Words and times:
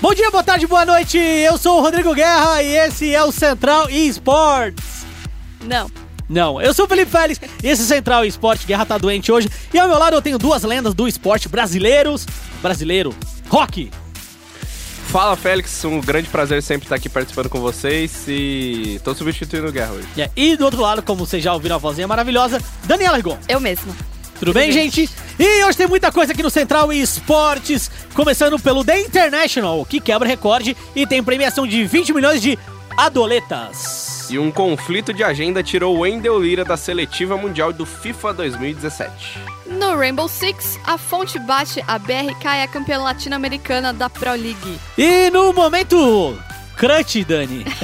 Bom 0.00 0.14
dia, 0.14 0.30
boa 0.30 0.42
tarde, 0.42 0.66
boa 0.66 0.86
noite. 0.86 1.18
Eu 1.18 1.58
sou 1.58 1.76
o 1.76 1.82
Rodrigo 1.82 2.14
Guerra 2.14 2.62
e 2.62 2.74
esse 2.74 3.14
é 3.14 3.22
o 3.22 3.30
Central 3.30 3.90
Esports. 3.90 5.04
Não. 5.66 5.90
Não, 6.26 6.58
eu 6.62 6.72
sou 6.72 6.86
o 6.86 6.88
Felipe 6.88 7.10
Félix 7.10 7.38
e 7.62 7.68
esse 7.68 7.82
é 7.82 7.84
Central 7.84 8.24
Esporte 8.24 8.66
Guerra 8.66 8.86
tá 8.86 8.96
doente 8.96 9.30
hoje. 9.30 9.50
E 9.74 9.78
ao 9.78 9.86
meu 9.86 9.98
lado 9.98 10.16
eu 10.16 10.22
tenho 10.22 10.38
duas 10.38 10.62
lendas 10.62 10.94
do 10.94 11.06
esporte 11.06 11.50
brasileiros. 11.50 12.24
Brasileiro, 12.62 13.14
rock. 13.50 13.90
Fala 15.08 15.36
Félix, 15.36 15.84
um 15.84 16.00
grande 16.00 16.30
prazer 16.30 16.62
sempre 16.62 16.86
estar 16.86 16.96
aqui 16.96 17.10
participando 17.10 17.50
com 17.50 17.60
vocês 17.60 18.24
e 18.26 18.98
tô 19.04 19.14
substituindo 19.14 19.68
o 19.68 19.72
Guerra 19.72 19.92
hoje. 19.92 20.08
É, 20.16 20.30
E 20.34 20.56
do 20.56 20.64
outro 20.64 20.80
lado, 20.80 21.02
como 21.02 21.26
vocês 21.26 21.44
já 21.44 21.52
ouviram 21.52 21.76
a 21.76 21.78
vozinha 21.78 22.08
maravilhosa, 22.08 22.58
Daniela 22.84 23.18
Rigon. 23.18 23.36
Eu 23.46 23.60
mesma. 23.60 23.94
Tudo 24.42 24.54
bem, 24.54 24.72
gente? 24.72 25.08
E 25.38 25.62
hoje 25.62 25.78
tem 25.78 25.86
muita 25.86 26.10
coisa 26.10 26.32
aqui 26.32 26.42
no 26.42 26.50
Central 26.50 26.92
Esportes, 26.92 27.88
começando 28.12 28.58
pelo 28.58 28.84
The 28.84 29.02
International, 29.02 29.86
que 29.86 30.00
quebra 30.00 30.26
recorde 30.26 30.76
e 30.96 31.06
tem 31.06 31.22
premiação 31.22 31.64
de 31.64 31.84
20 31.84 32.12
milhões 32.12 32.42
de 32.42 32.58
adoletas. 32.96 34.28
E 34.28 34.40
um 34.40 34.50
conflito 34.50 35.14
de 35.14 35.22
agenda 35.22 35.62
tirou 35.62 35.96
Wendell 36.00 36.42
Lira 36.42 36.64
da 36.64 36.76
seletiva 36.76 37.36
mundial 37.36 37.72
do 37.72 37.86
FIFA 37.86 38.34
2017. 38.34 39.38
No 39.78 39.94
Rainbow 39.96 40.26
Six, 40.26 40.76
a 40.84 40.98
fonte 40.98 41.38
bate 41.38 41.80
a 41.86 41.96
BRK 41.96 42.44
é 42.44 42.62
a 42.64 42.66
campeã 42.66 42.98
latino-americana 42.98 43.92
da 43.92 44.10
Pro 44.10 44.32
League. 44.32 44.80
E 44.98 45.30
no 45.30 45.52
momento, 45.52 46.36
crunch, 46.76 47.22
Dani. 47.22 47.64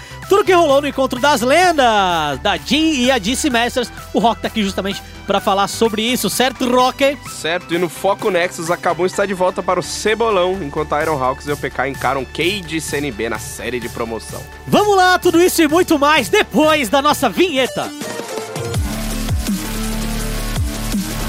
Tudo 0.30 0.44
que 0.44 0.52
rolou 0.52 0.80
no 0.80 0.86
encontro 0.86 1.18
das 1.18 1.40
lendas, 1.40 2.38
da 2.40 2.56
Jean 2.56 2.94
e 2.94 3.10
a 3.10 3.18
DC 3.18 3.50
Masters, 3.50 3.90
o 4.14 4.20
Rock 4.20 4.40
tá 4.40 4.46
aqui 4.46 4.62
justamente 4.62 5.02
pra 5.26 5.40
falar 5.40 5.66
sobre 5.66 6.02
isso, 6.02 6.30
certo, 6.30 6.70
Rock? 6.70 7.18
Certo, 7.28 7.74
e 7.74 7.78
no 7.78 7.88
Foco 7.88 8.30
Nexus, 8.30 8.70
a 8.70 8.76
Kabum 8.76 9.06
está 9.06 9.26
de 9.26 9.34
volta 9.34 9.60
para 9.60 9.80
o 9.80 9.82
Cebolão, 9.82 10.62
enquanto 10.62 10.92
a 10.92 11.02
Iron 11.02 11.20
Hawks 11.20 11.48
e 11.48 11.52
o 11.52 11.56
PK 11.56 11.88
encaram 11.88 12.24
Cade 12.24 12.76
e 12.76 12.80
CNB 12.80 13.28
na 13.28 13.40
série 13.40 13.80
de 13.80 13.88
promoção. 13.88 14.40
Vamos 14.68 14.96
lá, 14.96 15.18
tudo 15.18 15.42
isso 15.42 15.62
e 15.62 15.66
muito 15.66 15.98
mais 15.98 16.28
depois 16.28 16.88
da 16.88 17.02
nossa 17.02 17.28
vinheta. 17.28 17.90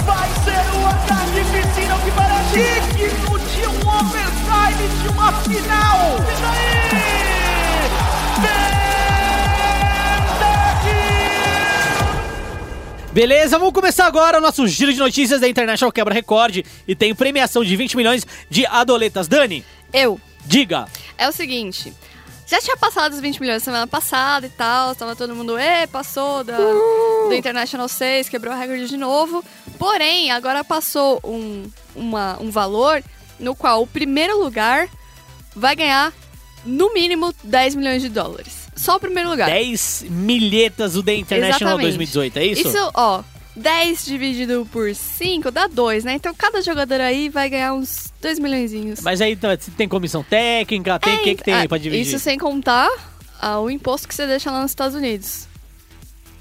Vai 0.06 0.30
ser 0.44 0.64
uma 0.78 0.94
carnificina 1.08 1.98
que 2.06 2.12
para 2.12 2.40
digno 2.54 3.40
de 3.40 3.68
um 3.68 3.80
overtime 3.98 4.88
de 5.02 5.08
uma 5.08 5.34
final. 5.42 6.20
E 6.20 6.36
daí? 6.40 6.82
Beleza, 13.14 13.60
vamos 13.60 13.74
começar 13.74 14.06
agora 14.06 14.38
o 14.38 14.42
nosso 14.42 14.66
giro 14.66 14.94
de 14.94 14.98
notícias 14.98 15.42
da 15.42 15.48
International 15.50 15.92
Quebra 15.92 16.14
Recorde 16.14 16.66
e 16.88 16.96
tem 16.96 17.14
premiação 17.14 17.62
de 17.62 17.76
20 17.76 17.98
milhões 17.98 18.26
de 18.50 18.66
adoletas. 18.66 19.28
Dani, 19.28 19.66
Eu. 19.92 20.18
diga. 20.46 20.88
É 21.18 21.28
o 21.28 21.32
seguinte. 21.34 21.94
Já 22.48 22.62
tinha 22.62 22.78
passado 22.78 23.12
os 23.12 23.20
20 23.20 23.42
milhões 23.42 23.64
semana 23.64 23.86
passada 23.86 24.46
e 24.46 24.50
tal, 24.50 24.96
tava 24.96 25.14
todo 25.14 25.36
mundo, 25.36 25.60
e 25.60 25.88
passou 25.88 26.42
da, 26.44 26.56
do 26.58 27.34
International 27.34 27.88
6, 27.90 28.30
quebrou 28.30 28.54
a 28.54 28.58
recorde 28.58 28.88
de 28.88 28.96
novo. 28.98 29.44
Porém, 29.78 30.32
agora 30.32 30.64
passou 30.64 31.20
um, 31.24 31.70
uma, 31.94 32.38
um 32.42 32.50
valor 32.50 33.04
no 33.38 33.54
qual 33.54 33.82
o 33.82 33.88
primeiro 33.88 34.42
lugar 34.42 34.88
vai 35.54 35.76
ganhar 35.76 36.14
no 36.66 36.94
mínimo 36.94 37.34
10 37.44 37.76
milhões 37.76 38.02
de 38.02 38.08
dólares. 38.08 38.61
Só 38.82 38.96
o 38.96 39.00
primeiro 39.00 39.30
lugar. 39.30 39.48
10 39.48 40.06
milhetas 40.10 40.94
do 40.94 41.04
The 41.04 41.14
International 41.14 41.80
Exatamente. 41.80 41.98
2018, 41.98 42.40
é 42.40 42.46
isso? 42.48 42.68
Isso, 42.68 42.92
ó, 42.96 43.24
10 43.56 44.06
dividido 44.06 44.68
por 44.72 44.96
5 44.96 45.52
dá 45.52 45.68
2, 45.68 46.04
né? 46.04 46.14
Então 46.14 46.34
cada 46.34 46.64
jogador 46.64 47.00
aí 47.00 47.30
vai 47.30 47.48
ganhar 47.48 47.74
uns 47.74 48.12
2 48.20 48.40
milhões. 48.40 49.02
Mas 49.04 49.22
aí 49.22 49.36
tá, 49.36 49.56
tem 49.78 49.88
comissão 49.88 50.24
técnica, 50.24 50.98
tem 50.98 51.16
o 51.16 51.20
que, 51.20 51.36
que 51.36 51.44
tem 51.44 51.54
aí 51.54 51.68
pra 51.68 51.78
dividir? 51.78 52.08
Isso 52.08 52.18
sem 52.18 52.40
contar 52.40 52.90
ah, 53.40 53.60
o 53.60 53.70
imposto 53.70 54.08
que 54.08 54.16
você 54.16 54.26
deixa 54.26 54.50
lá 54.50 54.64
nos 54.64 54.72
Estados 54.72 54.96
Unidos. 54.96 55.48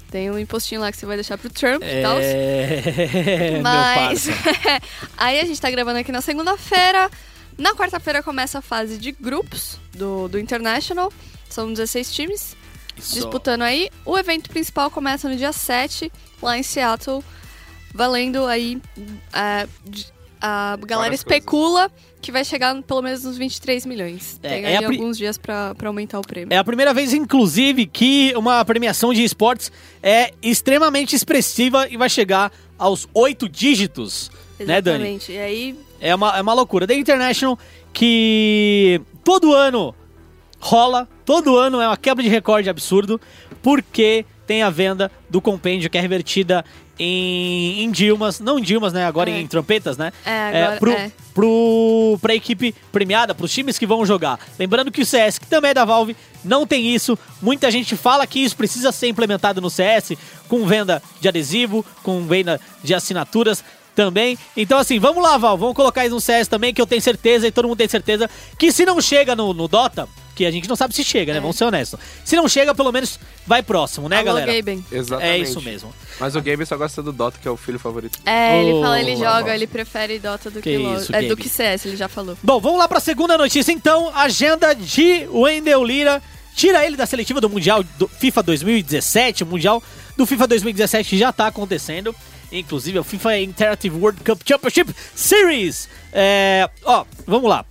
Tem 0.09 0.31
um 0.31 0.39
impostinho 0.39 0.81
lá 0.81 0.91
que 0.91 0.97
você 0.97 1.05
vai 1.05 1.17
deixar 1.17 1.37
pro 1.37 1.47
Trump 1.47 1.83
e 1.83 2.01
tal. 2.01 2.17
É... 2.19 3.59
Mas 3.61 4.27
aí 5.15 5.39
a 5.39 5.45
gente 5.45 5.61
tá 5.61 5.69
gravando 5.69 5.99
aqui 5.99 6.11
na 6.11 6.21
segunda-feira. 6.21 7.07
Na 7.55 7.75
quarta-feira 7.75 8.23
começa 8.23 8.57
a 8.57 8.61
fase 8.63 8.97
de 8.97 9.11
grupos 9.11 9.79
do, 9.93 10.27
do 10.27 10.39
International. 10.39 11.13
São 11.53 11.71
16 11.71 12.11
times 12.13 12.55
Isso. 12.97 13.13
disputando 13.15 13.61
aí. 13.61 13.89
O 14.05 14.17
evento 14.17 14.49
principal 14.49 14.89
começa 14.89 15.27
no 15.29 15.35
dia 15.35 15.51
7, 15.53 16.11
lá 16.41 16.57
em 16.57 16.63
Seattle, 16.63 17.23
valendo 17.93 18.45
aí. 18.45 18.81
é, 19.33 19.67
a 20.41 20.75
galera 20.77 21.03
Várias 21.03 21.19
especula 21.19 21.91
que 22.19 22.31
vai 22.31 22.43
chegar 22.45 22.79
pelo 22.83 23.01
menos 23.01 23.23
nos 23.23 23.37
23 23.37 23.85
milhões. 23.85 24.39
É, 24.43 24.49
Tem 24.49 24.65
é 24.65 24.77
pri- 24.81 24.95
alguns 24.97 25.17
dias 25.17 25.37
pra, 25.37 25.73
pra 25.75 25.89
aumentar 25.89 26.19
o 26.19 26.21
prêmio. 26.21 26.53
É 26.53 26.57
a 26.57 26.63
primeira 26.63 26.93
vez, 26.93 27.13
inclusive, 27.13 27.85
que 27.87 28.33
uma 28.35 28.63
premiação 28.65 29.13
de 29.13 29.23
esportes 29.23 29.71
é 30.01 30.31
extremamente 30.41 31.15
expressiva 31.15 31.87
e 31.89 31.97
vai 31.97 32.09
chegar 32.09 32.51
aos 32.77 33.07
oito 33.13 33.47
dígitos, 33.49 34.31
né, 34.59 34.81
Dani? 34.81 34.97
Exatamente. 34.97 35.31
E 35.31 35.37
aí, 35.39 35.79
É 35.99 36.13
uma, 36.15 36.35
é 36.37 36.41
uma 36.41 36.53
loucura. 36.53 36.85
The 36.87 36.95
International, 36.95 37.57
que 37.93 38.99
todo 39.23 39.53
ano 39.53 39.93
rola, 40.61 41.07
todo 41.25 41.57
ano 41.57 41.81
é 41.81 41.87
uma 41.87 41.97
quebra 41.97 42.23
de 42.23 42.29
recorde 42.29 42.69
absurdo, 42.69 43.19
porque 43.61 44.25
tem 44.47 44.61
a 44.63 44.69
venda 44.69 45.11
do 45.29 45.41
compêndio 45.41 45.89
que 45.89 45.97
é 45.97 46.01
revertida 46.01 46.63
em, 46.99 47.81
em 47.83 47.89
Dilmas, 47.91 48.39
não 48.39 48.59
em 48.59 48.61
Dilmas, 48.61 48.93
né? 48.93 49.05
Agora 49.05 49.29
É. 49.29 49.39
em 49.39 49.47
trompetas, 49.47 49.97
né? 49.97 50.11
É, 50.25 50.63
agora- 50.63 50.77
pro, 50.79 50.91
é. 50.91 51.11
pro, 51.33 52.19
pra 52.21 52.35
equipe 52.35 52.75
premiada, 52.91 53.33
pros 53.33 53.51
times 53.51 53.77
que 53.79 53.87
vão 53.87 54.05
jogar. 54.05 54.39
Lembrando 54.59 54.91
que 54.91 55.01
o 55.01 55.05
CS, 55.05 55.39
que 55.39 55.47
também 55.47 55.71
é 55.71 55.73
da 55.73 55.83
Valve, 55.85 56.15
não 56.43 56.67
tem 56.67 56.93
isso. 56.93 57.17
Muita 57.41 57.71
gente 57.71 57.95
fala 57.95 58.27
que 58.27 58.39
isso 58.39 58.55
precisa 58.55 58.91
ser 58.91 59.07
implementado 59.07 59.59
no 59.61 59.69
CS, 59.69 60.13
com 60.47 60.65
venda 60.65 61.01
de 61.19 61.27
adesivo, 61.27 61.83
com 62.03 62.21
venda 62.27 62.59
de 62.83 62.93
assinaturas 62.93 63.63
também. 63.95 64.37
Então, 64.55 64.77
assim, 64.77 64.99
vamos 64.99 65.23
lá, 65.23 65.37
Val, 65.37 65.57
vamos 65.57 65.75
colocar 65.75 66.05
isso 66.05 66.15
no 66.15 66.21
CS 66.21 66.47
também, 66.47 66.73
que 66.73 66.81
eu 66.81 66.85
tenho 66.87 67.01
certeza, 67.01 67.47
e 67.47 67.51
todo 67.51 67.67
mundo 67.67 67.77
tem 67.77 67.87
certeza, 67.87 68.29
que 68.59 68.71
se 68.71 68.85
não 68.85 69.01
chega 69.01 69.35
no, 69.35 69.53
no 69.53 69.67
Dota, 69.67 70.07
que 70.41 70.45
a 70.47 70.51
gente 70.51 70.67
não 70.67 70.75
sabe 70.75 70.95
se 70.95 71.03
chega, 71.03 71.31
né? 71.33 71.37
É. 71.37 71.41
Vamos 71.41 71.55
ser 71.55 71.65
honestos. 71.65 71.99
Se 72.25 72.35
não 72.35 72.47
chega, 72.49 72.73
pelo 72.73 72.91
menos 72.91 73.19
vai 73.45 73.61
próximo, 73.61 74.09
né, 74.09 74.17
alô, 74.17 74.25
galera? 74.25 74.51
Gaben. 74.53 74.83
Exatamente. 74.91 75.29
É 75.31 75.37
isso 75.37 75.61
mesmo. 75.61 75.93
Mas 76.19 76.35
o 76.35 76.41
Gabe 76.41 76.65
só 76.65 76.75
gosta 76.77 77.01
do 77.03 77.11
Dota, 77.11 77.37
que 77.41 77.47
é 77.47 77.51
o 77.51 77.57
filho 77.57 77.77
favorito. 77.79 78.17
É, 78.25 78.61
ele 78.61 78.73
Oh, 78.73 78.81
fala, 78.81 78.99
ele 78.99 79.15
boa, 79.15 79.29
joga, 79.33 79.55
ele 79.55 79.67
prefere 79.67 80.17
Dota 80.19 80.49
do 80.49 80.61
Que 80.61 80.71
que, 80.71 80.77
LoL. 80.77 80.97
é, 81.13 81.21
do 81.23 81.37
que 81.37 81.47
CS, 81.47 81.85
ele 81.85 81.95
já 81.97 82.07
falou. 82.07 82.35
Bom, 82.41 82.59
vamos 82.59 82.79
lá 82.79 82.87
pra 82.87 82.99
segunda 82.99 83.37
notícia 83.37 83.71
então. 83.71 84.11
Agenda 84.15 84.73
de 84.73 85.27
Wendell 85.31 85.83
Lira. 85.83 86.21
Tira 86.55 86.85
ele 86.85 86.97
da 86.97 87.05
seletiva 87.05 87.39
do 87.39 87.49
Mundial 87.49 87.83
do 87.97 88.07
FIFA 88.07 88.43
2017. 88.43 89.43
O 89.43 89.47
Mundial 89.47 89.81
do 90.17 90.25
FIFA 90.25 90.47
2017 90.47 91.17
já 91.17 91.31
tá 91.31 91.47
acontecendo. 91.47 92.13
Inclusive 92.51 92.97
é 92.97 93.01
o 93.01 93.03
FIFA 93.05 93.37
Interactive 93.39 93.95
World 93.95 94.19
Cup 94.21 94.41
Championship 94.45 94.93
Series. 95.15 95.87
É, 96.11 96.69
ó, 96.83 97.05
vamos 97.25 97.49
lá. 97.49 97.63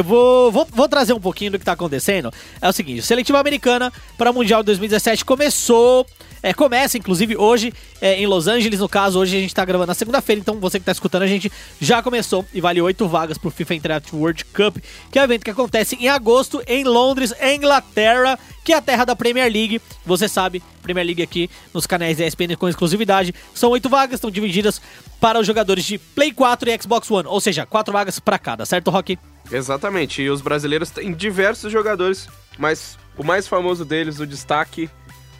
Eu 0.00 0.04
vou, 0.04 0.50
vou, 0.50 0.66
vou 0.72 0.88
trazer 0.88 1.12
um 1.12 1.20
pouquinho 1.20 1.50
do 1.50 1.58
que 1.58 1.64
tá 1.64 1.72
acontecendo. 1.72 2.32
É 2.62 2.66
o 2.66 2.72
seguinte, 2.72 3.02
seletiva 3.02 3.38
americana 3.38 3.92
para 4.16 4.30
o 4.30 4.34
Mundial 4.34 4.62
2017 4.62 5.26
começou. 5.26 6.06
É, 6.42 6.54
começa, 6.54 6.96
inclusive, 6.96 7.36
hoje 7.36 7.72
é, 8.00 8.20
em 8.20 8.26
Los 8.26 8.48
Angeles. 8.48 8.80
No 8.80 8.88
caso, 8.88 9.18
hoje 9.18 9.36
a 9.36 9.40
gente 9.40 9.54
tá 9.54 9.64
gravando 9.64 9.88
na 9.88 9.94
segunda-feira, 9.94 10.40
então 10.40 10.58
você 10.58 10.78
que 10.78 10.86
tá 10.86 10.92
escutando 10.92 11.22
a 11.22 11.26
gente 11.26 11.52
já 11.80 12.02
começou 12.02 12.44
e 12.54 12.60
vale 12.60 12.80
oito 12.80 13.06
vagas 13.06 13.36
pro 13.36 13.50
FIFA 13.50 13.74
Interactive 13.74 14.16
World 14.16 14.44
Cup, 14.46 14.78
que 15.10 15.18
é 15.18 15.22
um 15.22 15.24
evento 15.24 15.44
que 15.44 15.50
acontece 15.50 15.96
em 15.96 16.08
agosto 16.08 16.62
em 16.66 16.84
Londres, 16.84 17.34
Inglaterra, 17.42 18.38
que 18.64 18.72
é 18.72 18.76
a 18.76 18.80
terra 18.80 19.04
da 19.04 19.14
Premier 19.14 19.52
League. 19.52 19.80
Você 20.06 20.28
sabe, 20.28 20.62
Premier 20.82 21.04
League 21.04 21.22
aqui 21.22 21.50
nos 21.74 21.86
canais 21.86 22.18
ESPN 22.18 22.56
com 22.56 22.68
exclusividade. 22.68 23.34
São 23.54 23.70
oito 23.70 23.88
vagas, 23.88 24.14
estão 24.14 24.30
divididas 24.30 24.80
para 25.20 25.38
os 25.38 25.46
jogadores 25.46 25.84
de 25.84 25.98
Play 25.98 26.32
4 26.32 26.70
e 26.70 26.82
Xbox 26.82 27.10
One, 27.10 27.28
ou 27.28 27.40
seja, 27.40 27.66
quatro 27.66 27.92
vagas 27.92 28.18
para 28.18 28.38
cada, 28.38 28.64
certo, 28.64 28.90
Rock? 28.90 29.18
Exatamente, 29.52 30.22
e 30.22 30.30
os 30.30 30.40
brasileiros 30.40 30.90
têm 30.90 31.12
diversos 31.12 31.70
jogadores, 31.70 32.28
mas 32.58 32.98
o 33.18 33.24
mais 33.24 33.46
famoso 33.46 33.84
deles, 33.84 34.20
o 34.20 34.26
destaque, 34.26 34.88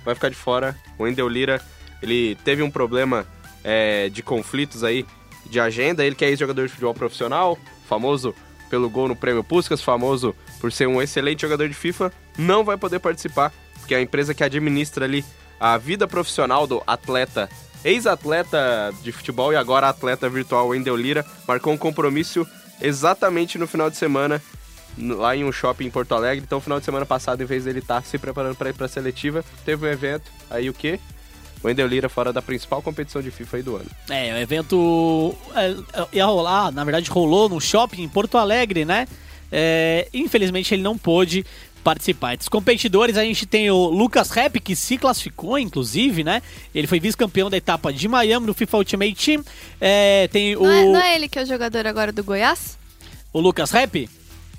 vai 0.05 0.15
ficar 0.15 0.29
de 0.29 0.37
fora. 0.37 0.77
O 0.99 1.05
Wendel 1.05 1.29
Lira, 1.29 1.61
ele 2.03 2.37
teve 2.45 2.63
um 2.63 2.71
problema 2.71 3.27
é, 3.63 4.09
de 4.09 4.23
conflitos 4.23 4.85
aí 4.85 5.07
de 5.47 5.61
agenda. 5.61 6.05
Ele 6.05 6.15
que 6.15 6.25
é 6.25 6.29
ex-jogador 6.29 6.67
de 6.67 6.73
futebol 6.73 6.95
profissional, 6.95 7.59
famoso 7.89 8.35
pelo 8.69 8.89
gol 8.89 9.09
no 9.09 9.17
Prêmio 9.17 9.43
Puskas, 9.43 9.83
famoso 9.83 10.35
por 10.61 10.71
ser 10.71 10.87
um 10.87 11.03
excelente 11.03 11.43
jogador 11.43 11.69
de 11.69 11.75
FIFA, 11.75 12.13
não 12.39 12.65
vai 12.65 12.77
poder 12.77 13.01
participar, 13.01 13.53
porque 13.75 13.95
a 13.95 14.01
empresa 14.01 14.33
que 14.33 14.45
administra 14.45 15.05
ali 15.05 15.25
a 15.59 15.77
vida 15.77 16.07
profissional 16.07 16.67
do 16.67 16.83
atleta, 16.87 17.51
ex-atleta 17.85 18.95
de 19.03 19.11
futebol 19.11 19.53
e 19.53 19.57
agora 19.57 19.89
atleta 19.89 20.29
virtual 20.29 20.69
Wendel 20.69 20.97
Lira, 20.97 21.27
marcou 21.47 21.73
um 21.73 21.77
compromisso 21.77 22.47
exatamente 22.81 23.59
no 23.59 23.67
final 23.67 23.91
de 23.91 23.97
semana 23.97 24.41
lá 24.99 25.37
em 25.37 25.45
um 25.45 25.53
shopping 25.53 25.87
em 25.87 25.91
Porto 25.91 26.15
Alegre. 26.15 26.45
Então, 26.45 26.61
final 26.61 26.79
de 26.79 26.85
semana 26.85 27.07
passado, 27.07 27.43
em 27.43 27.47
vez 27.47 27.65
dele 27.65 27.79
estar 27.81 28.03
se 28.05 28.19
preparando 28.19 28.57
para 28.57 28.71
ir 28.71 28.75
para 28.75 28.87
a 28.87 28.89
seletiva, 28.89 29.45
teve 29.65 29.87
um 29.87 29.91
evento. 29.91 30.31
Aí 30.51 30.69
o 30.69 30.75
quê? 30.75 30.99
O 31.63 31.67
Wendel 31.67 31.87
Lira 31.87 32.09
fora 32.09 32.33
da 32.33 32.41
principal 32.41 32.81
competição 32.81 33.21
de 33.21 33.31
FIFA 33.31 33.57
aí 33.59 33.63
do 33.63 33.77
ano. 33.77 33.91
É, 34.09 34.33
o 34.33 34.39
evento 34.39 35.35
é, 35.55 35.77
ia 36.13 36.25
rolar, 36.25 36.73
na 36.73 36.85
verdade 36.85 37.11
rolou 37.11 37.49
no 37.49 37.61
shopping 37.61 38.03
em 38.03 38.09
Porto 38.09 38.39
Alegre, 38.39 38.85
né? 38.85 39.07
É, 39.53 40.09
infelizmente 40.15 40.73
ele 40.73 40.83
não 40.83 40.97
pôde 40.97 41.45
participar. 41.85 42.37
Dos 42.37 42.49
competidores 42.49 43.17
a 43.17 43.25
gente 43.25 43.47
tem 43.47 43.71
o 43.71 43.89
Lucas 43.89 44.31
Rap, 44.31 44.59
que 44.61 44.77
se 44.77 44.97
classificou, 44.97 45.59
inclusive, 45.59 46.25
né? 46.25 46.43
Ele 46.75 46.87
foi 46.87 47.01
vice-campeão 47.01 47.51
da 47.51 47.57
etapa 47.57 47.93
de 47.93 48.07
Miami 48.09 48.47
no 48.47 48.55
FIFA 48.55 48.79
Ultimate 48.79 49.15
Team. 49.15 49.45
É, 49.81 50.29
tem 50.29 50.57
o, 50.57 50.63
Não, 50.63 50.71
é, 50.71 50.85
não 50.85 51.01
é 51.01 51.15
ele 51.15 51.29
que 51.29 51.39
é 51.39 51.43
o 51.43 51.47
jogador 51.47 51.87
agora 51.87 52.13
do 52.13 52.25
Goiás? 52.25 52.79
o 53.33 53.41
Lucas 53.41 53.71
Rap. 53.71 54.09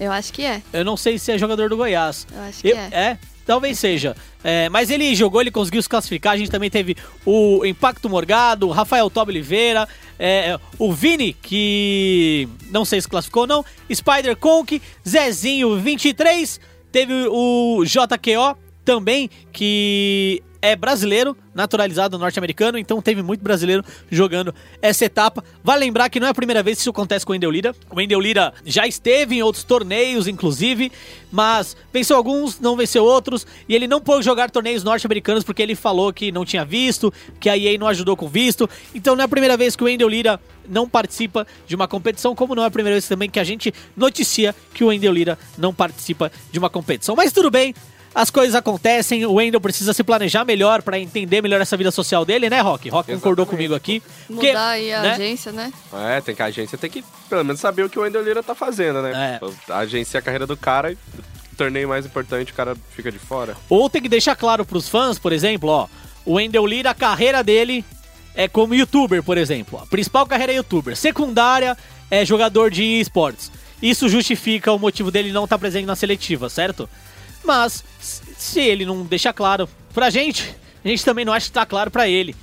Eu 0.02 0.12
acho 0.12 0.34
que 0.34 0.44
é. 0.44 0.64
Eu 0.74 0.84
não 0.84 0.98
sei 0.98 1.20
se 1.20 1.32
é 1.32 1.38
jogador 1.38 1.70
do 1.70 1.78
Goiás. 1.78 2.26
Eu 2.34 2.42
acho 2.42 2.62
que 2.62 2.70
Eu- 2.70 2.76
é. 2.78 2.90
é, 2.92 3.18
talvez 3.46 3.78
seja. 3.78 4.16
É, 4.44 4.68
mas 4.70 4.90
ele 4.90 5.14
jogou, 5.14 5.40
ele 5.42 5.52
conseguiu 5.52 5.80
se 5.82 5.88
classificar. 5.88 6.34
A 6.34 6.38
gente 6.38 6.50
também 6.50 6.72
teve 6.72 6.98
o 7.24 7.64
Impacto 7.64 8.10
Morgado, 8.10 8.68
o 8.68 8.72
Rafael 8.72 9.08
Tob 9.12 9.30
Oliveira, 9.32 9.88
é, 10.18 10.60
o 10.80 10.92
Vini, 10.92 11.34
que 11.34 12.50
não 12.72 12.84
sei 12.84 13.00
se 13.00 13.08
classificou 13.08 13.44
ou 13.44 13.48
não, 13.48 13.66
Spider 13.94 14.36
Conk, 14.36 14.82
Zezinho 15.08 15.78
23, 15.80 16.60
teve 16.92 17.14
o 17.30 17.84
JQO 17.86 18.58
também, 18.84 19.30
que 19.54 20.42
é 20.62 20.76
brasileiro, 20.76 21.36
naturalizado 21.54 22.18
norte-americano, 22.18 22.78
então 22.78 23.02
teve 23.02 23.22
muito 23.22 23.44
brasileiro 23.44 23.84
jogando 24.10 24.54
essa 24.82 25.06
etapa. 25.06 25.44
Vale 25.64 25.86
lembrar 25.86 26.10
que 26.10 26.20
não 26.20 26.28
é 26.28 26.30
a 26.30 26.34
primeira 26.34 26.62
vez 26.62 26.78
que 26.78 26.82
isso 26.82 26.90
acontece 26.92 27.26
com 27.26 27.32
o 27.32 27.34
Wendel 27.34 27.52
Lira. 27.52 27.76
O 27.90 27.96
Wendel 27.98 28.20
Lira 28.20 28.54
já 28.66 28.86
esteve 28.86 29.36
em 29.36 29.42
outros 29.42 29.64
torneios, 29.64 30.28
inclusive, 30.28 30.92
mas 31.32 31.76
venceu 31.92 32.16
alguns, 32.16 32.60
não 32.60 32.78
venceu 32.78 33.04
outros, 33.04 33.46
e 33.68 33.74
ele 33.74 33.88
não 33.88 34.00
pôde 34.00 34.24
jogar 34.24 34.52
torneios 34.52 34.84
norte-americanos 34.84 35.44
porque 35.44 35.62
ele 35.62 35.76
falou 35.76 36.14
que 36.14 36.32
não 36.32 36.46
tinha 36.46 36.64
visto, 36.64 37.12
que 37.40 37.50
a 37.50 37.58
EA 37.58 37.78
não 37.78 37.88
ajudou 37.88 38.16
com 38.16 38.28
visto. 38.28 38.70
Então 38.94 39.16
não 39.16 39.24
é 39.24 39.26
a 39.26 39.30
primeira 39.30 39.58
vez 39.58 39.76
que 39.76 39.84
o 39.84 39.88
Wendel 39.88 40.08
Lira 40.08 40.40
não 40.70 40.88
participa 40.88 41.46
de 41.68 41.76
uma 41.76 41.88
competição, 41.88 42.36
como 42.36 42.56
não 42.56 42.64
é 42.64 42.68
a 42.68 42.72
primeira 42.72 42.96
vez 42.96 43.08
também 43.08 43.30
que 43.30 43.40
a 43.40 43.44
gente 43.44 43.74
noticia 43.98 44.56
que 44.74 44.84
o 44.84 44.88
Wendel 44.88 45.12
Lira 45.12 45.40
não 45.58 45.74
participa 45.74 46.32
de 46.52 46.60
uma 46.60 46.70
competição. 46.70 47.16
Mas 47.16 47.32
tudo 47.32 47.50
bem, 47.50 47.74
as 48.14 48.30
coisas 48.30 48.56
acontecem, 48.56 49.26
o 49.26 49.34
Wendel 49.34 49.62
precisa 49.62 49.94
se 49.94 50.04
planejar 50.04 50.44
melhor 50.44 50.82
pra 50.82 51.00
entender 51.00 51.42
melhor 51.42 51.62
essa 51.62 51.78
vida 51.78 51.92
social 51.92 52.26
dele, 52.26 52.50
né, 52.50 52.60
Rock? 52.60 52.90
Rock 52.90 53.14
concordou 53.14 53.46
comigo 53.46 53.74
aqui. 53.74 54.04
Mudar 54.30 54.42
Porque, 54.42 54.58
aí 54.58 54.94
a 54.94 55.02
né, 55.02 55.12
agência, 55.14 55.52
né? 55.52 55.72
É, 55.94 56.22
tem 56.22 56.36
que 56.36 56.42
a 56.42 56.46
agência 56.46 56.78
tem 56.78 56.90
que 56.90 57.04
pelo 57.30 57.44
menos 57.46 57.62
saber 57.62 57.84
o 57.84 57.90
que 57.90 57.98
o 57.98 58.02
Wendel 58.02 58.24
Lira 58.24 58.44
tá 58.44 58.54
fazendo, 58.54 59.02
né? 59.02 59.40
É. 59.42 59.72
A 59.72 59.80
agência 59.80 60.18
é 60.18 60.20
a 60.20 60.22
carreira 60.22 60.46
do 60.46 60.58
cara 60.58 60.92
e 60.92 60.96
o 60.96 61.56
torneio 61.56 61.88
mais 61.88 62.06
importante, 62.06 62.52
o 62.52 62.56
cara 62.56 62.76
fica 62.96 63.12
de 63.12 63.20
fora. 63.20 63.56
Ou 63.70 63.90
tem 63.90 64.02
que 64.02 64.10
deixar 64.10 64.36
claro 64.36 64.66
pros 64.66 64.90
fãs, 64.90 65.18
por 65.18 65.32
exemplo, 65.32 65.70
ó, 65.70 65.88
o 66.26 66.34
Wendel 66.34 66.66
Lira, 66.66 66.90
a 66.90 66.96
carreira 66.96 67.44
dele 67.44 67.86
é 68.36 68.48
como 68.48 68.76
youtuber, 68.76 69.24
por 69.24 69.38
exemplo. 69.38 69.80
A 69.80 69.86
principal 69.86 70.26
carreira 70.26 70.54
é 70.54 70.56
youtuber. 70.56 70.96
Secundária 70.96 71.78
é 72.10 72.26
jogador 72.26 72.70
de 72.70 72.84
esportes. 72.84 73.52
Isso 73.82 74.08
justifica 74.08 74.72
o 74.72 74.78
motivo 74.78 75.10
dele 75.10 75.32
não 75.32 75.46
estar 75.46 75.58
presente 75.58 75.86
na 75.86 75.96
seletiva, 75.96 76.50
certo? 76.50 76.88
Mas, 77.44 77.84
se 78.38 78.60
ele 78.60 78.86
não 78.86 79.04
deixar 79.04 79.34
claro 79.34 79.68
pra 79.94 80.10
gente, 80.10 80.56
a 80.84 80.88
gente 80.88 81.04
também 81.04 81.26
não 81.26 81.34
acha 81.34 81.48
que 81.48 81.52
tá 81.52 81.66
claro 81.66 81.90
pra 81.92 82.08
ele, 82.08 82.36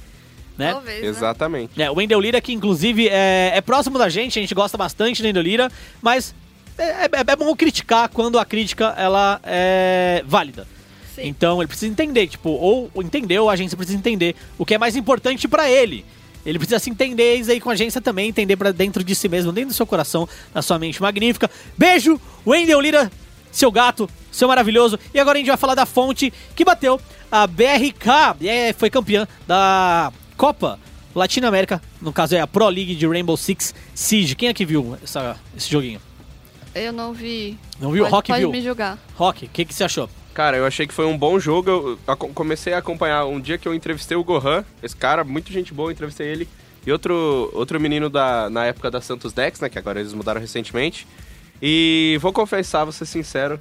né? 0.56 0.73
Talvez, 0.73 1.03
né? 1.03 1.09
Exatamente. 1.09 1.81
É, 1.83 1.91
o 1.91 1.95
Wendel 1.95 2.21
Lira, 2.21 2.41
que 2.41 2.53
inclusive 2.53 3.09
é, 3.09 3.53
é 3.55 3.61
próximo 3.61 3.99
da 3.99 4.09
gente, 4.09 4.39
a 4.39 4.43
gente 4.43 4.55
gosta 4.55 4.77
bastante 4.77 5.23
do 5.23 5.27
Wendel 5.27 5.43
Lira, 5.43 5.73
mas 6.03 6.35
é, 6.77 7.05
é- 7.06 7.11
é 7.27 7.37
bom 7.37 7.55
criticar 7.56 8.09
quando 8.09 8.39
a 8.39 8.45
crítica 8.45 8.95
ela 8.97 9.41
é 9.45 10.23
válida. 10.27 10.67
Sim. 11.15 11.23
Então 11.27 11.61
ele 11.61 11.67
precisa 11.69 11.91
entender, 11.91 12.27
tipo, 12.29 12.49
ou 12.50 12.91
entendeu, 12.97 13.45
ou 13.45 13.50
a 13.50 13.55
agência 13.55 13.77
precisa 13.77 13.99
entender 13.99 14.37
o 14.56 14.65
que 14.65 14.75
é 14.75 14.79
mais 14.79 14.95
importante 14.97 15.49
pra 15.49 15.69
ele. 15.71 16.05
Ele 16.47 16.59
precisa 16.59 16.79
se 16.79 16.89
entender 16.89 17.35
isso 17.35 17.50
aí 17.50 17.61
com 17.61 17.69
a 17.69 17.73
agência 17.73 18.00
também, 18.00 18.29
entender 18.29 18.56
pra 18.56 18.71
dentro 18.71 19.03
de 19.03 19.15
si 19.15 19.29
mesmo, 19.29 19.53
dentro 19.53 19.71
do 19.71 19.75
seu 19.75 19.85
coração, 19.87 20.29
da 20.55 20.62
sua 20.62 20.79
mente 20.79 21.03
magnífica. 21.03 21.50
Beijo, 21.77 22.21
Wendel 22.47 22.81
Lira, 22.81 23.11
seu 23.59 23.71
gato, 23.71 24.09
seu 24.31 24.49
maravilhoso. 24.49 24.99
E 25.13 25.19
agora 25.19 25.37
a 25.37 25.41
gente 25.41 25.49
vai 25.49 25.57
falar 25.57 25.75
da 25.75 25.85
fonte 25.87 26.33
que 26.55 26.65
bateu 26.65 27.01
a 27.31 27.47
BRK, 27.47 28.37
e 28.41 28.49
é, 28.49 28.73
foi 28.73 28.89
campeã 28.89 29.27
da 29.47 30.13
Copa 30.37 30.79
Latinoamérica, 31.15 31.83
no 32.01 32.13
caso 32.13 32.37
é 32.37 32.41
a 32.41 32.47
Pro 32.47 32.69
League 32.69 32.95
de 32.95 33.07
Rainbow 33.07 33.37
Six 33.37 33.75
Siege. 33.95 34.35
Quem 34.37 34.49
é 34.49 34.55
que 34.55 34.65
viu 34.65 34.97
essa- 35.03 35.37
esse 35.57 35.71
joguinho? 35.71 36.01
Eu 36.75 36.93
não 36.93 37.13
vi. 37.13 37.59
Não 37.81 37.91
viu? 37.91 38.05
Pode, 38.05 38.15
Rock 38.15 38.29
pode 38.29 38.41
viu? 38.41 38.51
me 38.53 38.63
julgar. 38.63 38.99
Rock, 39.17 39.47
o 39.47 39.49
que, 39.49 39.65
que 39.65 39.75
você 39.75 39.83
achou? 39.85 40.09
Cara, 40.33 40.57
eu 40.57 40.65
achei 40.65 40.87
que 40.87 40.95
foi 40.95 41.07
um 41.07 41.19
bom 41.19 41.41
jogo. 41.41 41.99
Eu 42.07 42.17
comecei 42.33 42.73
a 42.73 42.79
acompanhar 42.79 43.25
um 43.25 43.41
dia 43.41 43.59
que 43.59 43.67
eu 43.67 43.75
entrevistei 43.75 44.17
o 44.17 44.23
Gohan. 44.23 44.65
Esse 44.81 44.95
cara, 44.95 45.25
muito 45.25 45.53
gente 45.53 45.75
boa, 45.75 45.89
eu 45.89 45.93
entrevistei 45.93 46.29
ele. 46.29 46.49
E 46.87 46.93
outro, 46.93 47.51
outro 47.53 47.81
menino 47.81 48.09
da, 48.09 48.49
na 48.49 48.65
época 48.67 48.89
da 48.91 49.01
Santos 49.01 49.33
Dex, 49.33 49.59
né? 49.61 49.69
Que 49.69 49.79
agora 49.79 49.99
eles 49.99 50.13
mudaram 50.13 50.41
recentemente. 50.41 51.09
E 51.63 52.19
vou 52.21 52.33
confessar, 52.33 52.85
vou 52.85 52.93
ser 52.93 53.07
sincero. 53.07 53.59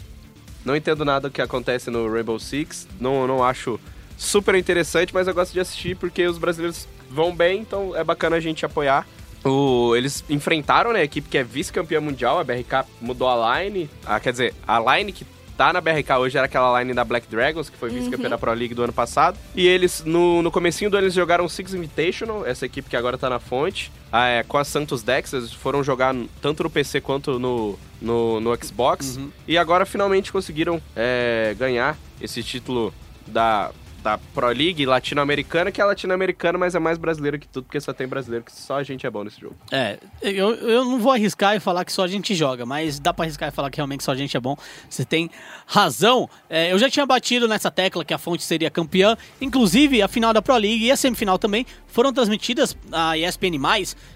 Não 0.65 0.75
entendo 0.75 1.05
nada 1.05 1.29
do 1.29 1.31
que 1.33 1.41
acontece 1.41 1.89
no 1.89 2.11
Rainbow 2.11 2.39
Six. 2.39 2.87
Não, 2.99 3.25
não 3.25 3.43
acho 3.43 3.79
super 4.17 4.55
interessante, 4.55 5.13
mas 5.13 5.27
eu 5.27 5.33
gosto 5.33 5.53
de 5.53 5.59
assistir 5.59 5.95
porque 5.95 6.25
os 6.27 6.37
brasileiros 6.37 6.87
vão 7.09 7.33
bem, 7.35 7.61
então 7.61 7.95
é 7.95 8.03
bacana 8.03 8.35
a 8.35 8.39
gente 8.39 8.65
apoiar. 8.65 9.07
O- 9.45 9.95
eles 9.95 10.23
enfrentaram 10.29 10.91
né, 10.91 10.99
a 10.99 11.03
equipe 11.03 11.29
que 11.29 11.37
é 11.37 11.43
vice-campeã 11.43 12.01
mundial, 12.01 12.39
a 12.39 12.43
BRK 12.43 12.85
mudou 12.99 13.29
a 13.29 13.59
line. 13.63 13.89
Ah, 14.05 14.19
quer 14.19 14.31
dizer, 14.31 14.53
a 14.67 14.97
line 14.97 15.11
que 15.13 15.25
tá 15.57 15.73
na 15.73 15.81
BRK 15.81 16.11
hoje 16.19 16.37
era 16.37 16.45
aquela 16.45 16.79
line 16.79 16.93
da 16.93 17.03
Black 17.03 17.27
Dragons, 17.27 17.69
que 17.69 17.77
foi 17.77 17.89
vice-campeã 17.89 18.29
da 18.29 18.37
Pro 18.37 18.53
League 18.53 18.75
do 18.75 18.83
ano 18.83 18.93
passado. 18.93 19.37
E 19.55 19.67
eles, 19.67 20.03
no, 20.05 20.41
no 20.41 20.51
comecinho 20.51 20.89
do 20.91 20.97
ano, 20.97 21.05
eles 21.05 21.15
jogaram 21.15 21.49
Six 21.49 21.73
Invitational, 21.73 22.45
essa 22.45 22.65
equipe 22.65 22.89
que 22.89 22.95
agora 22.95 23.17
tá 23.17 23.29
na 23.29 23.39
fonte, 23.39 23.91
ah, 24.11 24.27
é, 24.27 24.43
com 24.43 24.57
a 24.57 24.63
Santos 24.63 25.01
Dex, 25.01 25.33
eles 25.33 25.51
foram 25.51 25.83
jogar 25.83 26.15
tanto 26.41 26.63
no 26.63 26.69
PC 26.69 27.01
quanto 27.01 27.39
no, 27.39 27.77
no, 28.01 28.39
no 28.39 28.55
Xbox. 28.63 29.19
E 29.47 29.57
agora 29.57 29.85
finalmente 29.85 30.31
conseguiram 30.31 30.81
é, 30.95 31.55
ganhar 31.57 31.97
esse 32.21 32.43
título 32.43 32.93
da, 33.25 33.71
da 34.07 34.17
Pro 34.33 34.47
League 34.47 34.85
latino-americana, 34.85 35.69
que 35.69 35.81
é 35.81 35.83
latino-americana, 35.83 36.57
mas 36.57 36.73
é 36.73 36.79
mais 36.79 36.97
brasileira 36.97 37.37
que 37.37 37.45
tudo, 37.45 37.65
porque 37.65 37.81
só 37.81 37.91
tem 37.91 38.07
brasileiro, 38.07 38.45
que 38.45 38.53
só 38.53 38.77
a 38.77 38.83
gente 38.83 39.05
é 39.05 39.09
bom 39.09 39.21
nesse 39.21 39.41
jogo. 39.41 39.55
É, 39.69 39.99
eu, 40.21 40.53
eu 40.55 40.85
não 40.85 40.97
vou 40.97 41.11
arriscar 41.11 41.57
e 41.57 41.59
falar 41.59 41.83
que 41.83 41.91
só 41.91 42.03
a 42.03 42.07
gente 42.07 42.33
joga, 42.33 42.65
mas 42.65 42.99
dá 42.99 43.13
pra 43.13 43.25
arriscar 43.25 43.49
e 43.49 43.51
falar 43.51 43.69
que 43.69 43.75
realmente 43.75 44.05
só 44.05 44.13
a 44.13 44.15
gente 44.15 44.37
é 44.37 44.39
bom. 44.39 44.55
Você 44.89 45.03
tem 45.03 45.29
razão. 45.65 46.29
É, 46.49 46.71
eu 46.71 46.79
já 46.79 46.89
tinha 46.89 47.05
batido 47.05 47.49
nessa 47.49 47.69
tecla 47.69 48.05
que 48.05 48.13
a 48.13 48.17
fonte 48.17 48.43
seria 48.43 48.71
campeã. 48.71 49.17
Inclusive, 49.41 50.01
a 50.01 50.07
final 50.07 50.31
da 50.31 50.41
Pro 50.41 50.55
League 50.55 50.85
e 50.85 50.89
a 50.89 50.95
semifinal 50.95 51.37
também 51.37 51.65
foram 51.85 52.13
transmitidas 52.13 52.77
na 52.87 53.17
ESPN+. 53.17 53.59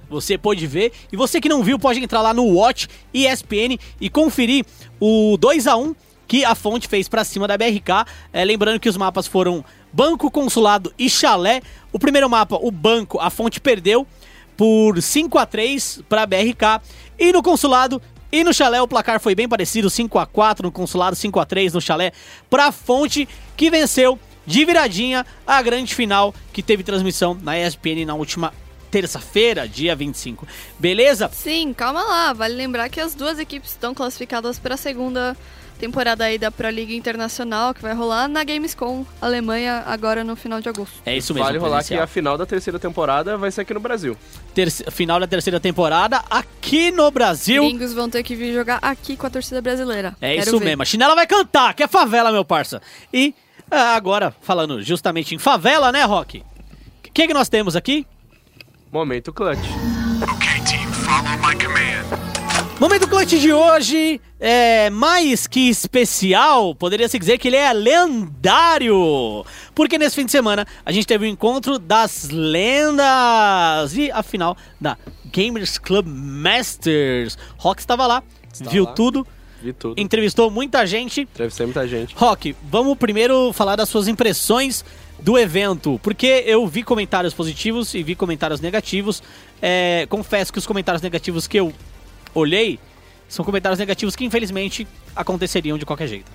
Você 0.10 0.38
pode 0.38 0.66
ver. 0.68 0.94
E 1.12 1.18
você 1.18 1.42
que 1.42 1.50
não 1.50 1.62
viu, 1.64 1.78
pode 1.78 2.00
entrar 2.00 2.22
lá 2.22 2.34
no 2.34 2.46
Watch 2.46 2.88
ESPN 3.14 3.78
e 4.00 4.10
conferir 4.10 4.66
o 5.02 5.36
2 5.38 5.68
a 5.68 5.76
1 5.76 5.94
que 6.32 6.46
a 6.46 6.56
fonte 6.56 6.88
fez 6.88 7.10
pra 7.10 7.26
cima 7.26 7.46
da 7.46 7.58
BRK. 7.58 8.06
É, 8.32 8.46
lembrando 8.46 8.80
que 8.80 8.88
os 8.88 8.96
mapas 8.96 9.28
foram 9.28 9.66
Banco, 9.94 10.32
Consulado 10.32 10.94
e 10.98 11.10
Chalé. 11.10 11.62
O 11.92 12.00
primeiro 12.00 12.30
mapa, 12.30 12.58
o 12.62 12.72
Banco, 12.72 13.20
a 13.20 13.30
fonte 13.30 13.60
perdeu 13.60 14.08
por 14.56 15.02
5 15.02 15.38
a 15.38 15.46
3 15.46 16.02
para 16.08 16.24
a 16.24 16.26
BRK. 16.26 16.82
E 17.18 17.32
no 17.32 17.42
consulado 17.44 18.02
e 18.32 18.44
no 18.44 18.54
chalé 18.54 18.82
o 18.82 18.88
placar 18.88 19.20
foi 19.20 19.36
bem 19.36 19.48
parecido, 19.48 19.90
5 19.90 20.18
a 20.18 20.26
4 20.26 20.66
no 20.66 20.72
consulado, 20.72 21.16
5 21.16 21.40
a 21.40 21.46
3 21.46 21.74
no 21.74 21.82
chalé 21.82 22.14
para 22.50 22.68
a 22.68 22.72
Fonte 22.72 23.28
que 23.58 23.70
venceu 23.70 24.18
de 24.46 24.64
viradinha 24.64 25.26
a 25.46 25.62
grande 25.62 25.94
final 25.94 26.34
que 26.54 26.64
teve 26.64 26.82
transmissão 26.82 27.38
na 27.42 27.60
ESPN 27.60 28.06
na 28.06 28.14
última 28.16 28.54
terça-feira, 28.90 29.68
dia 29.68 29.96
25. 29.96 30.48
Beleza? 30.80 31.30
Sim, 31.34 31.74
calma 31.74 32.04
lá. 32.04 32.34
Vale 32.34 32.56
lembrar 32.56 32.90
que 32.90 33.00
as 33.00 33.16
duas 33.16 33.40
equipes 33.40 33.72
estão 33.72 33.94
classificadas 33.94 34.60
para 34.60 34.76
a 34.76 34.78
segunda 34.78 35.36
temporada 35.82 36.24
aí 36.24 36.38
da 36.38 36.52
Pro 36.52 36.70
League 36.70 36.96
Internacional, 36.96 37.74
que 37.74 37.82
vai 37.82 37.94
rolar 37.94 38.28
na 38.28 38.44
Gamescom 38.44 39.04
Alemanha 39.20 39.84
agora 39.88 40.24
no 40.24 40.36
final 40.36 40.62
de 40.62 40.70
agosto. 40.70 40.94
É 41.06 41.18
isso 41.18 41.34
mesmo. 41.34 41.46
vale 41.48 41.58
rolar 41.58 41.84
que 41.84 41.96
a 41.96 42.06
final 42.06 42.38
da 42.38 42.46
terceira 42.46 42.78
temporada 42.78 43.36
vai 43.38 43.50
ser 43.52 43.62
aqui 43.62 43.74
no 43.74 43.80
Brasil. 43.80 44.16
Terce- 44.54 44.86
final 44.92 45.20
da 45.20 45.26
terceira 45.28 45.60
temporada 45.60 46.24
aqui 46.30 46.92
no 46.92 47.10
Brasil. 47.10 47.64
Gringos 47.64 47.94
vão 47.94 48.10
ter 48.10 48.22
que 48.22 48.36
vir 48.36 48.54
jogar 48.54 48.78
aqui 48.82 49.18
com 49.18 49.26
a 49.26 49.30
torcida 49.30 49.60
brasileira. 49.62 50.16
É 50.22 50.36
Quero 50.36 50.50
isso 50.50 50.60
ver. 50.60 50.66
mesmo. 50.66 50.84
A 50.84 50.86
chinela 50.86 51.16
vai 51.16 51.26
cantar, 51.26 51.74
que 51.74 51.82
é 51.82 51.88
favela, 51.88 52.32
meu 52.32 52.46
parça. 52.46 52.80
E 53.12 53.34
ah, 53.70 53.96
agora, 53.96 54.36
falando 54.42 54.82
justamente 54.84 55.34
em 55.34 55.40
favela, 55.40 55.92
né, 55.92 56.04
Rock? 56.04 56.44
O 57.08 57.12
que, 57.12 57.28
que 57.28 57.34
nós 57.34 57.50
temos 57.50 57.76
aqui? 57.76 58.06
Momento 58.92 59.34
clutch. 59.34 59.60
Okay, 60.36 60.62
team, 60.64 60.92
follow 60.94 61.38
my 61.40 61.56
command. 61.56 61.81
Momento 62.82 63.08
clutch 63.08 63.34
de 63.40 63.54
hoje 63.54 64.20
é 64.40 64.90
mais 64.90 65.46
que 65.46 65.70
especial, 65.70 66.74
poderia 66.74 67.08
se 67.08 67.20
dizer 67.20 67.38
que 67.38 67.48
ele 67.48 67.56
é 67.56 67.72
lendário. 67.72 69.46
Porque 69.76 70.00
nesse 70.00 70.16
fim 70.16 70.26
de 70.26 70.32
semana 70.32 70.66
a 70.84 70.92
gente 70.92 71.06
teve 71.06 71.26
o 71.26 71.28
encontro 71.28 71.78
das 71.78 72.30
lendas 72.32 73.96
e 73.96 74.10
a 74.10 74.24
final 74.24 74.58
da 74.80 74.98
Gamers 75.32 75.78
Club 75.78 76.08
Masters. 76.08 77.38
Rock 77.56 77.82
estava 77.82 78.08
lá, 78.08 78.24
viu 78.72 78.86
lá. 78.86 78.94
tudo, 78.94 79.28
Vi 79.62 79.74
tudo. 79.74 80.02
entrevistou 80.02 80.50
muita 80.50 80.84
gente. 80.88 81.30
Ser 81.52 81.66
muita 81.66 81.88
gente. 81.88 82.16
Rock, 82.16 82.56
vamos 82.64 82.98
primeiro 82.98 83.54
falar 83.54 83.76
das 83.76 83.90
suas 83.90 84.08
impressões 84.08 84.84
do 85.20 85.38
evento, 85.38 86.00
porque 86.02 86.46
eu 86.48 86.66
vi 86.66 86.82
comentários 86.82 87.32
positivos 87.32 87.94
e 87.94 88.02
vi 88.02 88.16
comentários 88.16 88.60
negativos. 88.60 89.22
É, 89.62 90.08
confesso 90.10 90.52
que 90.52 90.58
os 90.58 90.66
comentários 90.66 91.04
negativos 91.04 91.46
que 91.46 91.60
eu 91.60 91.72
olhei 92.34 92.80
são 93.28 93.46
comentários 93.46 93.80
negativos 93.80 94.16
que 94.16 94.26
infelizmente 94.26 94.88
aconteceriam 95.16 95.78
de 95.78 95.86
qualquer 95.86 96.08
jeito. 96.08 96.32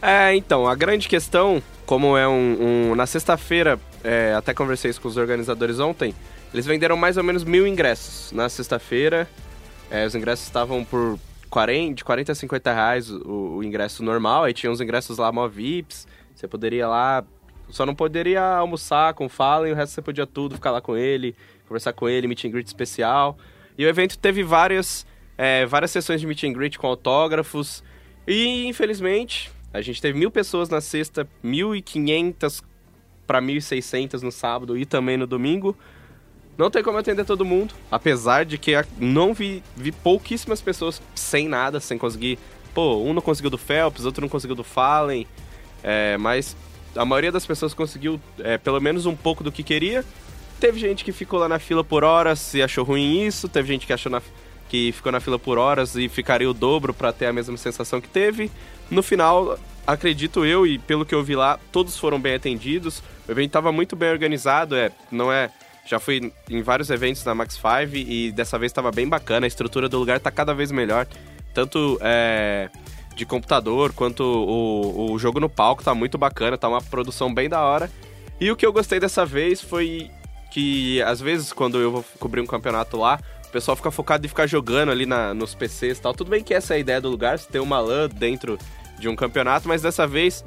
É, 0.00 0.34
então, 0.34 0.66
a 0.66 0.74
grande 0.74 1.08
questão, 1.08 1.62
como 1.84 2.16
é 2.16 2.26
um. 2.28 2.90
um- 2.90 2.94
na 2.94 3.06
sexta-feira, 3.06 3.78
é, 4.04 4.34
até 4.34 4.52
conversei 4.54 4.90
isso 4.90 5.00
com 5.00 5.08
os 5.08 5.16
organizadores 5.16 5.78
ontem, 5.80 6.14
eles 6.52 6.66
venderam 6.66 6.96
mais 6.96 7.16
ou 7.16 7.24
menos 7.24 7.44
mil 7.44 7.66
ingressos. 7.66 8.30
Na 8.32 8.48
sexta-feira, 8.48 9.28
é, 9.90 10.06
os 10.06 10.14
ingressos 10.14 10.46
estavam 10.46 10.84
por 10.84 11.18
40, 11.50 11.94
de 11.94 12.04
40 12.04 12.32
a 12.32 12.34
50 12.34 12.72
reais 12.72 13.10
o, 13.10 13.56
o 13.58 13.64
ingresso 13.64 14.02
normal, 14.02 14.44
aí 14.44 14.52
tinha 14.52 14.70
uns 14.70 14.80
ingressos 14.80 15.18
lá 15.18 15.32
mó 15.32 15.48
VIPs, 15.48 16.06
você 16.34 16.46
poderia 16.46 16.86
lá, 16.86 17.24
só 17.70 17.86
não 17.86 17.94
poderia 17.94 18.42
almoçar 18.42 19.14
com 19.14 19.26
o 19.26 19.28
Fallen, 19.28 19.72
o 19.72 19.76
resto 19.76 19.94
você 19.94 20.02
podia 20.02 20.26
tudo, 20.26 20.54
ficar 20.56 20.70
lá 20.70 20.80
com 20.80 20.96
ele, 20.96 21.34
conversar 21.66 21.92
com 21.94 22.08
ele, 22.08 22.26
meet 22.28 22.44
and 22.44 22.50
greet 22.50 22.66
especial. 22.66 23.36
E 23.78 23.84
o 23.84 23.88
evento 23.88 24.18
teve 24.18 24.42
várias, 24.42 25.06
é, 25.36 25.66
várias 25.66 25.90
sessões 25.90 26.20
de 26.20 26.26
meet 26.26 26.44
and 26.44 26.52
greet 26.52 26.78
com 26.78 26.86
autógrafos, 26.86 27.82
e 28.26 28.66
infelizmente 28.66 29.50
a 29.72 29.80
gente 29.80 30.00
teve 30.00 30.18
mil 30.18 30.30
pessoas 30.30 30.68
na 30.68 30.80
sexta, 30.80 31.28
1.500 31.44 32.62
para 33.26 33.42
1.600 33.42 34.22
no 34.22 34.32
sábado 34.32 34.78
e 34.78 34.86
também 34.86 35.16
no 35.16 35.26
domingo. 35.26 35.76
Não 36.56 36.70
tem 36.70 36.82
como 36.82 36.96
atender 36.96 37.24
todo 37.26 37.44
mundo, 37.44 37.74
apesar 37.90 38.46
de 38.46 38.56
que 38.56 38.72
não 38.98 39.34
vi, 39.34 39.62
vi 39.76 39.92
pouquíssimas 39.92 40.62
pessoas 40.62 41.02
sem 41.14 41.46
nada, 41.48 41.80
sem 41.80 41.98
conseguir. 41.98 42.38
Pô, 42.72 43.02
um 43.02 43.12
não 43.12 43.20
conseguiu 43.20 43.50
do 43.50 43.58
Phelps, 43.58 44.06
outro 44.06 44.22
não 44.22 44.28
conseguiu 44.28 44.56
do 44.56 44.64
Fallen, 44.64 45.26
é, 45.82 46.16
mas 46.16 46.56
a 46.94 47.04
maioria 47.04 47.30
das 47.30 47.44
pessoas 47.44 47.74
conseguiu 47.74 48.18
é, 48.38 48.56
pelo 48.56 48.80
menos 48.80 49.04
um 49.04 49.14
pouco 49.14 49.44
do 49.44 49.52
que 49.52 49.62
queria. 49.62 50.02
Teve 50.58 50.78
gente 50.78 51.04
que 51.04 51.12
ficou 51.12 51.38
lá 51.38 51.48
na 51.48 51.58
fila 51.58 51.84
por 51.84 52.02
horas 52.02 52.54
e 52.54 52.62
achou 52.62 52.84
ruim 52.84 53.22
isso, 53.26 53.48
teve 53.48 53.68
gente 53.68 53.86
que 53.86 53.92
achou 53.92 54.10
na- 54.10 54.22
que 54.68 54.90
ficou 54.92 55.12
na 55.12 55.20
fila 55.20 55.38
por 55.38 55.58
horas 55.58 55.94
e 55.96 56.08
ficaria 56.08 56.48
o 56.50 56.54
dobro 56.54 56.94
para 56.94 57.12
ter 57.12 57.26
a 57.26 57.32
mesma 57.32 57.56
sensação 57.56 58.00
que 58.00 58.08
teve. 58.08 58.50
No 58.90 59.02
final, 59.02 59.58
acredito 59.86 60.44
eu 60.44 60.66
e 60.66 60.78
pelo 60.78 61.04
que 61.04 61.14
eu 61.14 61.22
vi 61.22 61.36
lá, 61.36 61.58
todos 61.70 61.98
foram 61.98 62.18
bem 62.18 62.34
atendidos. 62.34 63.02
O 63.28 63.32
evento 63.32 63.48
estava 63.48 63.70
muito 63.70 63.94
bem 63.94 64.10
organizado, 64.10 64.74
é, 64.74 64.90
não 65.10 65.30
é 65.32 65.50
já 65.86 66.00
fui 66.00 66.32
em 66.50 66.62
vários 66.62 66.90
eventos 66.90 67.24
na 67.24 67.32
Max 67.32 67.54
5 67.54 67.94
e 67.94 68.32
dessa 68.32 68.58
vez 68.58 68.70
estava 68.72 68.90
bem 68.90 69.08
bacana. 69.08 69.46
A 69.46 69.48
estrutura 69.48 69.88
do 69.88 69.98
lugar 69.98 70.18
tá 70.18 70.32
cada 70.32 70.52
vez 70.52 70.72
melhor. 70.72 71.06
Tanto 71.54 71.96
é, 72.00 72.68
de 73.14 73.24
computador 73.24 73.92
quanto 73.92 74.24
o, 74.24 75.12
o 75.12 75.18
jogo 75.18 75.38
no 75.38 75.48
palco 75.48 75.84
tá 75.84 75.94
muito 75.94 76.18
bacana. 76.18 76.58
Tá 76.58 76.68
uma 76.68 76.82
produção 76.82 77.32
bem 77.32 77.48
da 77.48 77.62
hora. 77.62 77.88
E 78.40 78.50
o 78.50 78.56
que 78.56 78.66
eu 78.66 78.72
gostei 78.72 78.98
dessa 78.98 79.24
vez 79.24 79.60
foi 79.62 80.10
que, 80.50 81.02
às 81.02 81.20
vezes, 81.20 81.52
quando 81.52 81.78
eu 81.78 81.90
vou 81.90 82.04
cobrir 82.18 82.40
um 82.40 82.46
campeonato 82.46 82.96
lá, 82.96 83.18
o 83.46 83.50
pessoal 83.50 83.76
fica 83.76 83.90
focado 83.90 84.24
em 84.26 84.28
ficar 84.28 84.46
jogando 84.46 84.90
ali 84.90 85.06
na- 85.06 85.32
nos 85.34 85.54
PCs 85.54 85.98
e 85.98 86.00
tal. 86.00 86.12
Tudo 86.14 86.30
bem 86.30 86.42
que 86.42 86.52
essa 86.54 86.74
é 86.74 86.76
a 86.76 86.80
ideia 86.80 87.00
do 87.00 87.08
lugar, 87.08 87.38
você 87.38 87.48
tem 87.50 87.60
uma 87.60 87.78
LAN 87.80 88.08
dentro 88.08 88.58
de 88.98 89.08
um 89.08 89.16
campeonato, 89.16 89.68
mas 89.68 89.82
dessa 89.82 90.06
vez 90.06 90.44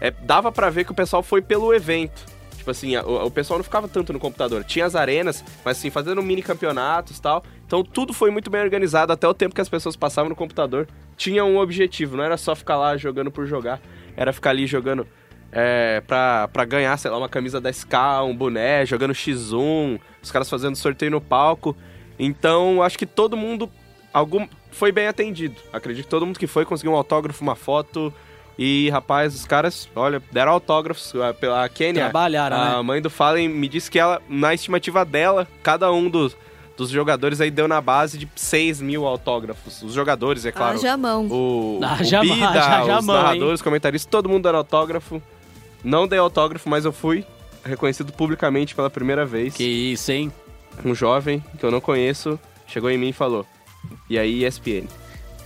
é, 0.00 0.10
dava 0.10 0.52
pra 0.52 0.68
ver 0.68 0.84
que 0.84 0.92
o 0.92 0.94
pessoal 0.94 1.22
foi 1.22 1.40
pelo 1.40 1.72
evento. 1.72 2.24
Tipo 2.56 2.70
assim, 2.70 2.96
o, 2.96 3.26
o 3.26 3.30
pessoal 3.30 3.58
não 3.58 3.64
ficava 3.64 3.86
tanto 3.88 4.12
no 4.12 4.18
computador. 4.18 4.62
Tinha 4.64 4.84
as 4.84 4.94
arenas, 4.94 5.42
mas 5.64 5.78
assim, 5.78 5.88
fazendo 5.88 6.20
mini 6.22 6.42
campeonatos 6.42 7.16
e 7.16 7.22
tal. 7.22 7.42
Então 7.66 7.82
tudo 7.82 8.12
foi 8.12 8.30
muito 8.30 8.50
bem 8.50 8.60
organizado, 8.60 9.12
até 9.12 9.26
o 9.26 9.32
tempo 9.32 9.54
que 9.54 9.60
as 9.60 9.68
pessoas 9.68 9.96
passavam 9.96 10.28
no 10.28 10.36
computador. 10.36 10.86
Tinha 11.16 11.44
um 11.44 11.58
objetivo, 11.58 12.16
não 12.16 12.24
era 12.24 12.36
só 12.36 12.54
ficar 12.54 12.76
lá 12.76 12.96
jogando 12.96 13.30
por 13.30 13.46
jogar. 13.46 13.80
Era 14.16 14.32
ficar 14.32 14.50
ali 14.50 14.66
jogando 14.66 15.06
é, 15.52 16.02
pra, 16.06 16.48
pra 16.48 16.64
ganhar, 16.64 16.96
sei 16.96 17.10
lá, 17.10 17.18
uma 17.18 17.28
camisa 17.28 17.60
da 17.60 17.72
SK, 17.72 17.94
um 18.24 18.36
boné, 18.36 18.84
jogando 18.84 19.12
X1, 19.14 20.00
os 20.22 20.30
caras 20.30 20.50
fazendo 20.50 20.76
sorteio 20.76 21.10
no 21.10 21.20
palco. 21.20 21.76
Então, 22.18 22.82
acho 22.82 22.98
que 22.98 23.06
todo 23.06 23.36
mundo 23.36 23.70
algum, 24.12 24.46
foi 24.70 24.90
bem 24.92 25.06
atendido. 25.06 25.56
Acredito 25.72 26.04
que 26.04 26.10
todo 26.10 26.26
mundo 26.26 26.38
que 26.38 26.46
foi 26.46 26.64
conseguiu 26.64 26.92
um 26.92 26.96
autógrafo, 26.96 27.42
uma 27.42 27.54
foto. 27.56 28.12
E, 28.58 28.88
rapaz, 28.90 29.34
os 29.34 29.44
caras, 29.44 29.86
olha, 29.94 30.22
deram 30.32 30.52
autógrafos 30.52 31.12
pela 31.38 31.68
Kenya. 31.68 32.04
Trabalharam, 32.04 32.56
A 32.56 32.76
né? 32.76 32.82
mãe 32.82 33.02
do 33.02 33.10
Fallen 33.10 33.48
me 33.48 33.68
disse 33.68 33.90
que 33.90 33.98
ela, 33.98 34.20
na 34.28 34.54
estimativa 34.54 35.04
dela, 35.04 35.46
cada 35.62 35.92
um 35.92 36.08
dos, 36.08 36.34
dos 36.74 36.88
jogadores 36.88 37.38
aí 37.42 37.50
deu 37.50 37.68
na 37.68 37.82
base 37.82 38.16
de 38.16 38.26
6 38.34 38.80
mil 38.80 39.06
autógrafos. 39.06 39.82
Os 39.82 39.92
jogadores, 39.92 40.46
é 40.46 40.52
claro. 40.52 40.78
Haja 40.78 40.96
mão. 40.96 41.26
O, 41.30 41.80
Haja 41.82 42.20
o 42.20 42.22
Bida, 42.22 42.48
haja 42.48 42.98
os 42.98 43.04
mão, 43.04 43.16
hein? 43.16 43.22
narradores, 43.22 43.60
comentaristas, 43.60 44.10
todo 44.10 44.26
mundo 44.26 44.44
dando 44.44 44.56
autógrafo. 44.56 45.20
Não 45.86 46.08
dei 46.08 46.18
autógrafo, 46.18 46.68
mas 46.68 46.84
eu 46.84 46.90
fui 46.92 47.24
reconhecido 47.64 48.12
publicamente 48.12 48.74
pela 48.74 48.90
primeira 48.90 49.24
vez. 49.24 49.54
Que 49.54 49.62
isso, 49.62 50.10
hein? 50.10 50.32
Um 50.84 50.96
jovem 50.96 51.42
que 51.56 51.64
eu 51.64 51.70
não 51.70 51.80
conheço 51.80 52.40
chegou 52.66 52.90
em 52.90 52.98
mim 52.98 53.10
e 53.10 53.12
falou: 53.12 53.46
E 54.10 54.18
aí, 54.18 54.44
ESPN? 54.44 54.88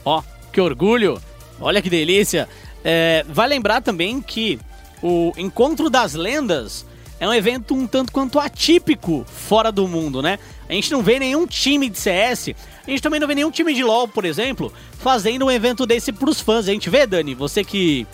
Ó, 0.03 0.23
que 0.51 0.59
orgulho! 0.59 1.21
Olha 1.61 1.83
que 1.83 1.91
delícia! 1.91 2.49
É, 2.83 3.23
vai 3.29 3.47
lembrar 3.47 3.83
também 3.83 4.23
que 4.23 4.59
o 5.03 5.31
Encontro 5.37 5.91
das 5.91 6.15
Lendas 6.15 6.87
é 7.21 7.29
um 7.29 7.35
evento 7.35 7.75
um 7.75 7.87
tanto 7.87 8.11
quanto 8.11 8.41
atípico 8.41 9.27
fora 9.29 9.71
do 9.71 9.87
mundo, 9.87 10.23
né? 10.23 10.39
A 10.67 10.73
gente 10.73 10.91
não 10.91 11.03
vê 11.03 11.19
nenhum 11.19 11.47
time 11.47 11.91
de 11.91 11.99
CS, 11.99 12.55
a 12.87 12.91
gente 12.91 13.03
também 13.03 13.21
não 13.21 13.29
vê 13.29 13.35
nenhum 13.35 13.51
time 13.51 13.75
de 13.75 13.85
LoL, 13.85 14.09
por 14.09 14.25
exemplo, 14.25 14.73
fazendo 14.99 15.45
um 15.45 15.51
evento 15.51 15.85
desse 15.85 16.13
pros 16.13 16.41
fãs. 16.41 16.67
A 16.67 16.73
gente 16.73 16.89
vê, 16.89 17.07
Dani, 17.07 17.35
você 17.35 17.63
que, 17.63 18.07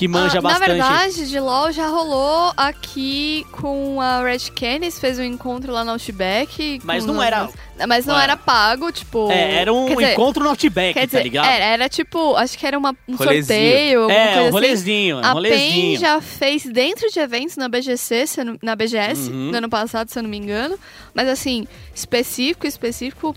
que 0.00 0.08
manja 0.08 0.38
Ah, 0.38 0.40
bastante. 0.40 0.78
Na 0.78 0.88
verdade, 0.88 1.28
de 1.28 1.38
LoL 1.38 1.70
já 1.72 1.86
rolou 1.88 2.52
aqui 2.56 3.46
com 3.52 4.00
a 4.00 4.22
Red 4.22 4.50
Canis, 4.58 4.98
fez 4.98 5.18
um 5.18 5.22
encontro 5.22 5.70
lá 5.74 5.84
no 5.84 5.90
Outback. 5.90 6.80
Mas 6.82 7.04
não 7.04 7.22
era- 7.22 7.50
Mas 7.86 8.06
não 8.06 8.14
Ué. 8.14 8.22
era 8.22 8.34
pago, 8.36 8.90
tipo... 8.90 9.30
É, 9.30 9.56
era 9.56 9.72
um 9.72 9.86
dizer, 9.94 10.12
encontro 10.12 10.42
no 10.42 10.48
Outback, 10.50 10.94
Quer 10.94 11.00
tá 11.00 11.06
dizer, 11.06 11.22
ligado? 11.22 11.46
era, 11.46 11.64
era 11.64 11.88
tipo, 11.88 12.34
acho 12.36 12.56
que 12.58 12.66
era 12.66 12.78
uma, 12.78 12.96
um 13.08 13.14
Rolezinho. 13.14 13.44
sorteio, 13.46 14.10
é, 14.10 14.24
coisa 14.26 14.40
um 14.40 14.42
assim. 14.44 14.50
rolezinho, 14.52 15.16
um 15.16 15.18
A 15.18 15.22
PEN 15.22 15.32
rolezinho. 15.34 16.00
já 16.00 16.20
fez 16.22 16.64
dentro 16.64 17.10
de 17.10 17.18
eventos 17.20 17.56
na 17.58 17.68
BGC, 17.68 18.24
na 18.62 18.74
BGS, 18.74 19.30
Uhum. 19.30 19.50
no 19.50 19.56
ano 19.58 19.68
passado, 19.68 20.08
se 20.10 20.18
eu 20.18 20.22
não 20.22 20.30
me 20.30 20.36
engano. 20.38 20.78
Mas 21.14 21.28
assim, 21.28 21.66
específico, 21.94 22.66
específico, 22.66 23.36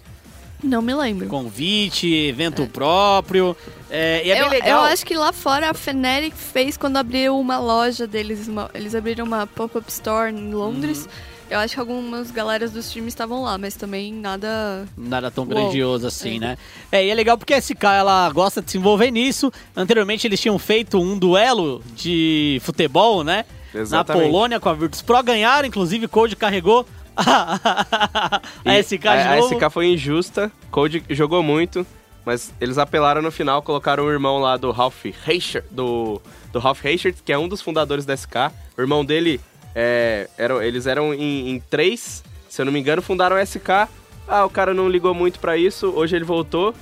não 0.64 0.82
me 0.82 0.94
lembro. 0.94 1.28
Convite, 1.28 2.08
evento 2.14 2.66
próprio. 2.68 3.56
É, 3.90 4.26
e 4.26 4.32
é 4.32 4.42
eu, 4.42 4.50
bem 4.50 4.60
legal. 4.62 4.86
eu 4.86 4.92
acho 4.92 5.06
que 5.06 5.16
lá 5.16 5.32
fora 5.34 5.70
a 5.70 5.74
Fnatic 5.74 6.34
fez 6.36 6.78
quando 6.78 6.98
abriu 6.98 7.38
uma 7.40 7.58
loja 7.60 8.08
deles. 8.08 8.48
uma- 8.48 8.70
eles 8.74 8.96
abriram 8.96 9.26
uma 9.26 9.46
pop-up 9.46 9.86
store 9.90 10.32
em 10.34 10.54
Londres. 10.54 11.04
Uhum. 11.06 11.34
Eu 11.50 11.60
acho 11.60 11.74
que 11.76 11.80
algumas 11.80 12.32
galeras 12.32 12.72
dos 12.72 12.92
times 12.92 13.10
estavam 13.10 13.44
lá, 13.44 13.58
mas 13.60 13.76
também 13.76 14.12
nada. 14.12 14.88
Nada 14.98 15.30
tão 15.30 15.44
Uou. 15.44 15.54
grandioso 15.54 16.08
assim, 16.08 16.38
É. 16.38 16.40
né? 16.40 16.58
É, 16.92 17.06
e 17.06 17.10
é 17.10 17.14
legal 17.14 17.38
porque 17.38 17.54
a 17.54 17.58
SK 17.62 17.84
ela 17.84 18.28
gosta 18.32 18.62
de 18.62 18.72
se 18.72 18.78
envolver 18.78 19.12
nisso. 19.12 19.52
Anteriormente 19.76 20.26
eles 20.26 20.40
tinham 20.42 20.58
feito 20.58 20.98
um 21.00 21.18
duelo 21.20 21.84
de 21.96 22.60
futebol, 22.64 23.24
né? 23.24 23.46
Exatamente. 23.76 24.24
Na 24.24 24.32
Polônia 24.32 24.60
com 24.60 24.70
a 24.70 24.74
Virtus 24.74 25.02
Pro. 25.02 25.22
Ganharam, 25.22 25.68
inclusive, 25.68 26.08
Code 26.08 26.36
carregou 26.36 26.86
a 28.66 28.84
SK 28.84 29.06
a, 29.06 29.34
a 29.34 29.36
novo. 29.38 29.56
SK 29.56 29.70
foi 29.72 29.88
injusta, 29.88 30.52
Code 30.72 31.04
jogou 31.10 31.44
muito, 31.44 31.86
mas 32.26 32.54
eles 32.60 32.78
apelaram 32.78 33.22
no 33.22 33.32
final, 33.32 33.62
colocaram 33.62 34.06
o 34.06 34.12
irmão 34.12 34.40
lá 34.40 34.58
do 34.58 34.72
Ralph 34.72 35.06
Reichert, 35.24 35.66
do, 35.70 36.22
do 36.52 36.60
Ralph 36.60 36.82
Reichert, 36.82 37.16
que 37.24 37.32
é 37.32 37.38
um 37.38 37.48
dos 37.48 37.62
fundadores 37.62 38.06
da 38.06 38.16
SK. 38.16 38.52
O 38.78 38.82
irmão 38.82 39.04
dele, 39.04 39.40
é, 39.76 40.30
eram, 40.38 40.62
eles 40.62 40.88
eram 40.88 41.14
em, 41.14 41.50
em 41.50 41.60
três, 41.60 42.24
se 42.50 42.62
eu 42.62 42.66
não 42.66 42.72
me 42.72 42.80
engano, 42.80 43.02
fundaram 43.02 43.36
a 43.36 43.46
SK. 43.46 43.88
Ah, 44.28 44.46
o 44.46 44.50
cara 44.50 44.74
não 44.74 44.90
ligou 44.90 45.14
muito 45.14 45.40
pra 45.40 45.58
isso, 45.58 45.90
hoje 45.90 46.16
ele 46.16 46.26
voltou, 46.26 46.74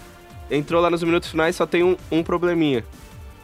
entrou 0.50 0.82
lá 0.82 0.90
nos 0.90 1.04
minutos 1.04 1.30
finais, 1.30 1.56
só 1.56 1.66
tem 1.66 1.84
um, 1.84 1.98
um 2.12 2.24
probleminha. 2.24 2.86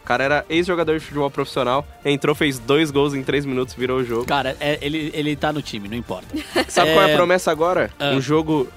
O 0.08 0.14
cara 0.18 0.24
era 0.24 0.46
ex-jogador 0.50 0.98
de 0.98 1.04
futebol 1.04 1.30
profissional, 1.30 1.86
entrou, 2.06 2.34
fez 2.34 2.58
dois 2.58 2.90
gols 2.92 3.14
em 3.14 3.22
três 3.22 3.46
minutos, 3.46 3.74
virou 3.74 4.00
o 4.00 4.06
jogo. 4.06 4.24
Cara, 4.24 4.56
é- 4.58 4.80
ele, 4.82 5.12
ele 5.14 5.36
tá 5.36 5.52
no 5.52 5.62
time, 5.62 5.90
não 5.90 5.98
importa. 5.98 6.28
Sabe 6.70 6.94
qual 6.94 7.06
é 7.06 7.12
a 7.12 7.16
promessa 7.18 7.52
agora? 7.52 7.92
Ah. 8.00 8.12
Um 8.12 8.22
jogo 8.22 8.70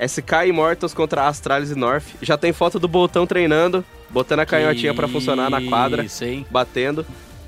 SK 0.00 0.46
Immortals 0.48 0.94
contra 0.94 1.28
Astralis 1.28 1.70
e 1.70 1.74
North. 1.74 2.06
Já 2.22 2.38
tem 2.38 2.50
foto 2.50 2.78
do 2.78 2.88
Boltão 2.88 3.26
treinando, 3.26 3.84
botando 4.08 4.40
a 4.40 4.46
canhotinha 4.46 4.94
pra 4.94 5.06
funcionar 5.06 5.50
na 5.50 5.60
quadra, 5.60 6.02
Isso, 6.02 6.24
batendo. 6.50 7.04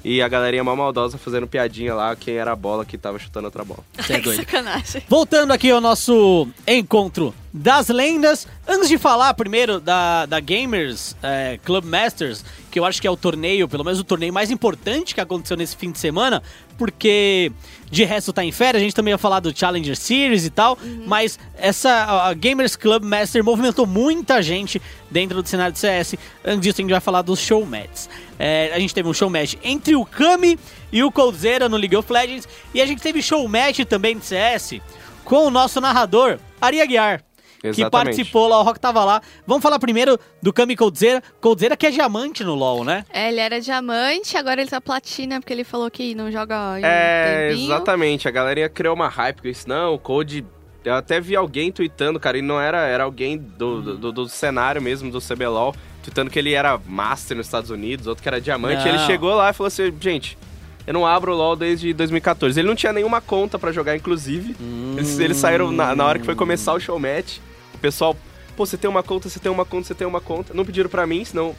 E 0.08 0.22
a 0.22 0.28
galerinha 0.28 0.62
mal 0.62 0.76
maldosa 0.76 1.18
fazendo 1.18 1.48
piadinha 1.48 1.92
lá, 1.92 2.14
quem 2.14 2.36
era 2.36 2.52
a 2.52 2.54
bola 2.54 2.84
que 2.84 2.96
tava 2.96 3.18
chutando 3.18 3.46
outra 3.46 3.64
bola. 3.64 3.80
Você 3.98 4.12
é 4.14 4.20
doido. 4.20 4.38
Sacanagem. 4.38 5.02
Voltando 5.08 5.52
aqui 5.52 5.68
ao 5.68 5.80
nosso 5.80 6.46
encontro 6.64 7.34
das 7.52 7.88
lendas, 7.88 8.46
antes 8.68 8.88
de 8.88 8.98
falar 8.98 9.34
primeiro 9.34 9.80
da, 9.80 10.24
da 10.26 10.38
Gamers 10.38 11.16
é, 11.20 11.58
Club 11.64 11.84
Masters, 11.86 12.44
que 12.70 12.78
eu 12.78 12.84
acho 12.84 13.00
que 13.00 13.08
é 13.08 13.10
o 13.10 13.16
torneio, 13.16 13.66
pelo 13.66 13.82
menos 13.82 13.98
o 13.98 14.04
torneio 14.04 14.32
mais 14.32 14.48
importante 14.48 15.12
que 15.12 15.20
aconteceu 15.20 15.56
nesse 15.56 15.74
fim 15.74 15.90
de 15.90 15.98
semana, 15.98 16.40
porque 16.76 17.52
de 17.90 18.04
resto 18.04 18.32
tá 18.32 18.44
em 18.44 18.52
férias, 18.52 18.82
a 18.82 18.84
gente 18.84 18.94
também 18.94 19.12
ia 19.12 19.18
falar 19.18 19.40
do 19.40 19.56
Challenger 19.56 19.96
Series 19.96 20.44
e 20.44 20.50
tal, 20.50 20.78
mas 21.06 21.38
essa 21.56 22.26
a 22.28 22.34
Gamers 22.34 22.76
Club 22.76 23.04
Master 23.04 23.44
movimentou 23.44 23.86
muita 23.86 24.42
gente 24.42 24.80
dentro 25.10 25.42
do 25.42 25.48
cenário 25.48 25.72
de 25.72 25.78
CS. 25.78 26.16
Antes 26.44 26.60
disso, 26.60 26.80
a 26.80 26.82
gente 26.82 26.90
vai 26.90 27.00
falar 27.00 27.22
dos 27.22 27.38
showmats. 27.38 28.08
É, 28.38 28.72
a 28.74 28.78
gente 28.78 28.92
teve 28.92 29.08
um 29.08 29.14
showmatch 29.14 29.56
entre 29.62 29.94
o 29.94 30.04
Kami 30.04 30.58
e 30.92 31.02
o 31.02 31.10
Coldzera 31.10 31.68
no 31.68 31.76
League 31.76 31.96
of 31.96 32.12
Legends, 32.12 32.48
e 32.74 32.80
a 32.80 32.86
gente 32.86 33.00
teve 33.00 33.22
showmatch 33.22 33.84
também 33.84 34.18
de 34.18 34.24
CS 34.24 34.80
com 35.24 35.46
o 35.46 35.50
nosso 35.50 35.80
narrador, 35.80 36.38
Ari 36.60 36.80
Aguiar. 36.80 37.22
Que 37.60 37.66
Exatamente. 37.68 37.90
participou 37.90 38.48
lá, 38.48 38.60
o 38.60 38.62
Rock 38.62 38.78
tava 38.80 39.04
lá. 39.04 39.20
Vamos 39.46 39.62
falar 39.62 39.78
primeiro 39.78 40.18
do 40.42 40.52
Kami 40.52 40.76
Coldzera. 40.76 41.22
Coldzera 41.40 41.76
que 41.76 41.86
é 41.86 41.90
diamante 41.90 42.44
no 42.44 42.54
LoL, 42.54 42.84
né? 42.84 43.04
É, 43.12 43.28
ele 43.28 43.40
era 43.40 43.60
diamante, 43.60 44.36
agora 44.36 44.60
ele 44.60 44.70
tá 44.70 44.80
platina, 44.80 45.40
porque 45.40 45.52
ele 45.52 45.64
falou 45.64 45.90
que 45.90 46.14
não 46.14 46.30
joga 46.30 46.78
em 46.78 46.82
um 46.82 46.86
É, 46.86 47.48
tempinho. 47.50 47.64
exatamente. 47.66 48.28
A 48.28 48.30
galerinha 48.30 48.68
criou 48.68 48.94
uma 48.94 49.08
hype 49.08 49.42
com 49.42 49.48
isso. 49.48 49.68
Não, 49.68 49.94
o 49.94 49.98
Code. 49.98 50.44
Eu 50.84 50.94
até 50.94 51.20
vi 51.20 51.34
alguém 51.34 51.72
tweetando, 51.72 52.20
cara, 52.20 52.38
e 52.38 52.42
não 52.42 52.60
era, 52.60 52.78
era 52.86 53.02
alguém 53.02 53.36
do, 53.36 53.82
do, 53.82 53.98
do- 53.98 54.12
do 54.12 54.28
cenário 54.28 54.80
mesmo, 54.80 55.10
do 55.10 55.20
CBLOL, 55.20 55.74
tweetando 56.00 56.30
que 56.30 56.38
ele 56.38 56.52
era 56.52 56.78
Master 56.86 57.36
nos 57.36 57.46
Estados 57.46 57.70
Unidos, 57.70 58.06
outro 58.06 58.22
que 58.22 58.28
era 58.28 58.40
Diamante. 58.40 58.84
Não. 58.84 58.88
Ele 58.94 58.98
chegou 59.00 59.34
lá 59.34 59.50
e 59.50 59.52
falou 59.52 59.66
assim: 59.66 59.92
gente, 60.00 60.38
eu 60.86 60.92
não 60.94 61.06
abro 61.06 61.32
o 61.32 61.36
LoL 61.36 61.56
desde 61.56 61.92
2014. 61.92 62.58
Ele 62.60 62.68
não 62.68 62.76
tinha 62.76 62.92
nenhuma 62.92 63.20
conta 63.20 63.58
pra 63.58 63.72
jogar, 63.72 63.96
inclusive. 63.96 64.54
Eles, 64.96 65.18
eles 65.18 65.36
saíram 65.36 65.72
na, 65.72 65.94
na 65.96 66.04
hora 66.04 66.18
que 66.18 66.24
foi 66.24 66.34
começar 66.34 66.72
o 66.74 66.80
show 66.80 66.98
match. 66.98 67.38
O 67.74 67.78
pessoal, 67.78 68.16
pô, 68.56 68.64
você 68.64 68.76
tem 68.76 68.88
uma 68.88 69.02
conta, 69.02 69.28
você 69.28 69.38
tem 69.40 69.50
uma 69.50 69.64
conta, 69.64 69.88
você 69.88 69.94
tem 69.94 70.06
uma 70.06 70.20
conta. 70.20 70.54
Não 70.54 70.64
pediram 70.64 70.88
pra 70.88 71.06
mim, 71.06 71.24
senão, 71.24 71.54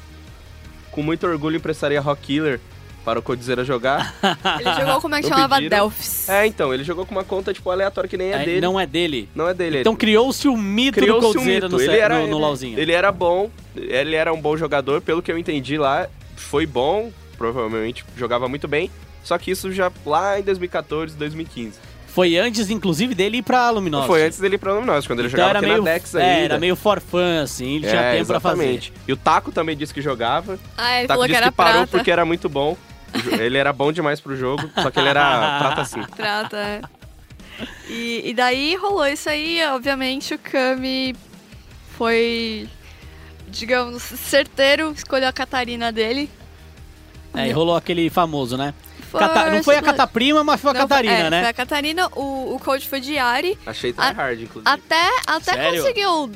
com 0.92 1.02
muito 1.04 1.28
orgulho, 1.28 1.58
emprestaria 1.58 2.00
Rock 2.02 2.22
Killer 2.22 2.60
para 3.06 3.20
o 3.20 3.22
Codizera 3.22 3.64
jogar. 3.64 4.16
Ele 4.60 4.74
jogou 4.82 5.00
como 5.02 5.16
é 5.16 5.22
que 5.22 5.30
Não 5.30 5.36
chamava? 5.38 5.56
pediram. 5.56 5.78
Delphs. 5.78 6.28
É, 6.28 6.46
então, 6.46 6.74
ele 6.74 6.84
jogou 6.84 7.06
com 7.06 7.14
uma 7.16 7.24
conta, 7.24 7.54
tipo, 7.54 7.70
aleatória 7.70 8.10
que 8.10 8.18
nem 8.18 8.32
é, 8.34 8.42
É, 8.42 8.46
dele. 8.46 8.62
Não 8.62 8.78
é 8.78 8.86
dele. 8.86 9.30
Não 9.34 9.48
é 9.48 9.54
dele. 9.54 9.80
Então 9.80 9.96
criou-se 9.96 10.46
o 10.50 10.58
mito 10.58 11.00
do 11.00 11.16
um 11.18 11.20
Coldzera 11.22 11.46
mito. 11.46 11.70
no, 11.70 11.82
ele 11.82 11.98
era, 11.98 12.16
no, 12.16 12.22
no 12.24 12.28
ele- 12.28 12.34
LoLzinho. 12.42 12.78
Ele 12.80 12.92
era 12.92 13.10
bom, 13.12 13.50
ele 13.76 14.16
era 14.16 14.34
um 14.34 14.42
bom 14.42 14.58
jogador, 14.58 15.00
pelo 15.02 15.22
que 15.22 15.32
eu 15.32 15.38
entendi 15.38 15.78
lá, 15.78 16.08
foi 16.36 16.66
bom, 16.66 17.10
provavelmente 17.38 18.04
jogava 18.18 18.50
muito 18.50 18.68
bem, 18.68 18.92
só 19.28 19.38
que 19.38 19.52
isso 19.52 19.72
já 19.72 19.92
lá 20.06 20.40
em 20.40 20.44
2014, 20.44 21.16
2015. 21.16 21.80
Foi 22.08 22.36
antes, 22.38 22.70
inclusive, 22.72 23.14
dele 23.14 23.38
ir 23.38 23.42
pra 23.44 23.70
Luminosity. 23.70 24.08
Foi 24.08 24.24
antes 24.24 24.40
dele 24.40 24.56
ir 24.56 24.58
pra 24.58 24.74
Luminosity, 24.74 25.08
quando 25.08 25.20
ele 25.20 25.28
Então 25.28 25.38
jogava 25.40 25.50
era 25.52 25.60
aqui 25.60 25.68
meio, 25.68 25.84
na 25.84 25.92
Dex 25.92 26.16
é, 26.16 26.24
ainda. 26.24 26.46
era 26.46 26.60
meio 26.60 26.76
for 26.76 27.00
fun, 27.00 27.42
assim, 27.44 27.76
ele 27.76 27.88
tinha 27.88 28.02
É, 28.02 28.16
tempo 28.16 28.26
pra 28.28 28.40
fazer. 28.40 28.64
exatamente. 28.64 28.94
E 29.08 29.14
o 29.14 29.18
Taco 29.18 29.52
também 29.52 29.78
disse 29.78 29.94
que 29.94 30.02
jogava. 30.02 30.58
Ah, 30.76 30.96
ele 30.96 31.06
o 31.06 31.08
Taco 31.10 31.14
falou 31.20 31.24
que 31.26 31.28
disse 31.28 31.38
era 31.44 31.52
que 31.52 31.56
parou 31.58 31.74
prata. 31.74 31.88
porque 31.92 32.10
era 32.12 32.26
muito 32.26 32.50
bom. 32.50 32.76
Ele 33.40 33.58
era 33.58 33.72
bom 33.72 33.92
demais 33.92 34.20
pro 34.20 34.36
jogo, 34.36 34.68
só 34.82 34.90
que 34.90 35.00
ele 35.00 35.10
era 35.10 35.60
prata 35.60 35.86
sim. 35.86 36.02
Prata, 36.16 36.58
é. 36.58 36.82
E, 37.88 38.30
e 38.30 38.34
daí 38.34 38.76
rolou 38.76 39.06
isso 39.08 39.30
aí, 39.30 39.60
obviamente 39.68 40.34
o 40.34 40.40
Kami 40.40 41.16
foi, 41.98 42.68
digamos, 43.48 44.02
certeiro, 44.04 44.92
escolheu 44.92 45.28
a 45.30 45.34
Catarina 45.34 45.92
dele. 45.92 46.30
É, 47.34 47.48
e 47.48 47.52
rolou 47.52 47.76
aquele 47.76 48.10
famoso, 48.10 48.58
né? 48.58 48.74
Cata- 49.18 49.50
Não 49.52 49.64
foi 49.64 49.76
a 49.78 49.82
Cataprima, 49.82 50.44
mas 50.44 50.60
foi 50.62 50.72
a 50.72 50.74
Não, 50.74 50.82
Catarina, 50.82 51.14
é, 51.14 51.30
né? 51.30 51.40
Foi 51.42 51.50
a 51.50 51.54
Catarina, 51.54 52.08
o, 52.16 52.56
o 52.56 52.60
coach 52.64 52.88
foi 52.88 53.00
de 53.00 53.14
Yari. 53.14 53.58
Achei 53.66 53.94
A- 53.98 54.14
tryhard, 54.14 54.44
inclusive. 54.44 54.70
Até, 54.70 55.10
até 55.26 55.54
Sério? 55.54 55.82
conseguiu 55.82 56.32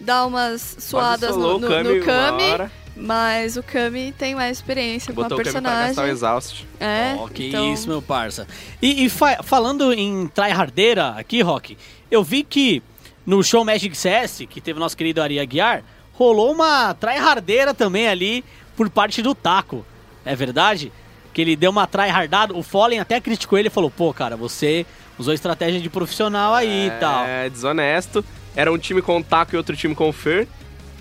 dar 0.00 0.26
umas 0.26 0.76
suadas 0.80 1.36
no, 1.36 1.58
no, 1.58 1.68
Kami 1.68 1.98
no 1.98 2.04
Kami, 2.04 2.70
mas 2.96 3.56
o 3.56 3.62
Kami 3.62 4.12
tem 4.12 4.34
mais 4.34 4.58
experiência 4.58 5.12
botou 5.14 5.38
com 5.38 5.44
o 5.44 5.48
a 5.48 5.52
pra 5.52 5.52
gastar 5.60 5.70
o 5.70 5.84
personagem. 5.84 6.12
exaust. 6.12 6.66
É, 6.78 7.14
Ó, 7.18 7.28
que 7.28 7.48
então, 7.48 7.72
isso, 7.72 7.88
meu 7.88 8.02
parça. 8.02 8.46
E, 8.82 9.04
e 9.04 9.08
fa- 9.08 9.42
falando 9.42 9.92
em 9.92 10.26
tryhardeira 10.28 11.08
aqui, 11.16 11.40
Rock, 11.42 11.76
eu 12.10 12.22
vi 12.22 12.42
que 12.44 12.82
no 13.26 13.42
show 13.42 13.64
Magic 13.64 13.96
CS, 13.96 14.42
que 14.48 14.60
teve 14.60 14.78
o 14.78 14.80
nosso 14.80 14.96
querido 14.96 15.22
Ari 15.22 15.40
Aguiar, 15.40 15.82
rolou 16.12 16.52
uma 16.52 16.92
tryhardeira 16.94 17.72
também 17.72 18.06
ali 18.06 18.44
por 18.76 18.90
parte 18.90 19.22
do 19.22 19.34
Taco. 19.34 19.84
É 20.24 20.36
verdade? 20.36 20.92
Que 21.34 21.42
ele 21.42 21.56
deu 21.56 21.70
uma 21.70 21.86
tryhardada, 21.86 22.54
o 22.54 22.62
Fallen 22.62 23.00
até 23.00 23.20
criticou 23.20 23.58
ele 23.58 23.68
e 23.68 23.70
falou, 23.70 23.90
pô, 23.90 24.14
cara, 24.14 24.36
você 24.36 24.86
usou 25.18 25.34
estratégia 25.34 25.80
de 25.80 25.90
profissional 25.90 26.54
aí 26.54 26.86
e 26.86 26.90
tal. 26.92 27.24
É, 27.24 27.50
desonesto. 27.50 28.24
Era 28.56 28.72
um 28.72 28.78
time 28.78 29.02
com 29.02 29.18
o 29.18 29.22
Taco 29.22 29.54
e 29.54 29.58
outro 29.58 29.76
time 29.76 29.94
com 29.94 30.08
o 30.08 30.12
Fer. 30.12 30.46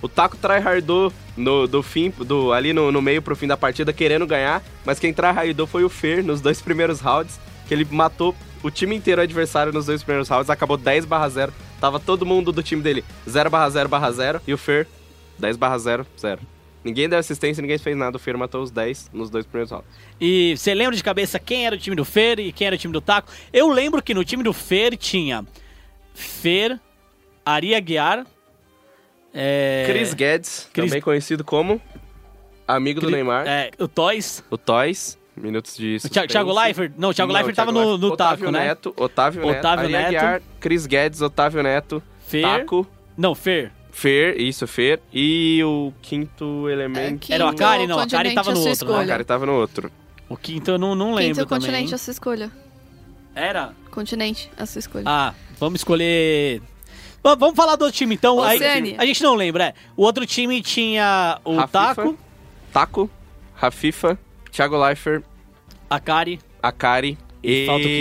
O 0.01 0.09
Taco 0.09 0.35
tryhardou 0.35 1.13
no, 1.37 1.67
do 1.67 1.81
fim, 1.83 2.09
do, 2.09 2.51
ali 2.51 2.73
no, 2.73 2.91
no 2.91 3.01
meio 3.01 3.21
pro 3.21 3.35
fim 3.35 3.47
da 3.47 3.55
partida, 3.55 3.93
querendo 3.93 4.25
ganhar. 4.27 4.61
Mas 4.83 4.99
quem 4.99 5.13
tryhardou 5.13 5.67
foi 5.67 5.83
o 5.83 5.89
Fer 5.89 6.23
nos 6.23 6.41
dois 6.41 6.59
primeiros 6.61 6.99
rounds. 6.99 7.39
Que 7.67 7.73
ele 7.73 7.87
matou 7.89 8.35
o 8.63 8.71
time 8.71 8.95
inteiro 8.95 9.21
adversário 9.21 9.71
nos 9.71 9.85
dois 9.85 10.03
primeiros 10.03 10.27
rounds. 10.27 10.49
Acabou 10.49 10.77
10 10.77 11.05
barra 11.05 11.29
0. 11.29 11.53
Tava 11.79 11.99
todo 11.99 12.25
mundo 12.25 12.51
do 12.51 12.63
time 12.63 12.81
dele 12.81 13.05
0 13.29 13.49
barra 13.49 13.69
0 13.69 13.87
barra 13.87 14.11
0. 14.11 14.41
E 14.47 14.53
o 14.53 14.57
Fer 14.57 14.87
10 15.37 15.57
barra 15.57 15.77
0, 15.77 16.07
0. 16.19 16.52
Ninguém 16.83 17.07
deu 17.07 17.17
assistência, 17.17 17.61
ninguém 17.61 17.77
fez 17.77 17.95
nada. 17.95 18.17
O 18.17 18.19
Fer 18.19 18.37
matou 18.37 18.61
os 18.61 18.69
10 18.71 19.09
nos 19.13 19.29
dois 19.29 19.45
primeiros 19.45 19.71
rounds. 19.71 19.87
E 20.19 20.53
você 20.57 20.73
lembra 20.73 20.95
de 20.95 21.03
cabeça 21.03 21.39
quem 21.39 21.65
era 21.65 21.75
o 21.75 21.77
time 21.77 21.95
do 21.95 22.03
Fer 22.03 22.39
e 22.39 22.51
quem 22.51 22.67
era 22.67 22.75
o 22.75 22.79
time 22.79 22.91
do 22.91 22.99
Taco? 23.01 23.31
Eu 23.53 23.69
lembro 23.69 24.01
que 24.03 24.13
no 24.13 24.23
time 24.25 24.43
do 24.43 24.51
Fer 24.51 24.97
tinha 24.97 25.45
Fer, 26.13 26.79
Ari 27.45 27.73
Aguiar, 27.73 28.25
é, 29.33 29.85
Chris 29.87 30.13
Guedes, 30.13 30.69
Chris- 30.73 30.89
também 30.89 31.01
conhecido 31.01 31.43
como 31.43 31.81
amigo 32.67 32.99
do 33.01 33.07
Cri- 33.07 33.15
Neymar. 33.15 33.47
é, 33.47 33.71
o 33.79 33.87
Toys, 33.87 34.43
O 34.51 34.57
Toys, 34.57 35.17
minutos 35.35 35.75
de 35.75 35.99
suspense. 35.99 36.27
Thiago 36.27 36.53
Leifert. 36.53 36.91
Não, 36.97 37.09
o 37.09 37.13
Thiago 37.13 37.31
Não, 37.31 37.37
Leifert 37.39 37.55
tava 37.55 37.71
Thiago 37.73 37.89
no, 37.91 37.97
no 37.97 38.13
Otávio 38.13 38.45
Taco, 38.45 38.51
né? 38.51 38.65
Neto, 38.67 38.93
Otávio, 38.97 39.47
Otávio 39.47 39.89
Neto, 39.89 40.11
Neto. 40.11 40.17
Aguiar, 40.23 40.41
Chris 40.59 40.85
Guedes, 40.85 41.21
Otávio 41.21 41.63
Neto, 41.63 42.03
Fer. 42.27 42.41
Taco, 42.43 42.87
Não, 43.17 43.33
Fer. 43.33 43.71
Fer, 43.93 44.41
isso, 44.41 44.65
Fer, 44.65 44.99
e 45.13 45.63
o 45.63 45.93
quinto 46.01 46.67
elemento... 46.67 47.19
quinto 47.19 47.31
Era 47.31 47.45
o 47.45 47.47
Akari? 47.47 47.85
Não, 47.85 47.97
o 47.97 47.99
Akari 47.99 48.33
tava 48.33 48.49
a 48.49 48.53
no 48.53 48.57
outro, 48.59 48.69
né? 48.69 48.73
Escolha. 48.73 49.05
cara, 49.07 49.15
ele 49.17 49.23
tava 49.23 49.45
no 49.45 49.53
outro. 49.53 49.91
O 50.27 50.35
quinto 50.35 50.71
eu 50.71 50.79
não, 50.79 50.95
não 50.95 51.13
lembro 51.13 51.35
Quinto 51.35 51.45
também. 51.47 51.61
continente 51.61 51.93
a 51.93 51.97
sua 51.99 52.09
escolha. 52.11 52.51
Era? 53.35 53.71
Continente 53.91 54.49
a 54.57 54.65
sua 54.65 54.79
escolha. 54.79 55.03
Ah, 55.05 55.33
vamos 55.59 55.79
escolher... 55.79 56.59
Bom, 57.23 57.35
Vamos 57.37 57.55
falar 57.55 57.75
do 57.75 57.85
outro 57.85 57.95
time, 57.97 58.15
então. 58.15 58.41
Aí, 58.41 58.57
Oceania. 58.57 58.95
a 58.97 59.05
gente 59.05 59.21
não 59.23 59.35
lembra, 59.35 59.65
é. 59.65 59.73
O 59.95 60.01
outro 60.03 60.25
time 60.25 60.59
tinha 60.61 61.39
o 61.45 61.55
Rafifa. 61.55 61.95
Taco, 61.95 62.17
Taco, 62.73 63.09
Rafifa, 63.53 64.19
Thiago 64.51 64.77
Leifert, 64.83 65.23
Akari. 65.89 66.39
Akari 66.61 67.17
E 67.43 67.65
falta 67.65 67.85
o 67.85 67.89
e... 67.89 67.93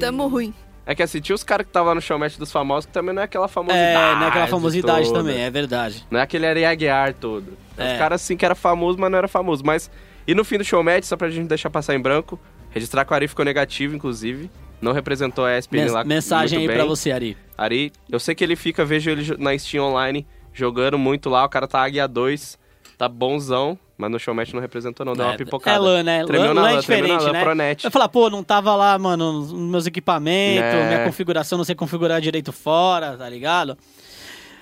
Tamo 0.00 0.26
ruim. 0.28 0.52
É 0.90 0.94
que 0.94 1.02
assim, 1.02 1.20
tinha 1.20 1.36
os 1.36 1.44
caras 1.44 1.66
que 1.66 1.70
estavam 1.70 1.94
no 1.94 2.00
showmatch 2.00 2.38
dos 2.38 2.50
famosos, 2.50 2.86
que 2.86 2.92
também 2.92 3.14
não 3.14 3.20
é 3.20 3.26
aquela 3.26 3.44
É, 3.44 3.48
famosidade 3.48 4.20
naquela 4.20 4.46
famosidade 4.46 5.06
toda. 5.08 5.18
também, 5.18 5.42
é 5.42 5.50
verdade. 5.50 6.06
Não 6.10 6.18
é 6.18 6.22
aquele 6.22 6.46
Ari 6.46 6.64
Aguiar 6.64 7.12
todo. 7.12 7.52
É. 7.76 7.92
Os 7.92 7.98
caras 7.98 8.22
assim 8.22 8.38
que 8.38 8.44
era 8.44 8.54
famoso, 8.54 8.98
mas 8.98 9.10
não 9.10 9.18
era 9.18 9.28
famoso. 9.28 9.62
Mas. 9.66 9.90
E 10.26 10.34
no 10.34 10.44
fim 10.44 10.56
do 10.56 10.64
showmatch, 10.64 11.04
só 11.04 11.14
pra 11.14 11.28
gente 11.28 11.46
deixar 11.46 11.68
passar 11.68 11.94
em 11.94 12.00
branco, 12.00 12.40
registrar 12.70 13.04
que 13.04 13.12
o 13.12 13.14
Ari 13.14 13.28
ficou 13.28 13.44
negativo, 13.44 13.94
inclusive. 13.94 14.50
Não 14.80 14.92
representou 14.92 15.44
a 15.44 15.58
ESPN 15.58 15.80
Mens- 15.82 15.92
lá 15.92 16.04
mensagem 16.04 16.58
aí 16.60 16.64
muito 16.64 16.74
pra 16.76 16.84
bem. 16.84 16.88
você, 16.88 17.10
Ari. 17.12 17.36
Ari, 17.56 17.92
eu 18.10 18.18
sei 18.18 18.34
que 18.34 18.42
ele 18.42 18.56
fica, 18.56 18.82
vejo 18.84 19.10
ele 19.10 19.36
na 19.36 19.56
Steam 19.58 19.84
Online 19.84 20.26
jogando 20.54 20.96
muito 20.96 21.28
lá. 21.28 21.44
O 21.44 21.48
cara 21.50 21.66
tá 21.68 21.82
Águia 21.82 22.08
2, 22.08 22.58
tá 22.96 23.08
bonzão, 23.08 23.78
mas 23.98 24.10
no 24.10 24.18
showmatch 24.18 24.52
não 24.54 24.60
representou, 24.60 25.04
não. 25.04 25.12
Deu 25.14 25.26
uma 25.26 25.36
pipocada. 25.36 25.76
É 25.76 25.80
lã, 25.80 26.02
né? 26.04 26.24
Tremeu 26.24 26.48
Lã, 26.48 26.54
na 26.54 26.62
lã 26.62 26.70
é 26.70 26.74
lã, 26.76 26.80
tremeu 26.82 27.02
na 27.08 27.14
diferente, 27.16 27.24
lã, 27.26 27.32
né? 27.32 27.42
Pronet. 27.42 27.82
Vai 27.82 27.90
falar, 27.90 28.08
pô, 28.08 28.30
não 28.30 28.42
tava 28.44 28.74
lá, 28.76 28.96
mano, 28.98 29.32
nos 29.42 29.52
meus 29.52 29.86
equipamentos, 29.86 30.62
É. 30.72 30.86
minha 30.88 31.04
configuração, 31.04 31.58
não 31.58 31.64
sei 31.64 31.74
configurar 31.74 32.20
direito 32.20 32.52
fora, 32.52 33.16
tá 33.16 33.28
ligado? 33.28 33.76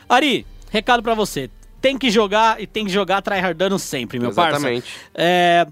Ari, 0.08 0.46
recado 0.70 1.02
pra 1.02 1.14
você. 1.14 1.50
Tem 1.80 1.98
que 1.98 2.10
jogar 2.10 2.60
e 2.60 2.66
tem 2.66 2.86
que 2.86 2.90
jogar 2.90 3.20
tryhardando 3.20 3.78
sempre, 3.78 4.18
meu 4.18 4.32
parça. 4.32 4.56
Exatamente. 4.56 4.86
É... 5.14 5.66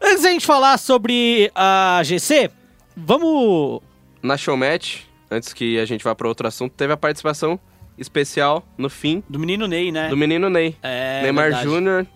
Antes 0.00 0.22
da 0.22 0.30
gente 0.30 0.46
falar 0.46 0.78
sobre 0.78 1.50
a 1.54 2.00
GC, 2.04 2.50
vamos... 2.96 3.80
Na 4.22 4.36
showmatch, 4.36 5.02
antes 5.30 5.52
que 5.52 5.78
a 5.78 5.84
gente 5.84 6.02
vá 6.02 6.14
pra 6.14 6.26
outro 6.26 6.48
assunto, 6.48 6.72
teve 6.72 6.92
a 6.92 6.96
participação 6.96 7.60
especial 7.98 8.64
no 8.78 8.88
fim 8.88 9.22
Do 9.28 9.38
menino 9.38 9.66
Ney, 9.66 9.90
né? 9.92 10.08
do 10.08 10.16
menino 10.16 10.48
Ney. 10.48 10.76
É, 10.82 11.20
Neymar. 11.22 11.62
Júnior, 11.62 12.06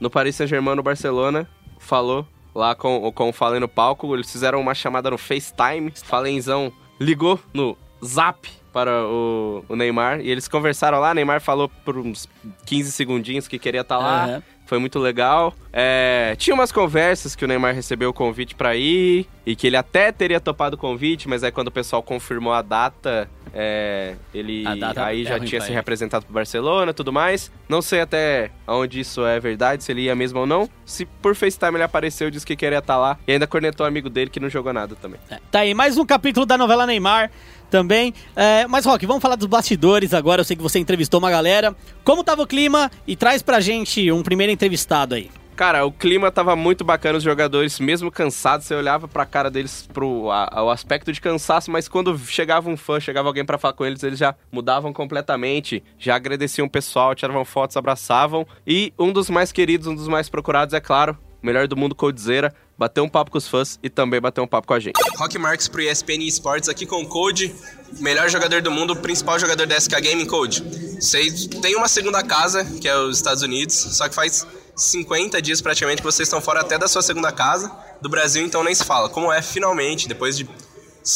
no 0.00 0.10
Paris 0.10 0.36
Saint-Germain, 0.36 0.74
no 0.74 0.82
Barcelona, 0.82 1.48
falou 1.78 2.26
lá 2.54 2.74
com, 2.74 3.10
com 3.12 3.28
o 3.28 3.32
Fallen 3.32 3.60
no 3.60 3.68
palco. 3.68 4.14
Eles 4.14 4.30
fizeram 4.30 4.60
uma 4.60 4.74
chamada 4.74 5.10
no 5.10 5.18
FaceTime. 5.18 5.92
Fallenzão 6.04 6.72
ligou 7.00 7.38
no 7.52 7.76
Zap 8.04 8.48
para 8.72 9.04
o, 9.04 9.64
o 9.68 9.76
Neymar 9.76 10.20
e 10.20 10.30
eles 10.30 10.48
conversaram 10.48 11.00
lá. 11.00 11.14
Neymar 11.14 11.40
falou 11.40 11.68
por 11.84 11.96
uns 11.96 12.28
15 12.66 12.92
segundinhos 12.92 13.48
que 13.48 13.58
queria 13.58 13.80
estar 13.80 13.98
lá. 13.98 14.24
Aham. 14.24 14.42
Foi 14.66 14.78
muito 14.78 14.98
legal. 14.98 15.54
É, 15.72 16.34
tinha 16.36 16.52
umas 16.52 16.70
conversas 16.70 17.34
que 17.34 17.42
o 17.42 17.48
Neymar 17.48 17.74
recebeu 17.74 18.10
o 18.10 18.12
convite 18.12 18.54
pra 18.54 18.76
ir 18.76 19.26
e 19.46 19.56
que 19.56 19.66
ele 19.66 19.78
até 19.78 20.12
teria 20.12 20.38
topado 20.38 20.76
o 20.76 20.78
convite, 20.78 21.26
mas 21.26 21.42
aí 21.42 21.50
quando 21.50 21.68
o 21.68 21.72
pessoal 21.72 22.02
confirmou 22.02 22.52
a 22.52 22.60
data, 22.60 23.30
é, 23.60 24.14
ele 24.32 24.64
aí 24.96 25.22
é 25.22 25.24
já 25.24 25.36
ruim 25.36 25.46
tinha 25.48 25.60
se 25.60 25.72
representado 25.72 26.24
pro 26.24 26.32
Barcelona, 26.32 26.94
tudo 26.94 27.12
mais. 27.12 27.50
Não 27.68 27.82
sei 27.82 28.00
até 28.00 28.52
onde 28.68 29.00
isso 29.00 29.26
é 29.26 29.40
verdade, 29.40 29.82
se 29.82 29.90
ele 29.90 30.02
ia 30.02 30.14
mesmo 30.14 30.38
ou 30.38 30.46
não. 30.46 30.70
Se 30.86 31.04
por 31.04 31.34
FaceTime 31.34 31.74
ele 31.74 31.82
apareceu, 31.82 32.30
disse 32.30 32.46
que 32.46 32.54
queria 32.54 32.78
estar 32.78 32.96
lá 32.96 33.18
e 33.26 33.32
ainda 33.32 33.48
cornetou 33.48 33.84
o 33.84 33.88
amigo 33.88 34.08
dele 34.08 34.30
que 34.30 34.38
não 34.38 34.48
jogou 34.48 34.72
nada 34.72 34.94
também. 34.94 35.18
É, 35.28 35.40
Tá 35.50 35.60
aí, 35.60 35.74
mais 35.74 35.98
um 35.98 36.06
capítulo 36.06 36.46
da 36.46 36.56
novela 36.56 36.86
Neymar 36.86 37.32
também. 37.68 38.14
É, 38.36 38.64
mas, 38.68 38.86
Rock, 38.86 39.04
vamos 39.06 39.20
falar 39.20 39.34
dos 39.34 39.48
bastidores 39.48 40.14
agora. 40.14 40.40
Eu 40.40 40.44
sei 40.44 40.56
que 40.56 40.62
você 40.62 40.78
entrevistou 40.78 41.18
uma 41.18 41.30
galera. 41.30 41.74
Como 42.04 42.22
tava 42.22 42.42
o 42.42 42.46
clima? 42.46 42.88
E 43.08 43.16
traz 43.16 43.42
pra 43.42 43.58
gente 43.58 44.12
um 44.12 44.22
primeiro 44.22 44.52
entrevistado 44.52 45.16
aí. 45.16 45.32
Cara, 45.58 45.84
o 45.84 45.90
clima 45.90 46.30
tava 46.30 46.54
muito 46.54 46.84
bacana, 46.84 47.18
os 47.18 47.24
jogadores, 47.24 47.80
mesmo 47.80 48.12
cansados, 48.12 48.64
você 48.64 48.76
olhava 48.76 49.08
pra 49.08 49.26
cara 49.26 49.50
deles, 49.50 49.88
pro 49.92 50.30
a- 50.30 50.62
o 50.62 50.70
aspecto 50.70 51.12
de 51.12 51.20
cansaço, 51.20 51.68
mas 51.68 51.88
quando 51.88 52.16
chegava 52.16 52.70
um 52.70 52.76
fã, 52.76 53.00
chegava 53.00 53.28
alguém 53.28 53.44
pra 53.44 53.58
falar 53.58 53.74
com 53.74 53.84
eles, 53.84 54.04
eles 54.04 54.20
já 54.20 54.36
mudavam 54.52 54.92
completamente, 54.92 55.82
já 55.98 56.14
agradeciam 56.14 56.68
o 56.68 56.70
pessoal, 56.70 57.12
tiravam 57.12 57.44
fotos, 57.44 57.76
abraçavam. 57.76 58.46
E 58.64 58.92
um 58.96 59.12
dos 59.12 59.28
mais 59.28 59.50
queridos, 59.50 59.88
um 59.88 59.96
dos 59.96 60.06
mais 60.06 60.28
procurados, 60.28 60.74
é 60.74 60.80
claro, 60.80 61.18
o 61.42 61.46
melhor 61.46 61.68
do 61.68 61.76
mundo, 61.76 61.94
Coldzera, 61.94 62.54
bateu 62.76 63.04
um 63.04 63.08
papo 63.08 63.30
com 63.30 63.38
os 63.38 63.46
fãs 63.48 63.78
e 63.82 63.88
também 63.88 64.20
bateu 64.20 64.42
um 64.42 64.46
papo 64.46 64.66
com 64.66 64.74
a 64.74 64.80
gente. 64.80 64.94
Rock 65.16 65.38
Marques 65.38 65.68
pro 65.68 65.80
ESPN 65.80 66.22
Esports 66.22 66.68
aqui 66.68 66.86
com 66.86 67.02
o 67.02 67.06
Code, 67.06 67.54
melhor 68.00 68.28
jogador 68.28 68.62
do 68.62 68.70
mundo, 68.70 68.96
principal 68.96 69.38
jogador 69.38 69.66
da 69.66 69.80
SK 69.80 70.00
Gaming 70.00 70.26
Code. 70.26 70.62
Vocês 71.00 71.46
têm 71.46 71.76
uma 71.76 71.88
segunda 71.88 72.22
casa, 72.22 72.64
que 72.64 72.88
é 72.88 72.96
os 72.96 73.16
Estados 73.16 73.42
Unidos, 73.42 73.74
só 73.74 74.08
que 74.08 74.14
faz 74.14 74.46
50 74.76 75.40
dias 75.42 75.60
praticamente 75.60 76.02
que 76.02 76.06
vocês 76.06 76.26
estão 76.26 76.40
fora 76.40 76.60
até 76.60 76.78
da 76.78 76.88
sua 76.88 77.02
segunda 77.02 77.32
casa. 77.32 77.70
Do 78.00 78.08
Brasil, 78.08 78.44
então 78.44 78.62
nem 78.62 78.74
se 78.74 78.84
fala. 78.84 79.08
Como 79.08 79.32
é 79.32 79.42
finalmente, 79.42 80.06
depois 80.06 80.36
de 80.36 80.48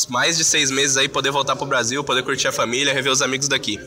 mais 0.08 0.36
de 0.36 0.44
seis 0.44 0.70
meses 0.70 0.96
aí, 0.96 1.08
poder 1.08 1.30
voltar 1.30 1.54
pro 1.54 1.66
Brasil, 1.66 2.02
poder 2.02 2.22
curtir 2.22 2.48
a 2.48 2.52
família, 2.52 2.92
rever 2.92 3.12
os 3.12 3.22
amigos 3.22 3.46
daqui. 3.46 3.78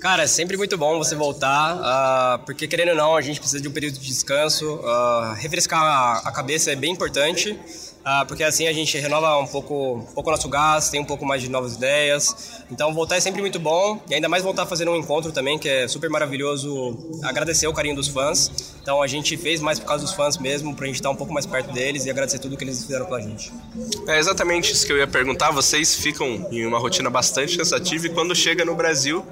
Cara, 0.00 0.22
é 0.22 0.26
sempre 0.28 0.56
muito 0.56 0.78
bom 0.78 0.96
você 0.96 1.16
voltar, 1.16 1.76
ah, 1.82 2.40
porque 2.46 2.68
querendo 2.68 2.90
ou 2.90 2.94
não, 2.94 3.16
a 3.16 3.20
gente 3.20 3.40
precisa 3.40 3.60
de 3.60 3.66
um 3.66 3.72
período 3.72 3.98
de 3.98 4.06
descanso. 4.06 4.80
ah, 4.84 5.34
refrescar 5.36 6.24
a, 6.24 6.30
cabeça 6.30 6.70
é 6.70 6.76
bem 6.76 6.92
importante, 6.92 7.58
ah, 8.04 8.24
porque 8.24 8.44
assim 8.44 8.68
a 8.68 8.72
gente 8.72 8.96
renova 8.96 9.36
um 9.38 9.46
pouco, 9.46 9.96
um 9.96 10.14
pouco 10.14 10.30
nosso 10.30 10.48
gás, 10.48 10.88
tem 10.88 11.00
um 11.00 11.04
pouco 11.04 11.26
mais 11.26 11.42
de 11.42 11.50
novas 11.50 11.74
ideias. 11.74 12.62
Então 12.70 12.94
voltar 12.94 13.16
é 13.16 13.20
sempre 13.20 13.40
muito 13.40 13.58
bom, 13.58 14.00
e 14.08 14.14
ainda 14.14 14.28
mais 14.28 14.44
voltar 14.44 14.66
fazendo 14.66 14.92
um 14.92 14.96
encontro 14.96 15.32
também, 15.32 15.58
que 15.58 15.68
é 15.68 15.88
super 15.88 16.08
maravilhoso. 16.08 16.96
Agradecer 17.24 17.66
o 17.66 17.72
carinho 17.72 17.96
dos 17.96 18.06
fãs. 18.06 18.52
Então 18.80 19.02
a 19.02 19.06
gente 19.08 19.36
fez 19.36 19.60
mais 19.60 19.80
por 19.80 19.86
causa 19.86 20.04
dos 20.04 20.14
fãs 20.14 20.38
mesmo, 20.38 20.76
pra 20.76 20.86
gente 20.86 20.96
estar 20.96 21.10
um 21.10 21.16
pouco 21.16 21.32
mais 21.32 21.44
perto 21.44 21.72
deles 21.72 22.06
e 22.06 22.10
agradecer 22.10 22.38
tudo 22.38 22.56
que 22.56 22.62
eles 22.62 22.80
fizeram 22.84 23.04
pela 23.04 23.20
gente. 23.20 23.52
É 24.06 24.16
exatamente 24.16 24.72
isso 24.72 24.86
que 24.86 24.92
eu 24.92 24.96
ia 24.96 25.08
perguntar. 25.08 25.50
Vocês 25.50 25.96
ficam 25.96 26.46
em 26.52 26.64
uma 26.64 26.78
rotina 26.78 27.10
bastante 27.10 27.58
cansativa 27.58 28.06
e 28.06 28.10
quando 28.10 28.32
chega 28.34 28.64
no 28.64 28.76
Brasil, 28.76 29.26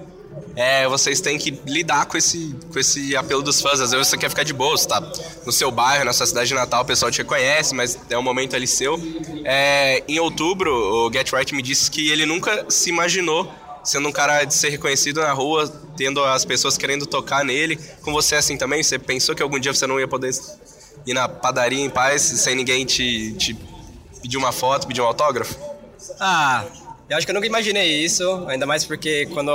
é, 0.56 0.88
vocês 0.88 1.20
têm 1.20 1.36
que 1.36 1.50
lidar 1.66 2.06
com 2.06 2.16
esse, 2.16 2.56
com 2.72 2.78
esse 2.78 3.14
apelo 3.14 3.42
dos 3.42 3.60
fãs. 3.60 3.78
Às 3.78 3.90
vezes 3.90 4.08
você 4.08 4.16
quer 4.16 4.30
ficar 4.30 4.42
de 4.42 4.54
boa, 4.54 4.74
você 4.74 4.88
tá 4.88 5.00
no 5.44 5.52
seu 5.52 5.70
bairro, 5.70 6.06
na 6.06 6.14
sua 6.14 6.26
cidade 6.26 6.54
natal, 6.54 6.82
o 6.82 6.86
pessoal 6.86 7.10
te 7.10 7.18
reconhece, 7.18 7.74
mas 7.74 7.98
é 8.08 8.16
um 8.16 8.22
momento 8.22 8.56
ali 8.56 8.66
seu. 8.66 8.98
É, 9.44 10.02
em 10.08 10.18
outubro, 10.18 10.72
o 10.72 11.12
Get 11.12 11.30
Right 11.30 11.54
me 11.54 11.60
disse 11.60 11.90
que 11.90 12.10
ele 12.10 12.24
nunca 12.24 12.64
se 12.70 12.88
imaginou 12.88 13.52
sendo 13.84 14.08
um 14.08 14.12
cara 14.12 14.44
de 14.44 14.54
ser 14.54 14.70
reconhecido 14.70 15.20
na 15.20 15.32
rua, 15.32 15.68
tendo 15.96 16.24
as 16.24 16.44
pessoas 16.44 16.76
querendo 16.76 17.06
tocar 17.06 17.44
nele. 17.44 17.78
Com 18.02 18.12
você 18.12 18.34
é 18.34 18.38
assim 18.38 18.56
também? 18.56 18.82
Você 18.82 18.98
pensou 18.98 19.34
que 19.34 19.42
algum 19.42 19.58
dia 19.58 19.72
você 19.72 19.86
não 19.86 20.00
ia 20.00 20.08
poder 20.08 20.34
ir 21.06 21.12
na 21.12 21.28
padaria 21.28 21.84
em 21.84 21.90
paz 21.90 22.22
sem 22.22 22.56
ninguém 22.56 22.84
te, 22.84 23.34
te 23.34 23.56
pedir 24.22 24.38
uma 24.38 24.52
foto, 24.52 24.86
pedir 24.86 25.02
um 25.02 25.04
autógrafo? 25.04 25.54
Ah, 26.18 26.64
eu 27.08 27.16
acho 27.16 27.26
que 27.26 27.30
eu 27.30 27.34
nunca 27.34 27.46
imaginei 27.46 28.04
isso, 28.04 28.44
ainda 28.48 28.66
mais 28.66 28.84
porque 28.84 29.26
quando 29.26 29.50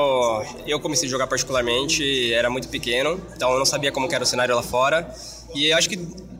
eu 0.65 0.79
comecei 0.79 1.07
a 1.07 1.11
jogar 1.11 1.27
particularmente 1.27 2.33
era 2.33 2.49
muito 2.49 2.69
pequeno, 2.69 3.21
então 3.35 3.51
eu 3.51 3.57
não 3.59 3.65
sabia 3.65 3.91
como 3.91 4.11
era 4.11 4.23
o 4.23 4.27
cenário 4.27 4.55
lá 4.55 4.63
fora. 4.63 5.13
E 5.53 5.67
eu 5.67 5.77
acho 5.77 5.89
que 5.89 5.97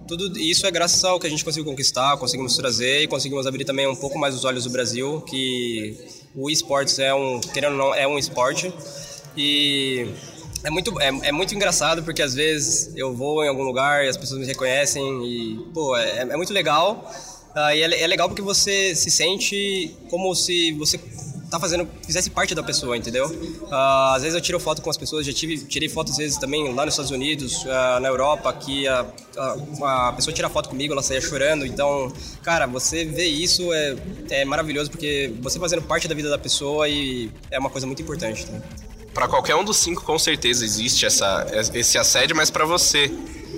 tudo 0.08 0.38
isso 0.40 0.66
é 0.66 0.72
graças 0.72 1.04
ao 1.04 1.20
que 1.20 1.28
a 1.28 1.30
gente 1.30 1.44
conseguiu 1.44 1.70
conquistar, 1.70 2.16
conseguimos 2.18 2.56
trazer 2.56 3.04
e 3.04 3.08
conseguimos 3.08 3.46
abrir 3.46 3.66
também 3.66 3.88
um 3.88 3.96
pouco 3.96 4.18
mais 4.18 4.34
os 4.36 4.46
olhos 4.46 4.64
do 4.64 4.70
Brasil, 4.70 5.22
que 5.22 5.98
o 6.34 6.50
esportes 6.50 6.98
é 7.00 7.14
um, 7.14 7.42
querendo 7.42 7.74
ou 7.74 7.78
não, 7.78 7.96
é 7.96 8.08
um 8.08 8.18
esporte. 8.18 8.74
E 9.36 10.08
é 10.64 10.70
muito, 10.70 11.00
é, 11.02 11.08
é 11.08 11.32
muito 11.32 11.54
engraçado 11.56 12.04
porque 12.04 12.22
às 12.22 12.34
vezes 12.34 12.96
eu 12.96 13.14
vou 13.14 13.44
em 13.44 13.50
algum 13.50 13.64
lugar 13.64 14.06
e 14.06 14.08
as 14.08 14.16
pessoas 14.16 14.40
me 14.40 14.46
reconhecem 14.46 15.04
e, 15.26 15.60
pô, 15.74 15.96
é, 15.98 16.20
é 16.20 16.38
muito 16.38 16.54
legal. 16.54 17.10
Ah, 17.56 17.76
e 17.76 17.82
é, 17.82 18.04
é 18.04 18.08
legal 18.08 18.30
porque 18.30 18.42
você 18.42 18.96
se 18.96 19.12
sente 19.12 19.96
como 20.10 20.34
se 20.34 20.72
você 20.74 21.00
tá 21.52 21.60
fazendo, 21.60 21.86
fizesse 22.06 22.30
parte 22.30 22.56
da 22.56 22.64
pessoa, 22.64 22.96
entendeu? 22.96 23.30
Ah, 23.70 24.14
às 24.16 24.24
vezes 24.24 24.36
eu 24.36 24.42
tiro 24.42 24.58
foto 24.58 24.82
com 24.82 24.90
as 24.90 24.96
pessoas, 24.96 25.26
já 25.26 25.34
tive, 25.34 25.58
tirei 25.66 25.90
foto 25.90 26.10
às 26.10 26.18
vezes 26.18 26.38
também 26.38 26.74
lá 26.74 26.86
nos 26.86 26.94
Estados 26.94 27.12
Unidos, 27.12 27.66
ah, 27.68 28.00
na 28.00 28.08
Europa, 28.08 28.54
que 28.54 28.88
a, 28.88 29.06
a, 29.38 29.54
uma 29.56 30.14
pessoa 30.14 30.34
tira 30.34 30.50
foto 30.50 30.70
comigo, 30.70 30.94
ela 30.94 31.04
saia 31.04 31.20
chorando. 31.20 31.66
Então, 31.66 32.12
cara, 32.42 32.66
você 32.68 33.04
vê 33.04 33.26
isso 33.26 33.74
é, 33.74 33.98
é 34.30 34.46
maravilhoso 34.46 34.90
porque 34.90 35.34
você 35.42 35.60
fazendo 35.60 35.82
parte 35.82 36.08
da 36.08 36.16
vida 36.16 36.30
da 36.30 36.38
pessoa 36.38 36.88
e 36.88 37.30
é 37.52 37.60
uma 37.60 37.70
coisa 37.70 37.86
muito 37.86 38.02
importante. 38.02 38.50
Né? 38.50 38.62
Pra 39.14 39.28
qualquer 39.28 39.56
um 39.56 39.64
dos 39.66 39.76
cinco, 39.76 40.04
com 40.04 40.18
certeza 40.18 40.64
existe 40.64 41.06
essa, 41.06 41.46
esse 41.74 41.98
assédio, 41.98 42.34
mas 42.34 42.50
pra 42.50 42.66
você, 42.66 43.12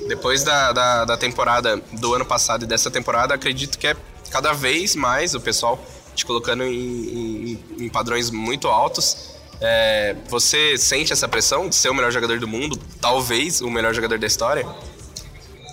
depois 0.08 0.44
da, 0.44 0.72
da, 0.72 1.06
da 1.06 1.18
temporada 1.18 1.78
do 1.94 2.14
ano 2.14 2.26
passado 2.26 2.64
e 2.64 2.68
dessa 2.68 2.92
temporada, 2.92 3.34
acredito 3.34 3.78
que 3.78 3.88
é 3.88 3.96
cada 4.30 4.54
vez 4.54 4.96
mais 4.96 5.36
o 5.36 5.40
pessoal 5.40 5.84
te 6.16 6.26
colocando 6.26 6.64
em, 6.64 6.72
em, 6.74 7.60
em 7.80 7.90
padrões 7.90 8.30
muito 8.30 8.68
altos. 8.68 9.34
É, 9.62 10.16
você 10.28 10.78
sente 10.78 11.14
essa 11.14 11.28
pressão 11.28 11.70
de 11.70 11.76
ser 11.76 11.90
o 11.90 11.94
melhor 11.94 12.12
jogador 12.12 12.40
do 12.40 12.48
mundo, 12.48 12.78
talvez 13.00 13.62
o 13.62 13.70
melhor 13.70 13.94
jogador 13.94 14.20
da 14.20 14.28
história? 14.28 14.68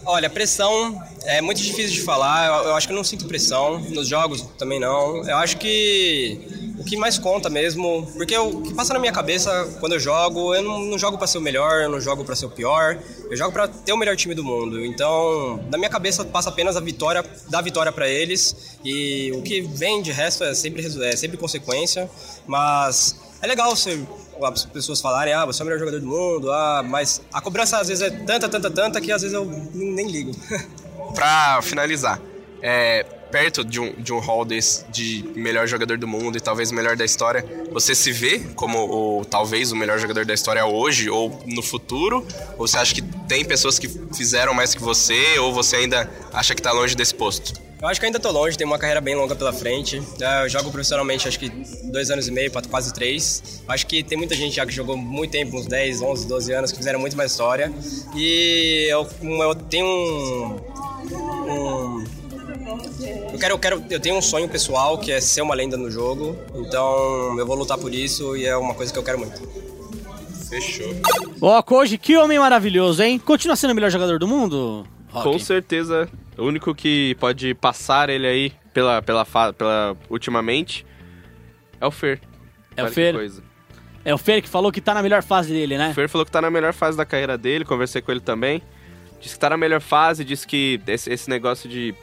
Olha, 0.07 0.31
pressão 0.31 1.01
é 1.25 1.41
muito 1.41 1.61
difícil 1.61 1.93
de 1.93 2.03
falar. 2.03 2.47
Eu, 2.47 2.69
eu 2.71 2.75
acho 2.75 2.87
que 2.87 2.93
eu 2.93 2.97
não 2.97 3.05
sinto 3.05 3.27
pressão. 3.27 3.79
Nos 3.81 4.09
jogos 4.09 4.43
também 4.57 4.81
não. 4.81 5.25
Eu 5.29 5.37
acho 5.37 5.57
que 5.59 6.60
o 6.81 6.85
que 6.85 6.97
mais 6.97 7.19
conta 7.19 7.51
mesmo, 7.51 8.11
porque 8.17 8.37
o 8.39 8.63
que 8.63 8.73
passa 8.73 8.95
na 8.95 8.99
minha 8.99 9.13
cabeça 9.13 9.77
quando 9.81 9.93
eu 9.93 10.01
jogo, 10.01 10.55
eu 10.55 10.63
não, 10.63 10.79
não 10.79 10.99
jogo 10.99 11.19
para 11.19 11.27
ser 11.27 11.37
o 11.37 11.41
melhor, 11.41 11.83
eu 11.83 11.91
não 11.91 12.01
jogo 12.01 12.25
para 12.25 12.35
ser 12.35 12.47
o 12.47 12.51
pior, 12.51 12.99
eu 13.31 13.37
jogo 13.37 13.53
para 13.53 13.69
ter 13.69 13.93
o 13.93 13.99
melhor 13.99 14.17
time 14.17 14.35
do 14.35 14.43
mundo. 14.43 14.83
Então, 14.83 15.63
na 15.71 15.77
minha 15.77 15.91
cabeça 15.91 16.25
passa 16.25 16.49
apenas 16.49 16.79
a 16.79 16.81
vitória, 16.81 17.23
dar 17.51 17.61
vitória 17.61 17.93
para 17.93 18.09
eles 18.09 18.79
e 18.83 19.31
o 19.35 19.43
que 19.43 19.61
vem 19.61 20.01
de 20.01 20.11
resto 20.11 20.43
é 20.43 20.55
sempre 20.55 20.83
é 21.05 21.17
sempre 21.17 21.37
consequência, 21.37 22.11
mas 22.47 23.21
é 23.43 23.47
legal 23.47 23.77
você 23.77 24.03
as 24.43 24.65
pessoas 24.65 25.03
falarem, 25.03 25.35
ah, 25.35 25.45
você 25.45 25.61
é 25.61 25.63
o 25.63 25.67
melhor 25.67 25.81
jogador 25.81 26.01
do 26.01 26.07
mundo, 26.07 26.51
ah, 26.51 26.83
mas 26.83 27.21
a 27.31 27.43
cobrança 27.43 27.79
às 27.79 27.89
vezes 27.89 28.03
é 28.03 28.09
tanta, 28.09 28.49
tanta, 28.49 28.71
tanta 28.71 29.01
que 29.03 29.13
às 29.13 29.21
vezes 29.21 29.35
eu 29.35 29.45
nem 29.75 30.11
ligo. 30.11 30.33
Pra 31.15 31.61
finalizar, 31.61 32.19
é, 32.63 33.05
perto 33.31 33.65
de 33.65 33.81
um, 33.81 33.93
de 33.95 34.13
um 34.13 34.19
hall 34.19 34.45
desse 34.45 34.85
de 34.91 35.25
melhor 35.35 35.67
jogador 35.67 35.97
do 35.99 36.07
mundo 36.09 36.37
e 36.37 36.41
talvez 36.41 36.71
melhor 36.73 36.97
da 36.97 37.05
história, 37.05 37.45
você 37.73 37.95
se 37.95 38.11
vê 38.13 38.41
como 38.55 38.79
o, 39.21 39.25
talvez 39.25 39.71
o 39.73 39.77
melhor 39.77 39.99
jogador 39.99 40.25
da 40.25 40.35
história 40.35 40.65
hoje 40.67 41.09
ou 41.09 41.41
no 41.47 41.63
futuro? 41.63 42.27
Ou 42.59 42.67
você 42.67 42.77
acha 42.79 42.95
que 42.95 43.03
tem 43.29 43.45
pessoas 43.45 43.79
que 43.79 43.89
fizeram 44.15 44.53
mais 44.55 44.75
que 44.75 44.83
você 44.83 45.39
ou 45.39 45.53
você 45.53 45.77
ainda 45.77 46.11
acha 46.33 46.55
que 46.55 46.63
tá 46.63 46.73
longe 46.73 46.95
desse 46.95 47.15
posto? 47.15 47.61
Eu 47.81 47.89
acho 47.89 47.99
que 47.99 48.05
ainda 48.05 48.21
tô 48.21 48.31
longe, 48.31 48.59
tenho 48.59 48.69
uma 48.69 48.79
carreira 48.79 49.01
bem 49.01 49.15
longa 49.15 49.35
pela 49.35 49.55
frente. 49.55 50.03
É, 50.21 50.45
Eu 50.45 50.49
jogo 50.51 50.71
profissionalmente 50.71 51.27
acho 51.27 51.39
que 51.39 51.49
dois 51.91 52.11
anos 52.11 52.29
e 52.29 52.31
meio, 52.31 52.53
quase 52.69 52.93
três. 52.93 53.63
Acho 53.67 53.87
que 53.87 54.03
tem 54.03 54.19
muita 54.19 54.35
gente 54.35 54.55
já 54.55 54.67
que 54.67 54.73
jogou 54.73 54.99
muito 54.99 55.31
tempo, 55.31 55.57
uns 55.57 55.65
10, 55.65 56.03
11, 56.03 56.27
12 56.29 56.53
anos, 56.53 56.73
que 56.73 56.77
fizeram 56.77 57.01
muito 57.01 57.17
mais 57.17 57.31
história. 57.31 57.73
E 58.15 58.87
eu, 58.91 59.09
eu 59.23 59.55
tenho 59.55 59.87
um, 59.87 60.61
um- 61.49 62.05
eu 63.33 63.39
quero, 63.39 63.55
eu 63.55 63.59
quero, 63.59 63.85
eu 63.91 64.01
tenho 64.01 64.17
um 64.17 64.23
sonho 64.23 64.49
pessoal 64.49 64.99
que 64.99 65.11
é 65.11 65.21
ser 65.21 65.43
uma 65.43 65.55
lenda 65.55 65.77
no 65.77 65.91
jogo. 65.91 66.37
Então 66.55 67.39
eu 67.39 67.47
vou 67.47 67.57
lutar 67.57 67.79
por 67.79 67.93
isso 67.93 68.37
e 68.37 68.47
é 68.47 68.57
uma 68.57 68.75
coisa 68.75 68.93
que 68.93 68.99
eu 68.99 69.03
quero 69.03 69.19
muito. 69.19 69.41
Fechou. 70.49 70.93
Ó, 71.41 71.63
Koji, 71.63 71.97
que 71.97 72.17
homem 72.17 72.39
maravilhoso, 72.39 73.03
hein? 73.03 73.19
Continua 73.19 73.57
sendo 73.57 73.71
o 73.71 73.75
melhor 73.75 73.91
jogador 73.91 74.19
do 74.19 74.27
mundo? 74.27 74.87
Com 75.13 75.39
certeza, 75.39 76.09
o 76.37 76.45
único 76.45 76.75
que 76.75 77.17
pode 77.21 77.55
passar 77.55 78.09
ele 78.09 78.27
aí 78.27 78.53
pela, 78.73 79.03
pela, 79.03 79.25
pela 79.53 79.97
ultimamente 80.09 80.87
é 81.81 81.87
o 81.87 81.91
Fer. 81.91 82.21
É 82.77 82.83
o 82.83 82.85
Olha 82.85 82.89
que 82.89 82.95
Fer? 82.95 83.15
coisa. 83.15 83.43
É 84.05 84.15
o 84.15 84.19
Fer 84.19 84.43
que 84.43 84.49
falou 84.49 84.73
que 84.73 84.81
tá 84.81 84.95
na 84.95 85.03
melhor 85.03 85.23
fase 85.23 85.53
dele, 85.53 85.77
né? 85.77 85.91
O 85.91 85.95
Fer 85.95 86.09
falou 86.09 86.25
que 86.25 86.33
tá 86.33 86.41
na 86.41 86.51
melhor 86.51 86.73
fase 86.73 86.97
da 86.97 87.05
carreira 87.05 87.37
dele, 87.37 87.65
conversei 87.65 88.01
com 88.01 88.11
ele 88.11 88.21
também. 88.21 88.63
Disse 89.21 89.35
que 89.35 89.41
tá 89.41 89.51
na 89.51 89.57
melhor 89.57 89.81
fase, 89.81 90.25
disse 90.25 90.47
que 90.47 90.81
esse, 90.87 91.13
esse 91.13 91.29
negócio 91.29 91.69
de 91.69 91.95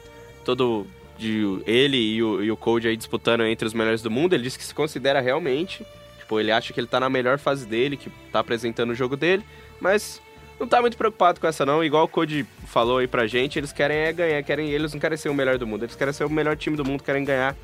todo. 0.48 0.86
de 1.18 1.60
ele 1.66 1.96
e 1.98 2.22
o, 2.22 2.42
e 2.42 2.50
o 2.50 2.56
Code 2.56 2.88
aí 2.88 2.96
disputando 2.96 3.42
entre 3.42 3.66
os 3.66 3.74
melhores 3.74 4.00
do 4.00 4.10
mundo, 4.10 4.32
ele 4.32 4.44
disse 4.44 4.58
que 4.58 4.64
se 4.64 4.74
considera 4.74 5.20
realmente. 5.20 5.84
Tipo, 6.18 6.40
ele 6.40 6.50
acha 6.50 6.72
que 6.72 6.80
ele 6.80 6.86
tá 6.86 6.98
na 6.98 7.10
melhor 7.10 7.38
fase 7.38 7.66
dele, 7.66 7.96
que 7.96 8.08
tá 8.32 8.40
apresentando 8.40 8.90
o 8.90 8.94
jogo 8.94 9.16
dele, 9.16 9.44
mas 9.80 10.22
não 10.58 10.66
tá 10.66 10.80
muito 10.80 10.96
preocupado 10.96 11.38
com 11.38 11.46
essa 11.46 11.66
não. 11.66 11.84
Igual 11.84 12.04
o 12.04 12.08
Code 12.08 12.46
falou 12.66 12.98
aí 12.98 13.06
pra 13.06 13.26
gente, 13.26 13.58
eles 13.58 13.72
querem 13.72 13.96
é 13.98 14.12
ganhar, 14.12 14.42
querem, 14.42 14.70
eles 14.70 14.92
não 14.92 15.00
querem 15.00 15.18
ser 15.18 15.28
o 15.28 15.34
melhor 15.34 15.58
do 15.58 15.66
mundo, 15.66 15.84
eles 15.84 15.96
querem 15.96 16.14
ser 16.14 16.24
o 16.24 16.30
melhor 16.30 16.56
time 16.56 16.76
do 16.76 16.84
mundo, 16.84 17.02
querem 17.02 17.24
ganhar. 17.24 17.54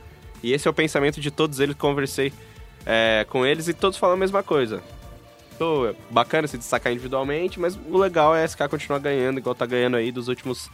E 0.42 0.52
esse 0.52 0.68
é 0.68 0.70
o 0.70 0.74
pensamento 0.74 1.20
de 1.20 1.30
todos 1.30 1.60
eles 1.60 1.74
conversei 1.74 2.32
é, 2.84 3.24
com 3.30 3.46
eles 3.46 3.66
e 3.66 3.72
todos 3.72 3.96
falam 3.96 4.16
a 4.16 4.18
mesma 4.18 4.42
coisa. 4.42 4.82
Pô, 5.56 5.86
é 5.86 5.94
bacana 6.10 6.46
se 6.48 6.58
destacar 6.58 6.92
individualmente, 6.92 7.58
mas 7.58 7.78
o 7.88 7.96
legal 7.96 8.34
é 8.34 8.42
a 8.42 8.48
SK 8.48 8.68
continuar 8.68 8.98
ganhando, 8.98 9.38
igual 9.38 9.54
tá 9.54 9.64
ganhando 9.64 9.96
aí 9.96 10.12
dos 10.12 10.28
últimos 10.28 10.68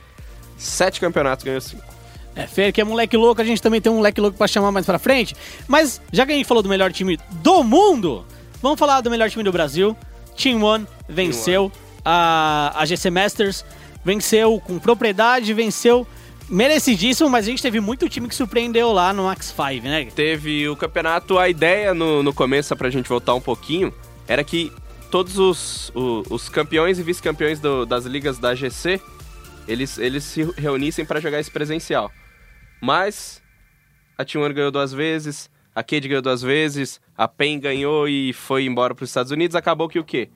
sete 0.57 1.01
campeonatos, 1.01 1.45
ganhou 1.45 1.61
cinco. 1.61 2.00
É, 2.35 2.47
Fer, 2.47 2.73
que 2.73 2.81
é 2.81 2.85
moleque 2.85 3.17
louco, 3.17 3.41
a 3.41 3.45
gente 3.45 3.61
também 3.61 3.81
tem 3.81 3.91
um 3.91 3.97
moleque 3.97 4.21
louco 4.21 4.39
pra 4.39 4.47
chamar 4.47 4.71
mais 4.71 4.87
pra 4.87 4.99
frente. 4.99 5.35
Mas, 5.67 6.01
já 6.13 6.25
que 6.25 6.33
a 6.33 6.35
gente 6.35 6.47
falou 6.47 6.63
do 6.63 6.69
melhor 6.69 6.93
time 6.93 7.19
do 7.43 7.63
mundo, 7.65 8.25
vamos 8.63 8.79
falar 8.79 9.01
do 9.01 9.11
melhor 9.11 9.29
time 9.29 9.43
do 9.43 9.53
Brasil. 9.53 9.97
Team 10.37 10.63
One 10.63 10.87
venceu 11.09 11.71
a, 12.05 12.73
a 12.77 12.87
GC 12.87 13.11
Masters 13.11 13.65
venceu 14.05 14.59
com 14.65 14.79
propriedade, 14.79 15.53
venceu 15.53 16.07
merecidíssimo, 16.49 17.29
mas 17.31 17.47
a 17.47 17.51
gente 17.51 17.63
teve 17.63 17.81
muito 17.81 18.09
time 18.09 18.29
que 18.29 18.35
surpreendeu 18.35 18.93
lá 18.93 19.13
no 19.13 19.25
Max 19.25 19.55
5, 19.55 19.87
né? 19.87 20.07
Teve 20.15 20.69
o 20.69 20.75
campeonato, 20.77 21.39
a 21.39 21.49
ideia 21.49 21.95
no, 21.95 22.23
no 22.23 22.33
começo, 22.33 22.75
pra 22.77 22.91
gente 22.91 23.09
voltar 23.09 23.35
um 23.35 23.41
pouquinho, 23.41 23.93
era 24.27 24.43
que 24.43 24.73
todos 25.11 25.39
os, 25.39 25.93
o- 25.95 26.23
os, 26.31 26.49
campeões 26.49 26.99
e 26.99 27.03
vice-campeões 27.03 27.61
das 27.89 28.05
ligas 28.05 28.39
da 28.39 28.55
GC, 28.55 29.01
eles, 29.71 29.99
eles 29.99 30.25
se 30.25 30.43
reunissem 30.57 31.05
pra 31.05 31.21
jogar 31.21 31.39
esse 31.39 31.51
presencial. 31.51 32.11
Mas 32.81 33.43
a 34.19 34.25
T1 34.25 34.53
ganhou 34.53 34.71
duas 34.71 34.93
vezes, 34.93 35.51
a 35.75 35.83
Cade 35.83 36.09
ganhou 36.09 36.23
duas 36.23 36.43
vezes, 36.43 37.01
a 37.17 37.29
PEN 37.29 37.61
ganhou 37.61 38.09
e 38.09 38.33
foi 38.33 38.65
embora 38.65 38.95
pros 38.95 39.11
Estados 39.11 39.31
Unidos. 39.31 39.55
Acabou 39.55 39.89
que 39.89 39.99
o 39.99 40.05
quê? 40.05 40.29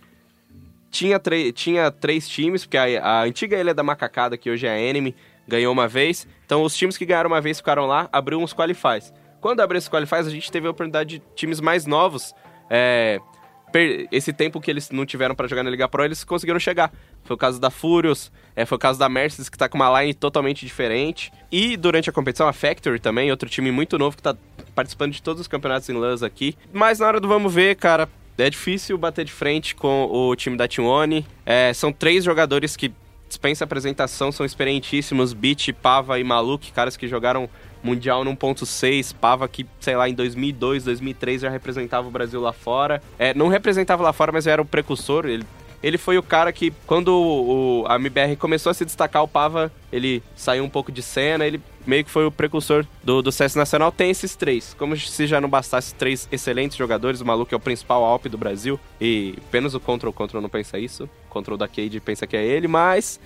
Tinha, 0.90 1.20
tinha 1.52 1.90
três 1.90 2.28
times, 2.28 2.64
porque 2.64 2.76
a, 2.76 3.04
a 3.04 3.22
antiga 3.24 3.58
Ilha 3.58 3.74
da 3.74 3.82
Macacada, 3.82 4.36
que 4.36 4.48
hoje 4.48 4.66
é 4.66 4.70
a 4.70 4.78
Enemy, 4.78 5.14
ganhou 5.48 5.72
uma 5.72 5.88
vez. 5.88 6.26
Então 6.46 6.62
os 6.62 6.76
times 6.76 6.96
que 6.96 7.04
ganharam 7.04 7.28
uma 7.28 7.40
vez 7.40 7.58
ficaram 7.58 7.86
lá, 7.86 8.08
abriu 8.12 8.38
uns 8.38 8.52
qualifies. 8.52 9.12
Quando 9.40 9.60
abriu 9.60 9.78
esses 9.78 9.88
qualifies, 9.88 10.26
a 10.26 10.30
gente 10.30 10.50
teve 10.52 10.66
a 10.66 10.70
oportunidade 10.70 11.18
de 11.18 11.24
times 11.34 11.60
mais 11.60 11.84
novos. 11.84 12.32
é, 12.70 13.20
esse 14.10 14.32
tempo 14.32 14.60
que 14.60 14.70
eles 14.70 14.90
não 14.90 15.04
tiveram 15.04 15.34
pra 15.34 15.46
jogar 15.46 15.62
na 15.62 15.70
Liga 15.70 15.88
Pro, 15.88 16.04
eles 16.04 16.24
conseguiram 16.24 16.60
chegar. 16.60 16.92
Foi 17.24 17.34
o 17.34 17.38
caso 17.38 17.60
da 17.60 17.70
Furious, 17.70 18.30
é, 18.54 18.64
foi 18.64 18.76
o 18.76 18.78
caso 18.78 18.98
da 18.98 19.08
Mercedes, 19.08 19.48
que 19.48 19.58
tá 19.58 19.68
com 19.68 19.76
uma 19.76 20.00
line 20.00 20.14
totalmente 20.14 20.64
diferente. 20.64 21.32
E 21.50 21.76
durante 21.76 22.08
a 22.08 22.12
competição, 22.12 22.46
a 22.46 22.52
Factory 22.52 23.00
também, 23.00 23.30
outro 23.30 23.48
time 23.48 23.70
muito 23.70 23.98
novo 23.98 24.16
que 24.16 24.22
tá 24.22 24.36
participando 24.74 25.12
de 25.12 25.22
todos 25.22 25.40
os 25.40 25.48
campeonatos 25.48 25.88
em 25.88 25.94
LANs 25.94 26.22
aqui. 26.22 26.56
Mas 26.72 26.98
na 26.98 27.06
hora 27.06 27.20
do 27.20 27.28
vamos 27.28 27.52
ver, 27.52 27.76
cara, 27.76 28.08
é 28.36 28.50
difícil 28.50 28.98
bater 28.98 29.24
de 29.24 29.32
frente 29.32 29.74
com 29.74 30.08
o 30.10 30.34
time 30.34 30.56
da 30.56 30.68
T1. 30.68 31.24
É, 31.46 31.72
são 31.72 31.92
três 31.92 32.24
jogadores 32.24 32.76
que 32.76 32.92
dispensa 33.28 33.64
apresentação, 33.64 34.30
são 34.30 34.44
experientíssimos. 34.44 35.32
Beat, 35.32 35.72
Pava 35.72 36.18
e 36.18 36.24
Maluk, 36.24 36.72
caras 36.72 36.96
que 36.96 37.08
jogaram 37.08 37.48
Mundial 37.84 38.24
no 38.24 38.34
1.6. 38.34 39.14
Pava 39.14 39.46
que, 39.46 39.66
sei 39.78 39.94
lá, 39.94 40.08
em 40.08 40.14
2002, 40.14 40.84
2003 40.84 41.42
já 41.42 41.50
representava 41.50 42.08
o 42.08 42.10
Brasil 42.10 42.40
lá 42.40 42.52
fora. 42.52 43.02
É, 43.18 43.34
não 43.34 43.48
representava 43.48 44.02
lá 44.02 44.12
fora, 44.12 44.32
mas 44.32 44.46
era 44.46 44.60
o 44.60 44.64
precursor. 44.64 45.26
Ele, 45.26 45.44
ele 45.82 45.98
foi 45.98 46.16
o 46.16 46.22
cara 46.22 46.50
que, 46.50 46.72
quando 46.86 47.08
o, 47.08 47.84
a 47.86 47.96
MBR 47.96 48.36
começou 48.36 48.70
a 48.70 48.74
se 48.74 48.86
destacar, 48.86 49.22
o 49.22 49.28
Pava, 49.28 49.70
ele 49.92 50.22
saiu 50.34 50.64
um 50.64 50.68
pouco 50.68 50.90
de 50.90 51.02
cena, 51.02 51.46
ele 51.46 51.60
meio 51.86 52.02
que 52.02 52.10
foi 52.10 52.24
o 52.24 52.30
precursor 52.30 52.86
do, 53.02 53.20
do 53.20 53.30
CS 53.30 53.54
Nacional. 53.54 53.92
Tem 53.92 54.10
esses 54.10 54.34
três. 54.34 54.74
Como 54.78 54.96
se 54.96 55.26
já 55.26 55.40
não 55.40 55.48
bastasse 55.48 55.94
três 55.94 56.26
excelentes 56.32 56.78
jogadores, 56.78 57.20
o 57.20 57.26
Maluco 57.26 57.54
é 57.54 57.56
o 57.56 57.60
principal 57.60 58.02
Alp 58.02 58.26
do 58.26 58.38
Brasil. 58.38 58.80
E 58.98 59.34
apenas 59.46 59.74
o 59.74 59.80
Control 59.80 60.12
Control 60.12 60.40
não 60.40 60.48
pensa 60.48 60.78
isso. 60.78 61.04
O 61.04 61.28
Control 61.28 61.58
da 61.58 61.68
Cade 61.68 62.00
pensa 62.00 62.26
que 62.26 62.36
é 62.36 62.44
ele, 62.44 62.66
mas 62.66 63.20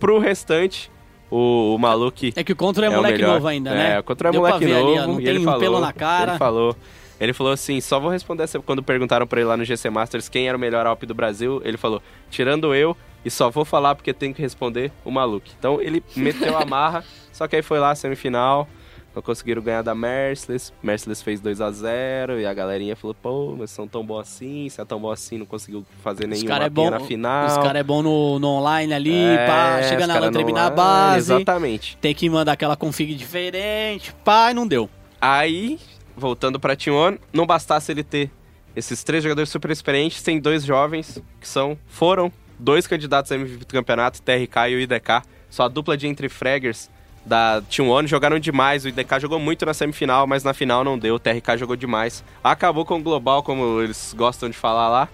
pro 0.00 0.18
restante, 0.18 0.90
o, 1.30 1.76
o 1.76 2.12
É 2.34 2.44
que 2.44 2.52
o 2.52 2.56
Contra 2.56 2.86
é, 2.86 2.92
é 2.92 2.96
moleque 2.96 3.22
novo 3.22 3.46
ainda, 3.46 3.70
né? 3.72 3.94
É, 3.94 3.98
o 4.00 4.02
Contra 4.02 4.28
é 4.28 4.32
Deu 4.32 4.40
moleque 4.40 4.64
ali, 4.64 4.72
novo. 4.72 4.98
ó, 4.98 5.06
não 5.06 5.20
e 5.20 5.24
tem 5.24 5.28
ele 5.28 5.38
um 5.38 5.44
falou, 5.44 5.60
pelo 5.60 5.80
na 5.80 5.92
cara. 5.92 6.32
Ele 6.32 6.38
falou. 6.38 6.76
Ele 7.20 7.32
falou 7.34 7.52
assim, 7.52 7.80
só 7.82 8.00
vou 8.00 8.10
responder 8.10 8.44
essa 8.44 8.58
quando 8.60 8.82
perguntaram 8.82 9.26
pra 9.26 9.40
ele 9.40 9.48
lá 9.48 9.56
no 9.56 9.64
GC 9.64 9.90
Masters 9.90 10.28
quem 10.28 10.48
era 10.48 10.56
o 10.56 10.60
melhor 10.60 10.86
Alp 10.86 11.04
do 11.04 11.14
Brasil. 11.14 11.60
Ele 11.64 11.76
falou, 11.76 12.02
tirando 12.30 12.74
eu, 12.74 12.96
e 13.22 13.30
só 13.30 13.50
vou 13.50 13.64
falar 13.64 13.94
porque 13.94 14.14
tenho 14.14 14.34
que 14.34 14.40
responder 14.40 14.90
o 15.04 15.10
Maluque. 15.10 15.52
Então 15.58 15.80
ele 15.82 16.02
meteu 16.16 16.56
a 16.56 16.64
marra, 16.64 17.04
só 17.30 17.46
que 17.46 17.56
aí 17.56 17.62
foi 17.62 17.78
lá, 17.78 17.94
semifinal. 17.94 18.66
Não 19.14 19.20
conseguiram 19.22 19.60
ganhar 19.60 19.82
da 19.82 19.94
Merciless. 19.94 20.72
Merciless 20.82 21.22
fez 21.24 21.40
2 21.40 21.60
a 21.60 21.70
0 21.70 22.38
e 22.40 22.46
a 22.46 22.54
galerinha 22.54 22.94
falou, 22.94 23.14
pô, 23.20 23.56
mas 23.58 23.70
são 23.70 23.88
tão 23.88 24.04
bons 24.06 24.20
assim, 24.20 24.68
se 24.68 24.80
é 24.80 24.84
tão 24.84 25.00
bom 25.00 25.10
assim, 25.10 25.36
não 25.36 25.46
conseguiu 25.46 25.84
fazer 26.02 26.24
Os 26.24 26.30
nenhum 26.30 26.46
caras 26.46 26.66
é 26.66 26.70
bom, 26.70 26.90
na 26.90 27.00
final. 27.00 27.46
os 27.48 27.56
cara 27.58 27.78
é 27.80 27.82
bom 27.82 28.02
no, 28.02 28.38
no 28.38 28.46
online 28.48 28.94
ali, 28.94 29.12
É, 29.12 29.46
pá, 29.46 29.82
chega 29.82 30.06
na 30.06 30.14
cara 30.14 30.26
LAN, 30.26 30.32
termina 30.32 30.66
a 30.66 30.70
base, 30.70 31.32
Exatamente. 31.32 31.96
tem 32.00 32.14
que 32.14 32.30
mandar 32.30 32.52
aquela 32.52 32.76
config 32.76 33.14
diferente, 33.16 34.14
pá, 34.24 34.52
e 34.52 34.54
não 34.54 34.66
deu. 34.66 34.88
Aí, 35.20 35.78
voltando 36.16 36.60
pra 36.60 36.76
T1, 36.76 37.18
não 37.32 37.44
bastasse 37.46 37.90
ele 37.90 38.04
ter 38.04 38.30
esses 38.76 39.02
três 39.02 39.24
jogadores 39.24 39.50
super 39.50 39.72
experientes, 39.72 40.22
tem 40.22 40.38
dois 40.38 40.64
jovens 40.64 41.20
que 41.40 41.48
são, 41.48 41.76
foram 41.88 42.30
dois 42.56 42.86
candidatos 42.86 43.32
a 43.32 43.34
MVP 43.34 43.64
do 43.64 43.66
campeonato, 43.74 44.22
TRK 44.22 44.68
e 44.70 44.74
o 44.76 44.80
IDK. 44.80 45.22
Só 45.48 45.64
a 45.64 45.68
dupla 45.68 45.96
de 45.96 46.06
entre 46.06 46.28
fraggers 46.28 46.88
da 47.24 47.62
T1 47.70 48.06
jogaram 48.06 48.38
demais. 48.38 48.84
O 48.84 48.88
IDK 48.88 49.20
jogou 49.20 49.38
muito 49.38 49.64
na 49.66 49.74
semifinal, 49.74 50.26
mas 50.26 50.42
na 50.44 50.54
final 50.54 50.82
não 50.84 50.98
deu. 50.98 51.16
O 51.16 51.18
TRK 51.18 51.56
jogou 51.58 51.76
demais. 51.76 52.24
Acabou 52.42 52.84
com 52.84 52.96
o 52.98 53.02
Global, 53.02 53.42
como 53.42 53.80
eles 53.82 54.14
gostam 54.16 54.48
de 54.48 54.56
falar 54.56 54.88
lá. 54.88 55.08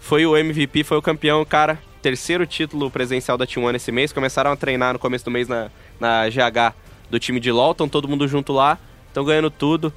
Foi 0.00 0.24
o 0.24 0.36
MVP, 0.36 0.84
foi 0.84 0.96
o 0.96 1.02
campeão, 1.02 1.44
cara. 1.44 1.78
Terceiro 2.00 2.46
título 2.46 2.90
presencial 2.90 3.36
da 3.36 3.46
T1 3.46 3.74
esse 3.74 3.90
mês. 3.90 4.12
Começaram 4.12 4.52
a 4.52 4.56
treinar 4.56 4.92
no 4.92 4.98
começo 4.98 5.24
do 5.24 5.30
mês 5.30 5.48
na, 5.48 5.68
na 5.98 6.28
GH 6.28 6.74
do 7.10 7.18
time 7.18 7.40
de 7.40 7.50
LoL. 7.50 7.72
Estão 7.72 7.88
todo 7.88 8.06
mundo 8.08 8.26
junto 8.28 8.52
lá. 8.52 8.78
Estão 9.08 9.24
ganhando 9.24 9.50
tudo. 9.50 9.92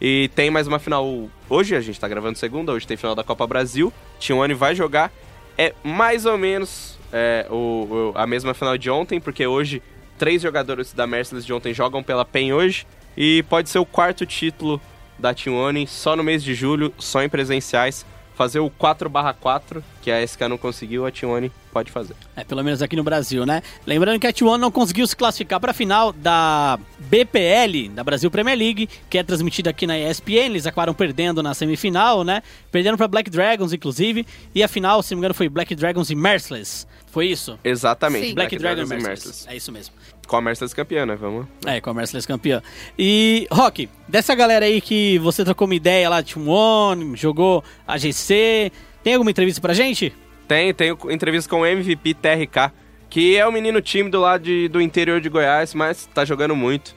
E 0.00 0.28
tem 0.34 0.50
mais 0.50 0.66
uma 0.66 0.80
final. 0.80 1.28
Hoje 1.48 1.76
a 1.76 1.80
gente 1.80 1.98
tá 2.00 2.08
gravando 2.08 2.36
segunda, 2.36 2.72
hoje 2.72 2.86
tem 2.86 2.96
final 2.96 3.14
da 3.14 3.22
Copa 3.22 3.46
Brasil. 3.46 3.92
T1 4.20 4.52
vai 4.54 4.74
jogar. 4.74 5.12
É 5.56 5.72
mais 5.84 6.26
ou 6.26 6.36
menos 6.36 6.98
é, 7.12 7.46
o, 7.48 7.54
o- 7.54 8.12
a 8.16 8.26
mesma 8.26 8.52
final 8.52 8.76
de 8.76 8.90
ontem, 8.90 9.20
porque 9.20 9.46
hoje 9.46 9.80
três 10.18 10.42
jogadores 10.42 10.92
da 10.92 11.06
Mercedes 11.06 11.44
de 11.44 11.52
ontem 11.52 11.74
jogam 11.74 12.02
pela 12.02 12.24
PEN 12.24 12.52
hoje. 12.52 12.86
E 13.16 13.44
pode 13.44 13.68
ser 13.68 13.78
o 13.78 13.86
quarto 13.86 14.26
título 14.26 14.80
da 15.18 15.34
T1 15.34 15.86
só 15.86 16.16
no 16.16 16.24
mês 16.24 16.42
de 16.42 16.54
julho, 16.54 16.92
só 16.98 17.22
em 17.22 17.28
presenciais. 17.28 18.04
Fazer 18.34 18.58
o 18.58 18.68
4/4, 18.68 19.82
que 20.02 20.10
a 20.10 20.20
SK 20.26 20.48
não 20.48 20.58
conseguiu, 20.58 21.06
a 21.06 21.12
T1 21.12 21.50
pode 21.72 21.90
fazer. 21.92 22.16
É, 22.36 22.42
pelo 22.42 22.64
menos 22.64 22.82
aqui 22.82 22.96
no 22.96 23.04
Brasil, 23.04 23.46
né? 23.46 23.62
Lembrando 23.86 24.18
que 24.18 24.26
a 24.26 24.32
T1 24.32 24.56
não 24.56 24.70
conseguiu 24.70 25.06
se 25.06 25.14
classificar 25.14 25.60
para 25.60 25.70
a 25.70 25.74
final 25.74 26.12
da 26.12 26.78
BPL, 26.98 27.90
da 27.94 28.02
Brasil 28.02 28.30
Premier 28.30 28.58
League, 28.58 28.88
que 29.08 29.18
é 29.18 29.22
transmitida 29.22 29.70
aqui 29.70 29.86
na 29.86 29.98
ESPN. 29.98 30.46
Eles 30.46 30.66
acabaram 30.66 30.94
perdendo 30.94 31.42
na 31.42 31.54
semifinal, 31.54 32.24
né? 32.24 32.42
Perdendo 32.72 32.96
para 32.96 33.06
Black 33.06 33.30
Dragons, 33.30 33.72
inclusive. 33.72 34.26
E 34.54 34.62
a 34.62 34.68
final, 34.68 35.02
se 35.02 35.12
não 35.12 35.18
me 35.18 35.20
engano, 35.20 35.34
foi 35.34 35.48
Black 35.48 35.74
Dragons 35.74 36.10
e 36.10 36.14
Merciless. 36.14 36.86
Foi 37.06 37.28
isso? 37.28 37.56
Exatamente. 37.62 38.28
Sim. 38.28 38.34
Black, 38.34 38.56
Dragon 38.56 38.82
e 38.82 38.84
Dragons 38.84 39.04
e. 39.04 39.06
Merciless. 39.08 39.48
É 39.48 39.56
isso 39.56 39.70
mesmo. 39.70 39.94
Com 40.26 40.36
a 40.36 40.40
Mercedes 40.40 40.74
campeã, 40.74 41.04
né? 41.04 41.16
Vamos. 41.16 41.46
É, 41.66 41.80
com 41.80 41.90
a 41.90 41.94
Merciless 41.94 42.26
campeã. 42.26 42.62
E, 42.98 43.46
Rock, 43.50 43.88
dessa 44.08 44.34
galera 44.34 44.64
aí 44.64 44.80
que 44.80 45.18
você 45.18 45.44
trocou 45.44 45.66
uma 45.66 45.74
ideia 45.74 46.08
lá 46.08 46.20
de 46.20 46.34
T1, 46.34 47.16
jogou 47.16 47.62
a 47.86 47.98
GC, 47.98 48.72
tem 49.02 49.14
alguma 49.14 49.30
entrevista 49.30 49.60
pra 49.60 49.74
gente? 49.74 50.14
Tem, 50.48 50.72
tem 50.74 50.96
entrevista 51.10 51.48
com 51.48 51.60
o 51.60 51.66
MVP 51.66 52.14
TRK, 52.14 52.72
que 53.08 53.36
é 53.36 53.46
um 53.46 53.52
menino 53.52 53.80
tímido 53.80 54.20
lá 54.20 54.38
de, 54.38 54.68
do 54.68 54.80
interior 54.80 55.20
de 55.20 55.28
Goiás, 55.28 55.74
mas 55.74 56.06
tá 56.06 56.24
jogando 56.24 56.54
muito. 56.56 56.94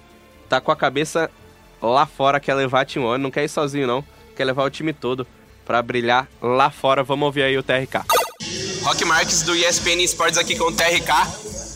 Tá 0.50 0.62
com 0.62 0.72
a 0.72 0.76
cabeça 0.76 1.30
lá 1.82 2.06
fora, 2.06 2.40
quer 2.40 2.56
levar 2.56 2.82
a 2.82 2.86
T1, 2.86 3.18
não 3.18 3.32
quer 3.32 3.44
ir 3.44 3.50
sozinho 3.50 3.88
não, 3.88 4.04
quer 4.36 4.46
levar 4.46 4.64
o 4.64 4.70
time 4.70 4.94
todo 4.94 5.28
pra 5.66 5.82
brilhar 5.82 6.28
lá 6.42 6.70
fora. 6.70 7.04
Vamos 7.04 7.26
ouvir 7.26 7.44
aí 7.44 7.58
o 7.58 7.64
TRK. 7.64 8.06
Rock 8.84 9.04
Marques 9.04 9.42
do 9.42 9.54
ESPN 9.54 10.02
Esportes 10.02 10.38
aqui 10.38 10.56
com 10.56 10.66
o 10.66 10.72
TRK, 10.72 11.12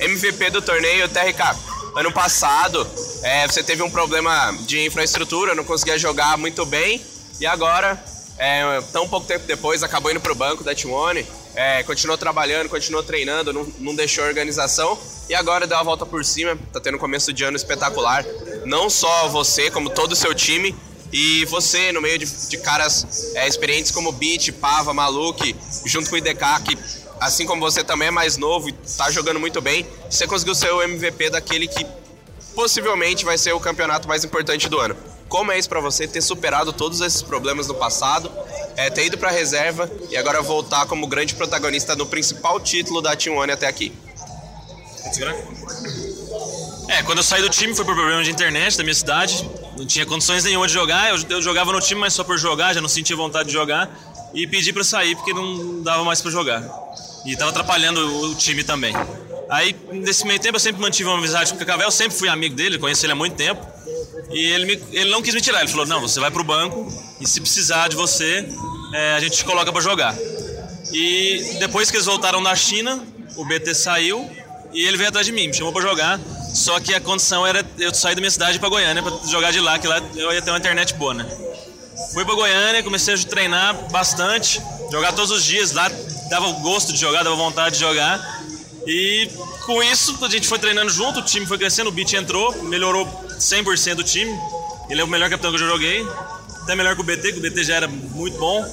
MVP 0.01 0.49
do 0.49 0.61
torneio 0.63 1.07
TRK. 1.07 1.55
Ano 1.95 2.11
passado, 2.11 2.87
é, 3.21 3.47
você 3.47 3.61
teve 3.61 3.83
um 3.83 3.89
problema 3.89 4.51
de 4.61 4.83
infraestrutura, 4.85 5.53
não 5.53 5.63
conseguia 5.63 5.97
jogar 5.97 6.37
muito 6.39 6.65
bem, 6.65 6.99
e 7.39 7.45
agora, 7.45 8.03
é, 8.37 8.81
tão 8.91 9.07
pouco 9.07 9.27
tempo 9.27 9.45
depois, 9.45 9.83
acabou 9.83 10.09
indo 10.09 10.19
pro 10.19 10.33
banco 10.33 10.63
da 10.63 10.73
T1, 10.73 11.23
é, 11.53 11.83
continuou 11.83 12.17
trabalhando, 12.17 12.67
continuou 12.67 13.03
treinando, 13.03 13.53
não, 13.53 13.67
não 13.77 13.95
deixou 13.95 14.23
a 14.23 14.27
organização, 14.27 14.97
e 15.29 15.35
agora 15.35 15.67
deu 15.67 15.77
a 15.77 15.83
volta 15.83 16.05
por 16.05 16.25
cima, 16.25 16.57
tá 16.73 16.79
tendo 16.79 16.95
um 16.95 16.99
começo 16.99 17.31
de 17.31 17.43
ano 17.43 17.55
espetacular. 17.55 18.25
Não 18.65 18.89
só 18.89 19.27
você, 19.27 19.69
como 19.69 19.89
todo 19.89 20.13
o 20.13 20.15
seu 20.15 20.33
time, 20.33 20.75
e 21.13 21.45
você, 21.45 21.91
no 21.91 22.01
meio 22.01 22.17
de, 22.17 22.25
de 22.25 22.57
caras 22.57 23.33
é, 23.35 23.47
experientes 23.47 23.91
como 23.91 24.11
Beat, 24.13 24.51
Pava, 24.53 24.93
Maluk, 24.93 25.55
junto 25.85 26.09
com 26.09 26.15
o 26.15 26.17
IDK, 26.17 26.39
que 26.65 26.77
assim 27.21 27.45
como 27.45 27.61
você 27.61 27.83
também 27.83 28.07
é 28.07 28.11
mais 28.11 28.35
novo 28.35 28.67
e 28.67 28.73
tá 28.73 29.11
jogando 29.11 29.39
muito 29.39 29.61
bem, 29.61 29.85
você 30.09 30.25
conseguiu 30.25 30.55
ser 30.55 30.73
o 30.73 30.81
MVP 30.81 31.29
daquele 31.29 31.67
que 31.67 31.85
possivelmente 32.55 33.23
vai 33.23 33.37
ser 33.37 33.53
o 33.53 33.59
campeonato 33.59 34.07
mais 34.07 34.25
importante 34.25 34.67
do 34.67 34.79
ano. 34.79 34.97
Como 35.29 35.51
é 35.51 35.57
isso 35.57 35.69
pra 35.69 35.79
você 35.79 36.07
ter 36.07 36.21
superado 36.21 36.73
todos 36.73 36.99
esses 36.99 37.21
problemas 37.21 37.67
no 37.67 37.75
passado, 37.75 38.29
é, 38.75 38.89
ter 38.89 39.05
ido 39.05 39.19
pra 39.19 39.29
reserva 39.29 39.89
e 40.09 40.17
agora 40.17 40.41
voltar 40.41 40.87
como 40.87 41.05
grande 41.07 41.35
protagonista 41.35 41.95
no 41.95 42.07
principal 42.07 42.59
título 42.59 43.01
da 43.01 43.15
Team 43.15 43.37
One 43.37 43.51
até 43.51 43.67
aqui? 43.67 43.93
É, 46.89 47.03
quando 47.03 47.19
eu 47.19 47.23
saí 47.23 47.41
do 47.41 47.49
time 47.49 47.73
foi 47.75 47.85
por 47.85 47.95
problema 47.95 48.23
de 48.23 48.31
internet 48.31 48.77
da 48.77 48.83
minha 48.83 48.95
cidade. 48.95 49.47
Não 49.77 49.85
tinha 49.85 50.05
condições 50.05 50.43
nenhuma 50.43 50.67
de 50.67 50.73
jogar. 50.73 51.09
Eu, 51.09 51.23
eu 51.29 51.41
jogava 51.41 51.71
no 51.71 51.79
time, 51.79 52.01
mas 52.01 52.13
só 52.13 52.23
por 52.23 52.37
jogar, 52.37 52.73
já 52.73 52.81
não 52.81 52.89
sentia 52.89 53.15
vontade 53.15 53.47
de 53.47 53.53
jogar. 53.53 53.89
E 54.33 54.45
pedi 54.47 54.73
pra 54.73 54.83
sair 54.83 55.15
porque 55.15 55.33
não 55.33 55.81
dava 55.81 56.03
mais 56.03 56.19
pra 56.19 56.31
jogar. 56.31 56.63
E 57.25 57.35
tava 57.35 57.51
atrapalhando 57.51 57.99
o, 58.31 58.35
time 58.35 58.63
também. 58.63 58.93
Aí, 59.49 59.75
nesse 59.91 60.25
meio 60.25 60.39
tempo, 60.39 60.55
eu 60.55 60.59
sempre 60.59 60.81
mantive 60.81 61.07
uma 61.09 61.17
amizade 61.17 61.51
com 61.51 61.55
o 61.55 61.59
Cacavel, 61.59 61.85
eu 61.87 61.91
sempre 61.91 62.17
fui 62.17 62.29
amigo 62.29 62.55
dele, 62.55 62.79
conheci 62.79 63.05
ele 63.05 63.13
há 63.13 63.15
muito 63.15 63.35
tempo. 63.35 63.65
E 64.31 64.39
ele, 64.51 64.65
me- 64.65 64.83
ele 64.91 65.11
não 65.11 65.21
quis 65.21 65.33
me 65.33 65.41
tirar, 65.41 65.59
ele 65.59 65.69
falou: 65.69 65.85
não, 65.85 65.99
você 66.01 66.19
vai 66.19 66.31
pro 66.31 66.43
banco 66.43 66.87
e 67.19 67.27
se 67.27 67.39
precisar 67.41 67.89
de 67.89 67.95
você, 67.95 68.47
é, 68.93 69.13
a 69.13 69.19
gente 69.19 69.37
te 69.37 69.45
coloca 69.45 69.71
pra 69.71 69.81
jogar. 69.81 70.15
E 70.93 71.57
depois 71.59 71.89
que 71.91 71.97
eles 71.97 72.05
voltaram 72.05 72.41
da 72.41 72.55
China, 72.55 73.01
o 73.35 73.45
BT 73.45 73.73
saiu 73.75 74.29
E 74.73 74.85
ele 74.85 74.97
veio 74.97 75.09
atrás 75.09 75.25
de 75.25 75.31
mim, 75.31 75.47
me 75.47 75.53
chamou 75.53 75.71
pra 75.73 75.81
jogar. 75.81 76.19
Só 76.53 76.79
que 76.79 76.93
a 76.93 76.99
condição 76.99 77.45
era 77.47 77.65
eu 77.77 77.93
sair 77.93 78.15
da 78.15 78.21
minha 78.21 78.31
cidade 78.31 78.59
pra 78.59 78.67
Goiânia 78.69 79.01
pra 79.01 79.11
jogar 79.29 79.51
de 79.51 79.59
lá, 79.59 79.77
que 79.79 79.87
lá 79.87 80.01
eu 80.15 80.33
ia 80.33 80.41
ter 80.41 80.49
uma 80.51 80.57
internet 80.59 80.93
boa, 80.95 81.13
né? 81.13 81.25
Fui 82.13 82.25
pra 82.25 82.33
Goiânia, 82.35 82.83
comecei 82.83 83.13
a 83.13 83.17
treinar 83.17 83.73
bastante, 83.89 84.61
jogar 84.91 85.13
todos 85.13 85.31
os 85.31 85.45
dias 85.45 85.71
lá, 85.71 85.89
dava 86.31 86.49
gosto 86.53 86.93
de 86.93 86.99
jogar, 86.99 87.23
dava 87.23 87.35
vontade 87.35 87.75
de 87.75 87.81
jogar. 87.81 88.41
E 88.87 89.29
com 89.65 89.83
isso 89.83 90.17
a 90.23 90.29
gente 90.29 90.47
foi 90.47 90.57
treinando 90.57 90.89
junto, 90.89 91.19
o 91.19 91.21
time 91.21 91.45
foi 91.45 91.57
crescendo, 91.57 91.89
o 91.89 91.91
Beat 91.91 92.13
entrou, 92.13 92.63
melhorou 92.63 93.05
100% 93.37 93.99
o 93.99 94.03
time. 94.03 94.33
Ele 94.89 95.01
é 95.01 95.03
o 95.03 95.07
melhor 95.07 95.29
capitão 95.29 95.51
que 95.51 95.57
eu 95.57 95.59
já 95.59 95.67
joguei, 95.67 96.07
até 96.63 96.73
melhor 96.73 96.95
que 96.95 97.01
o 97.01 97.03
BT, 97.03 97.33
que 97.33 97.39
o 97.39 97.41
BT 97.41 97.65
já 97.65 97.75
era 97.75 97.87
muito 97.87 98.37
bom. 98.37 98.65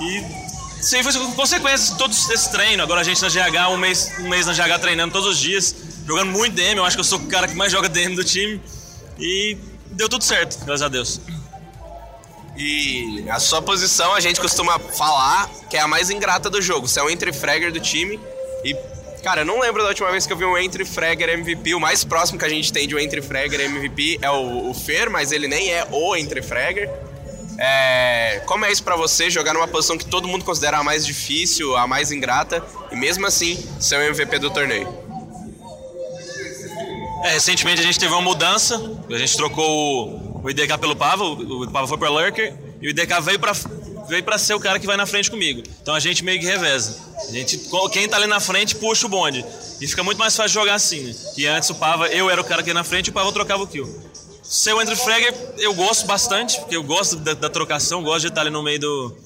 E 0.00 0.96
aí 0.96 1.02
foi 1.02 1.12
consequência 1.34 1.92
de 1.92 1.98
todo 1.98 2.12
esse 2.12 2.50
treino. 2.50 2.82
Agora 2.82 3.00
a 3.00 3.04
gente 3.04 3.22
na 3.22 3.28
GH, 3.28 3.70
um 3.70 3.78
mês, 3.78 4.12
um 4.20 4.28
mês 4.28 4.46
na 4.46 4.52
GH 4.52 4.78
treinando 4.78 5.14
todos 5.14 5.28
os 5.28 5.38
dias, 5.38 5.74
jogando 6.06 6.30
muito 6.30 6.54
DM. 6.54 6.76
Eu 6.76 6.84
acho 6.84 6.96
que 6.96 7.00
eu 7.00 7.04
sou 7.04 7.18
o 7.18 7.26
cara 7.26 7.48
que 7.48 7.54
mais 7.54 7.72
joga 7.72 7.88
DM 7.88 8.14
do 8.14 8.22
time. 8.22 8.60
E 9.18 9.56
deu 9.92 10.10
tudo 10.10 10.24
certo, 10.24 10.62
graças 10.66 10.82
a 10.82 10.88
Deus. 10.88 11.20
E 12.56 13.24
a 13.30 13.40
sua 13.40 13.62
posição 13.62 14.12
a 14.14 14.20
gente 14.20 14.40
costuma 14.40 14.78
falar 14.78 15.48
que 15.70 15.76
é 15.76 15.80
a 15.80 15.88
mais 15.88 16.10
ingrata 16.10 16.50
do 16.50 16.60
jogo. 16.60 16.86
Você 16.86 17.00
é 17.00 17.02
o 17.02 17.10
entry 17.10 17.32
fragger 17.32 17.72
do 17.72 17.80
time. 17.80 18.20
E, 18.64 18.76
cara, 19.22 19.40
eu 19.40 19.44
não 19.44 19.58
lembro 19.60 19.82
da 19.82 19.88
última 19.88 20.10
vez 20.10 20.26
que 20.26 20.32
eu 20.32 20.36
vi 20.36 20.44
um 20.44 20.56
entry 20.58 20.84
fragger 20.84 21.30
MVP. 21.30 21.74
O 21.74 21.80
mais 21.80 22.04
próximo 22.04 22.38
que 22.38 22.44
a 22.44 22.48
gente 22.48 22.72
tem 22.72 22.86
de 22.86 22.94
um 22.94 22.98
entry 22.98 23.22
fragger 23.22 23.60
MVP 23.60 24.18
é 24.20 24.30
o, 24.30 24.70
o 24.70 24.74
Fer, 24.74 25.08
mas 25.08 25.32
ele 25.32 25.48
nem 25.48 25.72
é 25.72 25.86
o 25.90 26.14
entry 26.14 26.42
fragger. 26.42 26.90
É, 27.58 28.42
como 28.46 28.64
é 28.64 28.72
isso 28.72 28.82
pra 28.82 28.96
você 28.96 29.30
jogar 29.30 29.54
numa 29.54 29.68
posição 29.68 29.96
que 29.96 30.06
todo 30.06 30.26
mundo 30.26 30.44
considera 30.44 30.78
a 30.78 30.82
mais 30.82 31.06
difícil, 31.06 31.76
a 31.76 31.86
mais 31.86 32.10
ingrata, 32.10 32.62
e 32.90 32.96
mesmo 32.96 33.26
assim 33.26 33.62
ser 33.78 33.96
o 33.96 34.02
MVP 34.02 34.38
do 34.38 34.50
torneio? 34.50 34.88
É, 37.24 37.34
recentemente 37.34 37.80
a 37.80 37.84
gente 37.84 37.98
teve 37.98 38.12
uma 38.12 38.22
mudança, 38.22 38.80
a 39.08 39.18
gente 39.18 39.36
trocou 39.36 40.08
o, 40.08 40.31
o 40.42 40.50
IDK 40.50 40.78
pelo 40.78 40.96
Pava, 40.96 41.24
o, 41.24 41.70
Pava 41.70 41.86
foi 41.86 41.98
pra 41.98 42.08
Lurker, 42.08 42.54
e 42.80 42.88
o 42.88 42.90
IDK 42.90 43.20
veio 43.22 43.38
pra, 43.38 43.52
veio 44.08 44.22
pra 44.24 44.38
ser 44.38 44.54
o 44.54 44.60
cara 44.60 44.78
que 44.78 44.86
vai 44.86 44.96
na 44.96 45.06
frente 45.06 45.30
comigo. 45.30 45.62
Então 45.80 45.94
a 45.94 46.00
gente 46.00 46.24
meio 46.24 46.40
que 46.40 46.46
reveza. 46.46 46.98
A 47.28 47.32
gente, 47.32 47.60
quem 47.92 48.08
tá 48.08 48.16
ali 48.16 48.26
na 48.26 48.40
frente 48.40 48.74
puxa 48.74 49.06
o 49.06 49.08
bonde. 49.08 49.44
E 49.80 49.86
fica 49.86 50.02
muito 50.02 50.18
mais 50.18 50.34
fácil 50.34 50.52
jogar 50.52 50.74
assim, 50.74 51.00
né? 51.00 51.14
E 51.36 51.46
antes 51.46 51.70
o 51.70 51.74
Pava, 51.74 52.08
eu 52.08 52.28
era 52.28 52.40
o 52.40 52.44
cara 52.44 52.62
que 52.62 52.70
ia 52.70 52.74
na 52.74 52.84
frente 52.84 53.08
e 53.08 53.10
o 53.10 53.12
Pava 53.12 53.30
trocava 53.32 53.62
o 53.62 53.66
kill. 53.66 53.88
Ser 54.42 54.74
o 54.74 54.80
Andrew 54.80 54.96
Fragger, 54.96 55.34
eu 55.58 55.72
gosto 55.72 56.06
bastante, 56.06 56.58
porque 56.58 56.76
eu 56.76 56.82
gosto 56.82 57.16
da, 57.16 57.32
da 57.34 57.48
trocação, 57.48 58.02
gosto 58.02 58.22
de 58.22 58.28
estar 58.28 58.40
ali 58.42 58.50
no 58.50 58.62
meio 58.62 58.80
do. 58.80 59.16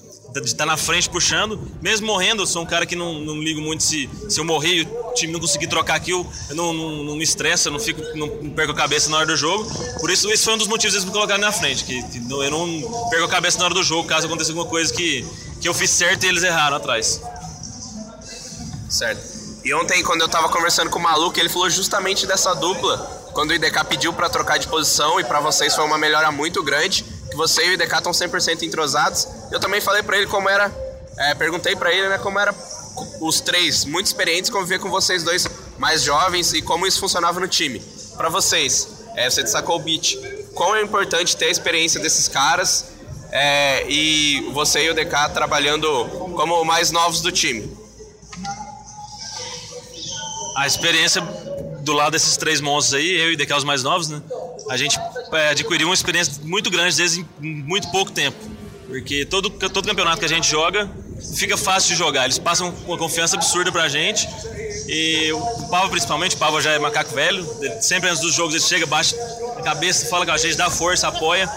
De 0.41 0.47
estar 0.47 0.65
na 0.65 0.77
frente 0.77 1.09
puxando. 1.09 1.59
Mesmo 1.81 2.07
morrendo, 2.07 2.43
eu 2.43 2.47
sou 2.47 2.61
um 2.61 2.65
cara 2.65 2.85
que 2.85 2.95
não, 2.95 3.19
não 3.19 3.39
ligo 3.39 3.61
muito 3.61 3.83
se, 3.83 4.09
se 4.29 4.39
eu 4.39 4.45
morrer 4.45 4.75
e 4.75 4.81
o 4.83 5.13
time 5.13 5.33
não 5.33 5.39
conseguir 5.39 5.67
trocar 5.67 5.99
kill, 5.99 6.25
eu 6.49 6.55
não, 6.55 6.73
não, 6.73 7.03
não 7.03 7.15
me 7.15 7.23
estressa, 7.23 7.69
não, 7.69 7.79
fico, 7.79 8.01
não 8.15 8.29
perco 8.51 8.71
a 8.71 8.75
cabeça 8.75 9.09
na 9.09 9.17
hora 9.17 9.25
do 9.25 9.35
jogo. 9.35 9.69
Por 9.99 10.09
isso, 10.09 10.29
esse 10.31 10.43
foi 10.43 10.53
um 10.53 10.57
dos 10.57 10.67
motivos 10.67 10.93
eles 10.93 11.05
me 11.05 11.11
colocaram 11.11 11.41
na 11.41 11.51
frente, 11.51 11.83
que, 11.83 12.01
que 12.03 12.17
eu 12.17 12.51
não 12.51 13.09
perco 13.09 13.25
a 13.25 13.29
cabeça 13.29 13.57
na 13.59 13.65
hora 13.65 13.73
do 13.73 13.83
jogo, 13.83 14.07
caso 14.07 14.27
aconteça 14.27 14.51
alguma 14.51 14.67
coisa 14.67 14.93
que, 14.93 15.25
que 15.61 15.67
eu 15.67 15.73
fiz 15.73 15.89
certo 15.89 16.23
e 16.23 16.27
eles 16.27 16.43
erraram 16.43 16.77
atrás. 16.77 17.21
Certo. 18.89 19.37
E 19.63 19.73
ontem, 19.73 20.01
quando 20.01 20.21
eu 20.21 20.29
tava 20.29 20.47
conversando 20.47 20.89
com 20.89 20.97
o 20.97 21.01
Maluco, 21.01 21.37
ele 21.39 21.49
falou 21.49 21.69
justamente 21.69 22.25
dessa 22.25 22.53
dupla. 22.53 22.97
Quando 23.33 23.51
o 23.51 23.53
IDK 23.53 23.83
pediu 23.83 24.13
pra 24.13 24.29
trocar 24.29 24.57
de 24.57 24.67
posição 24.67 25.19
e 25.19 25.25
pra 25.25 25.41
vocês 25.41 25.75
foi 25.75 25.83
uma 25.83 25.97
melhora 25.97 26.31
muito 26.31 26.63
grande, 26.63 27.03
que 27.29 27.35
você 27.35 27.65
e 27.65 27.69
o 27.71 27.73
IDK 27.73 27.97
estão 27.97 28.11
100% 28.13 28.63
entrosados. 28.63 29.27
Eu 29.51 29.59
também 29.59 29.81
falei 29.81 30.03
pra 30.03 30.17
ele 30.17 30.27
como 30.27 30.49
era, 30.49 30.71
é, 31.17 31.35
perguntei 31.35 31.75
pra 31.75 31.93
ele, 31.93 32.07
né, 32.09 32.17
como 32.17 32.39
era 32.39 32.53
os 33.21 33.39
três 33.39 33.85
muito 33.85 34.07
experientes 34.07 34.49
conviver 34.49 34.79
com 34.79 34.89
vocês 34.89 35.23
dois 35.23 35.47
mais 35.77 36.01
jovens 36.01 36.53
e 36.53 36.61
como 36.61 36.87
isso 36.87 36.99
funcionava 36.99 37.39
no 37.39 37.47
time. 37.47 37.79
Pra 38.15 38.29
vocês, 38.29 38.87
é, 39.15 39.29
você 39.29 39.43
destacou 39.43 39.75
o 39.75 39.79
beat. 39.79 40.17
Quão 40.53 40.75
é 40.75 40.81
importante 40.81 41.37
ter 41.37 41.45
a 41.45 41.51
experiência 41.51 41.99
desses 41.99 42.27
caras 42.27 42.85
é, 43.31 43.85
e 43.87 44.49
você 44.53 44.85
e 44.85 44.89
o 44.89 44.93
DK 44.93 45.29
trabalhando 45.33 45.87
como 46.35 46.63
mais 46.63 46.91
novos 46.91 47.21
do 47.21 47.31
time? 47.31 47.77
a 50.57 50.65
experiência 50.65 51.21
do 51.81 51.93
lado 51.93 52.13
desses 52.13 52.35
três 52.35 52.59
monstros 52.59 52.95
aí, 52.95 53.11
eu 53.11 53.31
e 53.31 53.35
DK 53.35 53.53
os 53.53 53.63
mais 53.63 53.83
novos, 53.83 54.09
né? 54.09 54.19
A 54.71 54.75
gente 54.75 54.99
é, 55.31 55.49
adquiriu 55.49 55.87
uma 55.87 55.93
experiência 55.93 56.33
muito 56.43 56.71
grande 56.71 56.97
desde 56.97 57.23
muito 57.39 57.91
pouco 57.91 58.11
tempo. 58.11 58.35
Porque 58.87 59.25
todo, 59.25 59.49
todo 59.49 59.87
campeonato 59.87 60.19
que 60.19 60.25
a 60.25 60.29
gente 60.29 60.49
joga 60.49 60.89
fica 61.35 61.57
fácil 61.57 61.89
de 61.91 61.95
jogar. 61.95 62.25
Eles 62.25 62.39
passam 62.39 62.73
uma 62.85 62.97
confiança 62.97 63.35
absurda 63.35 63.71
pra 63.71 63.87
gente. 63.87 64.27
E 64.87 65.31
o 65.33 65.67
Pava, 65.69 65.89
principalmente, 65.89 66.35
o 66.35 66.39
Pava 66.39 66.61
já 66.61 66.71
é 66.71 66.79
macaco 66.79 67.13
velho. 67.13 67.45
Ele, 67.61 67.81
sempre 67.81 68.09
antes 68.09 68.21
dos 68.21 68.33
jogos 68.33 68.55
ele 68.55 68.63
chega, 68.63 68.85
baixa 68.85 69.15
a 69.57 69.61
cabeça, 69.61 70.07
fala 70.07 70.25
com 70.25 70.31
a 70.31 70.37
gente, 70.37 70.55
dá 70.55 70.69
força, 70.69 71.07
apoia. 71.07 71.49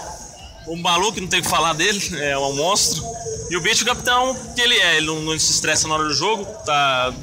O 0.67 0.75
maluco, 0.75 1.19
não 1.19 1.27
tem 1.27 1.39
o 1.39 1.43
que 1.43 1.49
falar 1.49 1.73
dele, 1.73 1.99
é 2.21 2.37
um 2.37 2.53
monstro. 2.53 3.03
E 3.49 3.57
o 3.57 3.61
Beach, 3.61 3.81
o 3.81 3.85
capitão 3.85 4.35
que 4.55 4.61
ele 4.61 4.75
é, 4.75 4.97
ele 4.97 5.07
não, 5.07 5.21
não 5.21 5.39
se 5.39 5.51
estressa 5.51 5.87
na 5.87 5.95
hora 5.95 6.05
do 6.05 6.13
jogo, 6.13 6.45
tá 6.65 7.13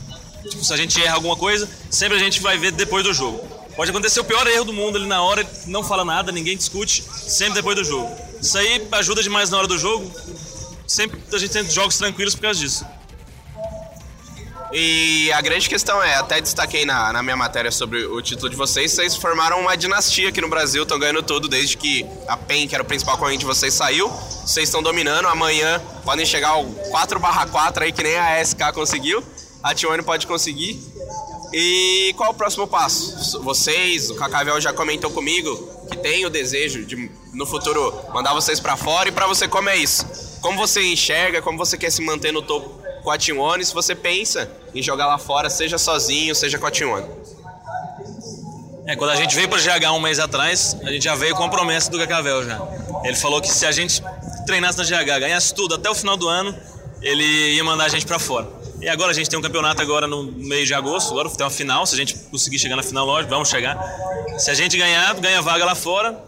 Tipo, 0.49 0.65
se 0.65 0.73
a 0.73 0.77
gente 0.77 1.03
erra 1.03 1.17
alguma 1.17 1.37
coisa, 1.37 1.69
sempre 1.91 2.17
a 2.17 2.21
gente 2.21 2.41
vai 2.41 2.57
ver 2.59 2.73
depois 2.73 3.05
do 3.05 3.13
jogo. 3.13 3.39
Pode 3.77 3.91
acontecer 3.91 4.21
o 4.21 4.25
pior 4.25 4.47
erro 4.47 4.65
do 4.65 4.73
mundo 4.73 4.97
ali 4.97 5.07
na 5.07 5.23
hora, 5.23 5.47
não 5.67 5.85
fala 5.85 6.05
nada, 6.05 6.33
ninguém 6.33 6.57
discute, 6.57 7.05
sempre 7.13 7.55
depois 7.55 7.77
do 7.77 7.85
jogo. 7.85 8.11
Isso 8.41 8.57
aí 8.57 8.87
ajuda 8.93 9.23
demais 9.23 9.51
na 9.51 9.59
hora 9.59 9.67
do 9.67 9.79
jogo. 9.79 10.11
Sempre 10.87 11.21
a 11.33 11.39
gente 11.39 11.51
tem 11.51 11.69
jogos 11.69 11.99
tranquilos 11.99 12.35
por 12.35 12.43
causa 12.43 12.61
disso. 12.61 12.87
E 14.73 15.33
a 15.33 15.41
grande 15.41 15.69
questão 15.69 16.03
é, 16.03 16.15
até 16.17 16.41
destaquei 16.41 16.85
na, 16.85 17.11
na 17.11 17.23
minha 17.23 17.37
matéria 17.37 17.71
sobre 17.71 18.05
o 18.05 18.21
título 18.21 18.51
de 18.51 18.57
vocês, 18.57 18.93
vocês 18.93 19.17
formaram 19.17 19.61
uma 19.61 19.75
dinastia 19.77 20.29
aqui 20.29 20.43
no 20.43 20.49
Brasil, 20.49 20.83
estão 20.83 20.99
ganhando 20.99 21.23
tudo 21.23 21.49
desde 21.49 21.75
que 21.77 22.05
a 22.27 22.37
PEN, 22.37 22.69
que 22.69 22.75
era 22.75 22.83
o 22.83 22.87
principal 22.87 23.17
corrente 23.17 23.41
de 23.41 23.47
vocês, 23.47 23.73
saiu. 23.73 24.11
Vocês 24.11 24.69
estão 24.69 24.83
dominando, 24.83 25.27
amanhã 25.27 25.81
podem 26.05 26.27
chegar 26.27 26.51
ao 26.51 26.67
4 26.67 27.19
4 27.19 27.85
aí, 27.85 27.93
que 27.93 28.03
nem 28.03 28.17
a 28.19 28.45
SK 28.45 28.73
conseguiu. 28.75 29.25
A 29.63 29.75
T1 29.75 30.03
pode 30.03 30.27
conseguir. 30.27 30.79
E 31.53 32.13
qual 32.17 32.31
o 32.31 32.35
próximo 32.35 32.67
passo? 32.67 33.41
Vocês, 33.43 34.11
o 34.11 34.15
Cacavel 34.17 34.61
já 34.61 34.73
comentou 34.73 35.11
comigo 35.11 35.57
que 35.91 35.97
tem 35.97 36.27
o 36.27 36.31
desejo 36.31 36.85
de 36.85 37.11
no 37.33 37.47
futuro 37.47 37.95
mandar 38.13 38.35
vocês 38.35 38.61
pra 38.61 38.77
fora 38.77 39.09
e 39.09 39.13
pra 39.13 39.27
você 39.27 39.49
como 39.49 39.69
é 39.69 39.77
isso? 39.77 40.07
Como 40.41 40.59
você 40.59 40.83
enxerga, 40.83 41.41
como 41.41 41.57
você 41.57 41.79
quer 41.79 41.91
se 41.91 42.03
manter 42.03 42.33
no 42.33 42.43
topo 42.43 42.83
com 43.03 43.11
a 43.11 43.17
T1 43.17 43.65
se 43.65 43.73
você 43.73 43.95
pensa 43.95 44.51
em 44.75 44.83
jogar 44.83 45.07
lá 45.07 45.19
fora, 45.19 45.49
seja 45.49 45.79
sozinho, 45.79 46.35
seja 46.35 46.59
com 46.59 46.67
a 46.67 46.71
T1? 46.71 47.05
É, 48.87 48.97
quando 48.97 49.11
a 49.11 49.17
gente 49.17 49.35
veio 49.35 49.49
para 49.49 49.59
GH 49.59 49.91
um 49.93 50.01
mês 50.01 50.19
atrás, 50.19 50.77
a 50.83 50.91
gente 50.91 51.05
já 51.05 51.15
veio 51.15 51.35
com 51.35 51.45
a 51.45 51.49
promessa 51.49 51.91
do 51.91 51.99
Cacavel 51.99 52.45
já. 52.45 52.61
Ele 53.05 53.17
falou 53.17 53.41
que 53.41 53.51
se 53.51 53.67
a 53.67 53.73
gente 53.73 54.03
treinasse 54.47 54.79
na 54.79 54.85
GH, 54.85 55.21
ganhasse 55.21 55.55
tudo 55.55 55.75
até 55.75 55.91
o 55.91 55.95
final 55.95 56.17
do 56.17 56.27
ano, 56.27 56.55
ele 57.03 57.55
ia 57.55 57.63
mandar 57.63 57.85
a 57.85 57.89
gente 57.89 58.07
para 58.07 58.19
fora. 58.19 58.58
E 58.81 58.89
agora 58.89 59.11
a 59.11 59.15
gente 59.15 59.29
tem 59.29 59.39
um 59.39 59.43
campeonato 59.43 59.83
agora 59.83 60.07
no 60.07 60.23
mês 60.23 60.69
de 60.69 60.75
agosto, 60.75 61.11
agora 61.11 61.29
tem 61.31 61.45
uma 61.45 61.51
final, 61.51 61.85
se 61.85 61.95
a 61.95 61.99
gente 61.99 62.15
conseguir 62.31 62.59
chegar 62.59 62.77
na 62.77 62.83
final, 62.83 63.05
lógico, 63.05 63.31
vamos 63.31 63.49
chegar. 63.49 63.77
Se 64.39 64.51
a 64.51 64.55
gente 64.55 64.77
ganhar, 64.77 65.15
ganha 65.15 65.43
vaga 65.43 65.65
lá 65.65 65.75
fora. 65.75 66.25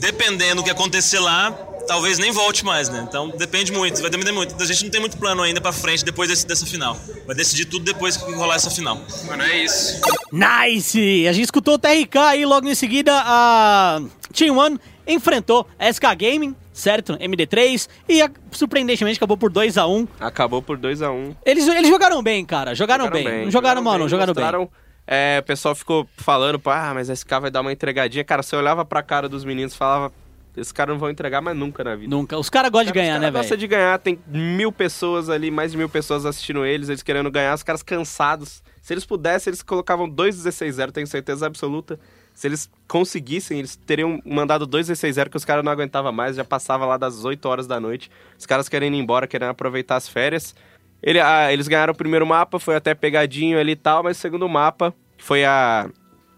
Dependendo 0.00 0.62
do 0.62 0.64
que 0.64 0.70
acontecer 0.70 1.18
lá, 1.18 1.50
talvez 1.88 2.18
nem 2.18 2.30
volte 2.30 2.64
mais, 2.64 2.88
né? 2.88 3.04
Então 3.08 3.30
depende 3.30 3.72
muito, 3.72 4.00
vai 4.00 4.10
depender 4.10 4.30
muito. 4.30 4.54
A 4.62 4.66
gente 4.66 4.84
não 4.84 4.90
tem 4.90 5.00
muito 5.00 5.16
plano 5.16 5.42
ainda 5.42 5.60
pra 5.60 5.72
frente 5.72 6.04
depois 6.04 6.28
desse, 6.28 6.46
dessa 6.46 6.64
final. 6.64 6.96
Vai 7.26 7.34
decidir 7.34 7.64
tudo 7.64 7.84
depois 7.84 8.16
que 8.16 8.32
rolar 8.32 8.54
essa 8.54 8.70
final. 8.70 9.00
Mano, 9.24 9.42
é 9.42 9.64
isso. 9.64 10.00
Nice! 10.30 11.26
A 11.26 11.32
gente 11.32 11.46
escutou 11.46 11.74
o 11.74 11.78
TRK 11.78 12.18
aí 12.18 12.46
logo 12.46 12.68
em 12.68 12.74
seguida 12.76 13.12
a 13.24 14.00
Team 14.32 14.56
One 14.56 14.78
enfrentou 15.06 15.66
a 15.78 15.92
SK 15.92 16.04
Gaming, 16.16 16.54
certo? 16.78 17.14
MD3 17.14 17.88
e 18.08 18.20
surpreendentemente 18.52 19.18
acabou 19.18 19.36
por 19.36 19.50
2 19.50 19.76
a 19.76 19.86
1 19.86 20.08
Acabou 20.20 20.62
por 20.62 20.78
2x1. 20.78 21.36
Eles, 21.44 21.66
eles 21.66 21.88
jogaram 21.88 22.22
bem, 22.22 22.44
cara. 22.44 22.74
Jogaram, 22.74 23.10
bem. 23.10 23.44
Não 23.44 23.50
jogaram, 23.50 23.82
mal, 23.82 23.98
não. 23.98 24.08
Jogaram 24.08 24.32
bem. 24.32 24.68
É, 25.06 25.38
o 25.40 25.42
pessoal 25.42 25.74
ficou 25.74 26.06
falando, 26.18 26.60
ah, 26.66 26.92
mas 26.94 27.08
a 27.08 27.16
SK 27.16 27.40
vai 27.40 27.50
dar 27.50 27.62
uma 27.62 27.72
entregadinha. 27.72 28.22
Cara, 28.22 28.42
você 28.42 28.54
olhava 28.54 28.84
pra 28.84 29.02
cara 29.02 29.26
dos 29.26 29.42
meninos 29.42 29.72
e 29.72 29.76
falava, 29.76 30.12
esses 30.54 30.70
caras 30.70 30.92
não 30.92 31.00
vão 31.00 31.08
entregar 31.08 31.40
mais 31.40 31.56
nunca 31.56 31.82
na 31.82 31.96
vida. 31.96 32.14
Nunca. 32.14 32.38
Os 32.38 32.50
caras 32.50 32.70
gostam 32.70 32.88
de 32.88 32.92
Cara, 32.92 33.04
ganhar, 33.06 33.14
os 33.14 33.20
né, 33.20 33.26
caras 33.28 33.40
gostam 33.40 33.56
velho? 33.56 33.68
de 33.68 33.74
ganhar, 33.74 33.98
tem 33.98 34.18
mil 34.26 34.70
pessoas 34.70 35.30
ali, 35.30 35.50
mais 35.50 35.72
de 35.72 35.78
mil 35.78 35.88
pessoas 35.88 36.26
assistindo 36.26 36.64
eles, 36.64 36.88
eles 36.90 37.02
querendo 37.02 37.30
ganhar, 37.30 37.54
os 37.54 37.62
caras 37.62 37.82
cansados. 37.82 38.62
Se 38.82 38.92
eles 38.92 39.06
pudessem, 39.06 39.50
eles 39.50 39.62
colocavam 39.62 40.08
2-16-0, 40.08 40.92
tenho 40.92 41.06
certeza 41.06 41.46
absoluta. 41.46 41.98
Se 42.38 42.46
eles 42.46 42.70
conseguissem, 42.86 43.58
eles 43.58 43.74
teriam 43.74 44.22
mandado 44.24 44.64
2-16-0, 44.64 45.28
que 45.28 45.36
os 45.36 45.44
caras 45.44 45.64
não 45.64 45.72
aguentavam 45.72 46.12
mais, 46.12 46.36
já 46.36 46.44
passava 46.44 46.86
lá 46.86 46.96
das 46.96 47.24
8 47.24 47.44
horas 47.48 47.66
da 47.66 47.80
noite. 47.80 48.08
Os 48.38 48.46
caras 48.46 48.68
querendo 48.68 48.94
ir 48.94 49.00
embora, 49.00 49.26
querendo 49.26 49.48
aproveitar 49.48 49.96
as 49.96 50.08
férias. 50.08 50.54
Ele- 51.02 51.18
ah, 51.18 51.52
eles 51.52 51.66
ganharam 51.66 51.92
o 51.92 51.96
primeiro 51.96 52.24
mapa, 52.24 52.60
foi 52.60 52.76
até 52.76 52.94
pegadinho 52.94 53.58
ali 53.58 53.72
e 53.72 53.76
tal, 53.76 54.04
mas 54.04 54.18
o 54.18 54.20
segundo 54.20 54.48
mapa 54.48 54.94
foi 55.18 55.44
a 55.44 55.90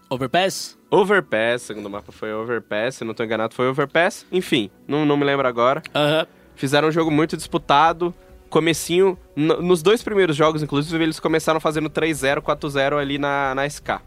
Overpass? 0.09 0.75
Overpass, 0.89 1.63
o 1.63 1.67
segundo 1.67 1.87
mapa 1.87 2.11
foi 2.11 2.33
Overpass, 2.33 2.95
se 2.95 3.03
não 3.03 3.13
tô 3.13 3.23
enganado 3.23 3.53
foi 3.53 3.67
Overpass. 3.69 4.25
Enfim, 4.31 4.71
não, 4.87 5.05
não 5.05 5.15
me 5.15 5.23
lembro 5.23 5.47
agora. 5.47 5.83
Fizeram 6.55 6.87
um 6.87 6.91
jogo 6.91 7.11
muito 7.11 7.37
disputado. 7.37 8.11
comecinho, 8.49 9.19
nos 9.35 9.83
dois 9.83 10.01
primeiros 10.01 10.35
jogos, 10.35 10.63
inclusive, 10.63 11.01
eles 11.03 11.19
começaram 11.19 11.59
fazendo 11.59 11.91
3-0, 11.91 12.41
4-0 12.41 12.97
ali 12.97 13.19
na, 13.19 13.53
na 13.53 13.67
SK. 13.69 14.01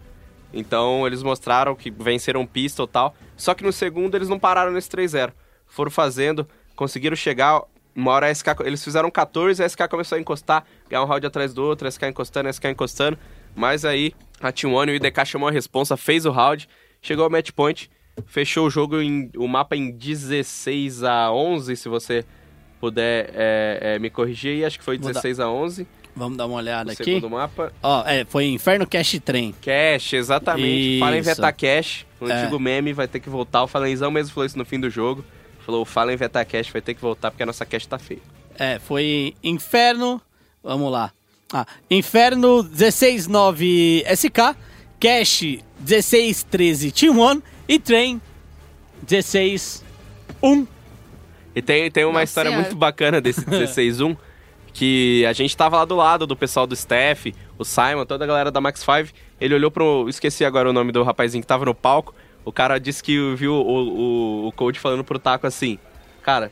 Então 0.54 1.06
eles 1.06 1.22
mostraram 1.22 1.74
que 1.74 1.90
venceram 1.90 2.46
pista 2.46 2.82
e 2.82 2.86
tal. 2.86 3.14
Só 3.36 3.52
que 3.54 3.64
no 3.64 3.72
segundo 3.72 4.14
eles 4.14 4.28
não 4.28 4.38
pararam 4.38 4.70
nesse 4.72 4.88
3-0. 4.88 5.32
Foram 5.66 5.90
fazendo, 5.90 6.46
conseguiram 6.76 7.16
chegar. 7.16 7.62
Uma 7.96 8.10
hora 8.12 8.26
a 8.26 8.34
SK, 8.34 8.48
eles 8.64 8.82
fizeram 8.82 9.08
14, 9.08 9.62
a 9.62 9.68
SK 9.68 9.86
começou 9.88 10.16
a 10.16 10.20
encostar, 10.20 10.64
ganhar 10.88 11.02
um 11.04 11.06
round 11.06 11.24
atrás 11.26 11.54
do 11.54 11.62
outro, 11.62 11.86
a 11.86 11.90
SK 11.90 12.06
encostando, 12.06 12.48
a 12.48 12.52
SK 12.52 12.64
encostando. 12.66 13.16
Mas 13.54 13.84
aí 13.84 14.12
a 14.40 14.52
T1 14.52 14.88
e 14.88 14.90
o 14.90 14.94
IDK 14.96 15.24
chamou 15.24 15.48
a 15.48 15.52
responsa, 15.52 15.96
fez 15.96 16.26
o 16.26 16.32
round, 16.32 16.68
chegou 17.00 17.24
ao 17.24 17.30
match 17.30 17.52
point, 17.52 17.88
fechou 18.26 18.66
o 18.66 18.70
jogo, 18.70 19.00
em, 19.00 19.30
o 19.36 19.46
mapa 19.46 19.76
em 19.76 19.92
16 19.92 21.04
a 21.04 21.30
11, 21.32 21.76
se 21.76 21.88
você 21.88 22.24
puder 22.80 23.30
é, 23.32 23.78
é, 23.94 23.98
me 24.00 24.10
corrigir, 24.10 24.50
aí, 24.56 24.64
acho 24.64 24.78
que 24.78 24.84
foi 24.84 24.98
Vou 24.98 25.04
dar- 25.12 25.20
16 25.20 25.38
a 25.38 25.48
11, 25.48 25.86
Vamos 26.16 26.36
dar 26.38 26.46
uma 26.46 26.56
olhada 26.56 26.90
o 26.90 26.92
aqui. 26.92 27.04
segundo 27.04 27.30
mapa. 27.30 27.72
Ó, 27.82 28.04
é, 28.06 28.24
foi 28.24 28.46
Inferno 28.46 28.86
Cash 28.86 29.18
Train. 29.24 29.52
Cash, 29.60 30.12
exatamente. 30.12 30.98
Fallen 31.00 31.20
Isso. 31.20 31.28
Veta 31.34 31.52
Cash, 31.52 32.06
o 32.20 32.28
É. 32.28 32.32
antigo 32.32 32.60
meme 32.60 32.92
vai 32.92 33.08
ter 33.08 33.18
que 33.20 33.28
voltar. 33.28 33.64
O 33.64 33.66
Falenzão 33.66 34.10
mesmo 34.10 34.32
falou 34.32 34.46
isso 34.46 34.56
no 34.56 34.64
fim 34.64 34.78
do 34.78 34.88
jogo. 34.88 35.24
Falou, 35.66 35.82
o 35.82 35.84
Fallen 35.84 36.16
Veta 36.16 36.44
Cash 36.44 36.68
vai 36.70 36.80
ter 36.82 36.94
que 36.94 37.00
voltar 37.00 37.30
porque 37.30 37.42
a 37.42 37.46
nossa 37.46 37.64
cash 37.66 37.86
tá 37.86 37.98
feia. 37.98 38.20
É, 38.58 38.78
foi 38.78 39.34
Inferno. 39.42 40.20
Vamos 40.62 40.92
lá. 40.92 41.10
Ah, 41.52 41.66
Inferno 41.90 42.62
169 42.62 44.04
SK, 44.14 44.56
Cash 45.00 45.58
1613 45.80 46.90
Team 46.92 47.18
One 47.18 47.42
e 47.68 47.78
Train 47.78 48.20
161. 49.06 50.66
E 51.56 51.62
tem, 51.62 51.90
tem 51.90 52.04
uma 52.04 52.12
Nossa 52.14 52.24
história 52.24 52.50
Senhora. 52.50 52.66
muito 52.68 52.76
bacana 52.78 53.20
desse 53.20 53.40
16-1, 53.46 54.16
que 54.74 55.24
a 55.24 55.32
gente 55.32 55.56
tava 55.56 55.76
lá 55.78 55.84
do 55.84 55.94
lado 55.94 56.26
do 56.26 56.36
pessoal 56.36 56.66
do 56.66 56.74
staff, 56.74 57.32
o 57.56 57.64
Simon, 57.64 58.04
toda 58.04 58.24
a 58.24 58.26
galera 58.26 58.50
da 58.50 58.60
Max 58.60 58.80
5. 58.80 59.16
Ele 59.40 59.54
olhou 59.54 59.70
pro. 59.70 60.06
Esqueci 60.08 60.44
agora 60.44 60.68
o 60.68 60.72
nome 60.72 60.90
do 60.92 61.02
rapazinho 61.04 61.40
que 61.42 61.46
tava 61.46 61.64
no 61.64 61.74
palco. 61.74 62.12
O 62.44 62.52
cara 62.52 62.78
disse 62.78 63.02
que 63.02 63.34
viu 63.36 63.54
o, 63.54 64.44
o, 64.44 64.48
o 64.48 64.52
coach 64.52 64.78
falando 64.78 65.04
pro 65.04 65.18
Taco 65.18 65.46
assim: 65.46 65.78
Cara, 66.22 66.50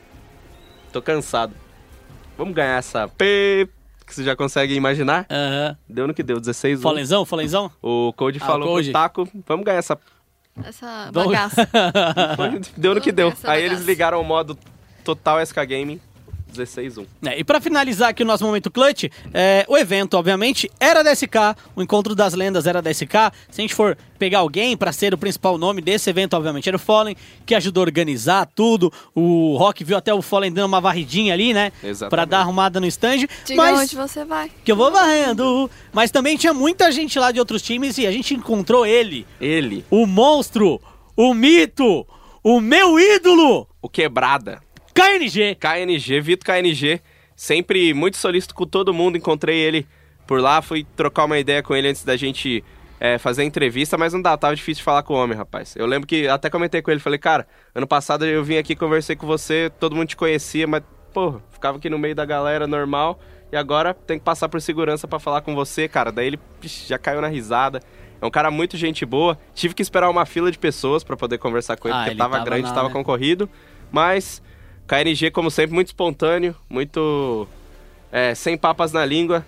tô 0.93 1.03
cansado. 1.03 1.53
Vamos 2.39 2.55
ganhar 2.55 2.79
essa 2.79 3.09
P. 3.09 3.69
Que 4.07 4.15
você 4.15 4.25
já 4.25 4.37
consegue 4.37 4.75
imaginar? 4.75 5.27
Aham. 5.31 5.77
Deu 5.89 6.07
no 6.07 6.15
que 6.15 6.23
deu, 6.23 6.39
16 6.41 6.81
1 6.81 6.83
Falenzão, 6.83 7.25
Falenzão? 7.25 7.71
O 7.81 8.13
Code 8.13 8.39
Ah, 8.43 8.47
falou 8.47 8.69
o 8.69 8.73
Code. 8.73 8.91
pro 8.91 8.93
Taco, 9.01 9.29
vamos 9.47 9.65
ganhar 9.65 9.79
essa. 9.79 9.99
Essa 10.65 11.11
bagaça. 11.13 11.69
Deu 12.77 12.95
no 12.95 13.01
que 13.01 13.11
deu. 13.11 13.33
Aí 13.45 13.63
eles 13.63 13.85
ligaram 13.87 14.21
o 14.21 14.25
modo 14.25 14.59
Total 15.03 15.41
SK 15.45 15.57
Gaming 15.67 15.99
16-1. 16.53 17.07
É, 17.25 17.39
e 17.39 17.45
pra 17.45 17.61
finalizar 17.61 18.11
aqui 18.11 18.23
o 18.23 18.27
nosso 18.27 18.45
momento 18.45 18.71
clutch, 18.71 19.05
é, 19.33 19.65
o 19.69 19.77
evento, 19.77 20.15
obviamente, 20.15 20.71
era 20.79 21.03
da 21.03 21.15
SK, 21.15 21.57
o 21.75 21.83
encontro 21.83 22.15
das 22.15 22.35
lendas 22.35 22.67
era 22.67 22.81
da 22.83 22.93
SK. 22.93 23.33
Se 23.51 23.61
a 23.61 23.63
gente 23.63 23.75
for 23.75 23.97
pegar 24.19 24.41
alguém 24.41 24.77
pra 24.77 24.93
ser 24.93 25.13
o 25.15 25.19
principal 25.19 25.59
nome 25.59 25.81
desse 25.81 26.09
evento, 26.09 26.35
obviamente, 26.35 26.69
era 26.69 26.77
o 26.77 26.81
Fallen, 26.81 27.17
que 27.45 27.55
ajudou 27.55 27.83
a 27.83 27.87
organizar 27.87 28.47
tudo. 28.55 28.93
O 29.15 29.57
Rock 29.57 29.83
viu 29.83 29.97
até 29.97 30.15
o 30.15 30.23
Fallen 30.23 30.53
dando 30.53 30.67
uma 30.67 30.81
varridinha 30.81 31.33
ali, 31.35 31.53
né? 31.53 31.73
Pra 32.09 32.25
dar 32.25 32.41
arrumada 32.41 32.79
no 32.81 32.87
stand. 32.87 33.27
Diga 33.45 33.57
mas 33.57 33.81
onde 33.81 33.97
você 33.97 34.25
vai. 34.25 34.51
que 34.65 34.71
eu 34.71 34.77
vou 34.77 34.93
varrendo. 34.93 35.71
Mas 35.93 36.11
também 36.11 36.37
tinha 36.37 36.55
muita 36.55 36.93
gente 36.93 37.19
lá 37.19 37.33
de 37.33 37.41
outros 37.41 37.63
times 37.63 37.99
e 37.99 38.07
a 38.07 38.13
gente 38.13 38.35
encontrou 38.35 38.87
ele, 38.87 39.27
Ele, 39.41 39.85
o 39.91 40.07
monstro, 40.07 40.81
o 41.17 41.35
mito, 41.35 42.07
o 42.43 42.61
meu 42.61 42.99
ídolo, 42.99 43.67
o 43.81 43.89
Quebrada. 43.89 44.61
KNG. 44.95 45.57
KNG, 45.57 46.21
Vitor 46.21 46.45
KNG, 46.55 47.01
sempre 47.35 47.93
muito 47.95 48.17
solícito 48.17 48.55
com 48.55 48.67
todo 48.67 48.93
mundo. 48.93 49.17
Encontrei 49.17 49.59
ele 49.59 49.87
por 50.27 50.41
lá, 50.41 50.63
fui 50.63 50.87
trocar 50.97 51.25
uma 51.25 51.39
ideia 51.39 51.63
com 51.63 51.75
ele 51.75 51.89
antes 51.89 52.05
da 52.05 52.17
gente 52.17 52.63
é, 53.01 53.19
fazer 53.19 53.43
a 53.43 53.45
entrevista, 53.45 53.99
mas 53.99 54.13
não 54.13 54.23
dá, 54.23 54.37
tava 54.37 54.55
difícil 54.55 54.81
de 54.81 54.85
falar 54.85 55.03
com 55.03 55.15
o 55.15 55.17
homem, 55.17 55.37
rapaz. 55.37 55.75
Eu 55.77 55.87
lembro 55.87 56.07
que 56.07 56.29
até 56.29 56.49
comentei 56.49 56.81
com 56.81 56.91
ele, 56.91 57.01
falei, 57.01 57.19
cara, 57.19 57.47
ano 57.75 57.87
passado 57.87 58.25
eu 58.25 58.45
vim 58.45 58.57
aqui, 58.57 58.77
conversei 58.77 59.17
com 59.17 59.27
você, 59.27 59.71
todo 59.81 59.97
mundo 59.97 60.09
te 60.09 60.17
conhecia, 60.17 60.67
mas, 60.67 60.83
porra, 61.13 61.43
ficava 61.51 61.79
aqui 61.79 61.91
no 61.91 61.99
meio 61.99 62.15
da 62.15 62.25
galera 62.25 62.67
normal. 62.67 63.19
E 63.51 63.57
agora 63.57 63.93
tem 63.93 64.19
que 64.19 64.25
passar 64.25 64.49
por 64.49 64.63
segurança 64.63 65.07
pra 65.07 65.19
falar 65.19 65.43
com 65.43 65.55
você, 65.55 65.87
cara. 65.87 66.11
Daí 66.11 66.29
ele 66.29 66.41
pix, 66.61 66.87
já 66.87 66.97
caiu 66.97 67.21
na 67.21 67.29
risada. 67.29 67.83
É 68.19 68.25
um 68.25 68.31
cara 68.31 68.51
muito 68.51 68.79
gente 68.79 69.05
boa. 69.05 69.37
Tive 69.53 69.75
que 69.75 69.83
esperar 69.83 70.09
uma 70.09 70.25
fila 70.25 70.51
de 70.51 70.57
pessoas 70.59 71.05
pra 71.05 71.17
poder 71.19 71.37
conversar 71.37 71.77
com 71.77 71.89
ele, 71.89 71.95
Ah, 71.95 71.99
porque 71.99 72.11
ele 72.13 72.19
tava, 72.19 72.35
tava 72.37 72.45
grande, 72.47 72.69
lá, 72.69 72.73
tava 72.73 72.89
né? 72.89 72.95
concorrido. 72.95 73.51
Mas 73.91 74.41
KNG, 74.87 75.31
como 75.31 75.51
sempre, 75.51 75.75
muito 75.75 75.89
espontâneo, 75.89 76.55
muito 76.69 77.47
é, 78.11 78.35
sem 78.35 78.57
papas 78.57 78.93
na 78.93 79.05
língua. 79.05 79.45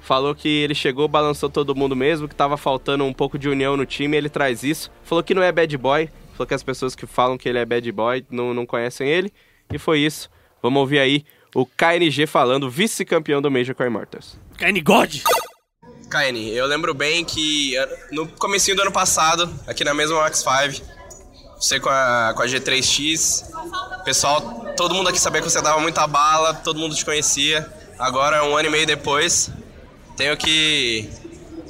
Falou 0.00 0.34
que 0.34 0.48
ele 0.48 0.74
chegou, 0.74 1.06
balançou 1.06 1.50
todo 1.50 1.74
mundo 1.74 1.94
mesmo, 1.94 2.28
que 2.28 2.34
tava 2.34 2.56
faltando 2.56 3.04
um 3.04 3.12
pouco 3.12 3.38
de 3.38 3.48
união 3.48 3.76
no 3.76 3.84
time, 3.84 4.16
ele 4.16 4.28
traz 4.28 4.62
isso. 4.62 4.90
Falou 5.04 5.22
que 5.22 5.34
não 5.34 5.42
é 5.42 5.52
bad 5.52 5.76
boy, 5.76 6.08
falou 6.32 6.46
que 6.46 6.54
as 6.54 6.62
pessoas 6.62 6.94
que 6.94 7.06
falam 7.06 7.36
que 7.36 7.48
ele 7.48 7.58
é 7.58 7.64
bad 7.64 7.92
boy 7.92 8.24
não, 8.30 8.54
não 8.54 8.64
conhecem 8.64 9.08
ele. 9.08 9.32
E 9.72 9.78
foi 9.78 10.00
isso. 10.00 10.30
Vamos 10.62 10.80
ouvir 10.80 10.98
aí 10.98 11.24
o 11.54 11.66
KNG 11.66 12.26
falando, 12.26 12.70
vice-campeão 12.70 13.42
do 13.42 13.50
Major 13.50 13.74
com 13.74 13.82
a 13.82 13.86
Immortals. 13.86 14.38
KN 14.56 14.80
God. 14.82 15.16
KN, 16.10 16.36
eu 16.54 16.66
lembro 16.66 16.94
bem 16.94 17.24
que 17.24 17.76
eh, 17.76 18.06
no 18.10 18.26
comecinho 18.26 18.76
do 18.76 18.82
ano 18.82 18.92
passado, 18.92 19.52
aqui 19.66 19.84
na 19.84 19.92
mesma 19.92 20.16
Max 20.20 20.38
5, 20.38 20.97
você 21.58 21.80
com 21.80 21.88
a, 21.88 22.32
com 22.34 22.42
a 22.42 22.46
G3X, 22.46 23.44
pessoal, 24.04 24.40
todo 24.76 24.94
mundo 24.94 25.08
aqui 25.08 25.20
sabia 25.20 25.42
que 25.42 25.50
você 25.50 25.60
dava 25.60 25.80
muita 25.80 26.06
bala, 26.06 26.54
todo 26.54 26.78
mundo 26.78 26.94
te 26.94 27.04
conhecia. 27.04 27.68
Agora, 27.98 28.44
um 28.44 28.56
ano 28.56 28.68
e 28.68 28.70
meio 28.70 28.86
depois, 28.86 29.50
tenho 30.16 30.36
que 30.36 31.10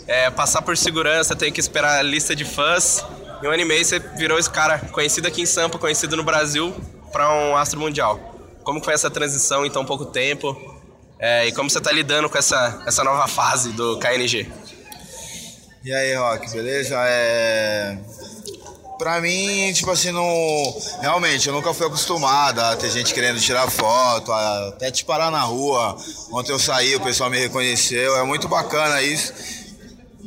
eh, 0.07 0.31
passar 0.31 0.61
por 0.61 0.77
segurança, 0.77 1.35
tenho 1.35 1.53
que 1.53 1.61
esperar 1.61 1.99
a 1.99 2.03
lista 2.03 2.37
de 2.37 2.45
fãs. 2.45 3.05
Em 3.43 3.47
um 3.47 3.51
ano 3.51 3.63
e 3.63 3.65
meio 3.65 3.85
você 3.85 3.99
virou 3.99 4.39
esse 4.39 4.51
cara 4.51 4.79
conhecido 4.79 5.27
aqui 5.27 5.41
em 5.41 5.47
Sampa, 5.47 5.79
conhecido 5.79 6.17
no 6.17 6.23
Brasil, 6.23 6.75
para 7.11 7.33
um 7.33 7.57
astro 7.57 7.81
mundial. 7.81 8.19
Como 8.65 8.85
foi 8.85 8.93
essa 8.93 9.11
transição 9.11 9.65
em 9.65 9.71
tão 9.71 9.85
pouco 9.87 10.05
tempo? 10.05 10.57
É, 11.19 11.47
e 11.47 11.53
como 11.53 11.71
você 11.71 11.81
tá 11.81 11.91
lidando 11.91 12.29
com 12.29 12.37
essa, 12.37 12.83
essa 12.87 13.03
nova 13.03 13.27
fase 13.27 13.73
do 13.73 13.99
KNG? 13.99 14.47
E 15.85 15.93
aí, 15.93 16.15
Rock, 16.15 16.51
beleza? 16.53 16.95
É... 17.07 17.99
Pra 18.99 19.21
mim, 19.21 19.73
tipo 19.73 19.91
assim, 19.93 20.11
não. 20.11 20.77
Realmente, 21.01 21.47
eu 21.47 21.55
nunca 21.55 21.73
fui 21.73 21.87
acostumado 21.87 22.61
a 22.61 22.77
ter 22.77 22.91
gente 22.91 23.15
querendo 23.15 23.41
tirar 23.41 23.71
foto, 23.71 24.33
a 24.33 24.69
até 24.69 24.91
te 24.91 25.05
parar 25.05 25.31
na 25.31 25.43
rua. 25.43 25.97
Ontem 26.33 26.53
eu 26.53 26.59
saí, 26.59 26.97
o 26.97 27.01
pessoal 27.01 27.31
me 27.31 27.39
reconheceu. 27.39 28.17
É 28.17 28.25
muito 28.25 28.49
bacana 28.49 29.01
isso. 29.01 29.33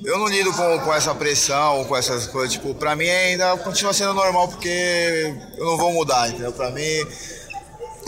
Eu 0.04 0.18
não 0.18 0.28
lido 0.28 0.52
com, 0.54 0.80
com 0.80 0.94
essa 0.94 1.14
pressão, 1.14 1.84
com 1.86 1.96
essas 1.96 2.28
coisas. 2.28 2.54
Tipo, 2.54 2.74
pra 2.74 2.96
mim 2.96 3.10
ainda 3.10 3.56
continua 3.58 3.94
sendo 3.94 4.14
normal 4.14 4.48
porque 4.48 5.36
eu 5.58 5.66
não 5.66 5.78
vou 5.78 5.92
mudar, 5.92 6.30
entendeu? 6.30 6.54
Pra 6.54 6.72
mim, 6.72 7.06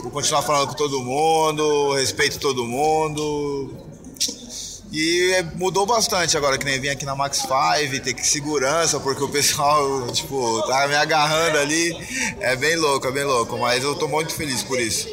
vou 0.02 0.10
continuar 0.10 0.42
falando 0.42 0.68
com 0.68 0.74
todo 0.74 1.00
mundo, 1.02 1.92
respeito 1.92 2.40
todo 2.40 2.64
mundo. 2.64 3.83
E 4.94 5.32
é, 5.32 5.42
mudou 5.42 5.84
bastante 5.84 6.36
agora, 6.36 6.56
que 6.56 6.64
nem 6.64 6.78
vim 6.78 6.88
aqui 6.88 7.04
na 7.04 7.16
Max 7.16 7.38
5, 7.38 8.04
ter 8.04 8.14
que 8.14 8.24
segurança, 8.24 9.00
porque 9.00 9.24
o 9.24 9.28
pessoal, 9.28 10.06
tipo, 10.14 10.62
tá 10.68 10.86
me 10.86 10.94
agarrando 10.94 11.58
ali. 11.58 11.92
É 12.38 12.54
bem 12.54 12.76
louco, 12.76 13.08
é 13.08 13.10
bem 13.10 13.24
louco, 13.24 13.58
mas 13.58 13.82
eu 13.82 13.96
tô 13.96 14.06
muito 14.06 14.32
feliz 14.32 14.62
por 14.62 14.78
isso. 14.78 15.08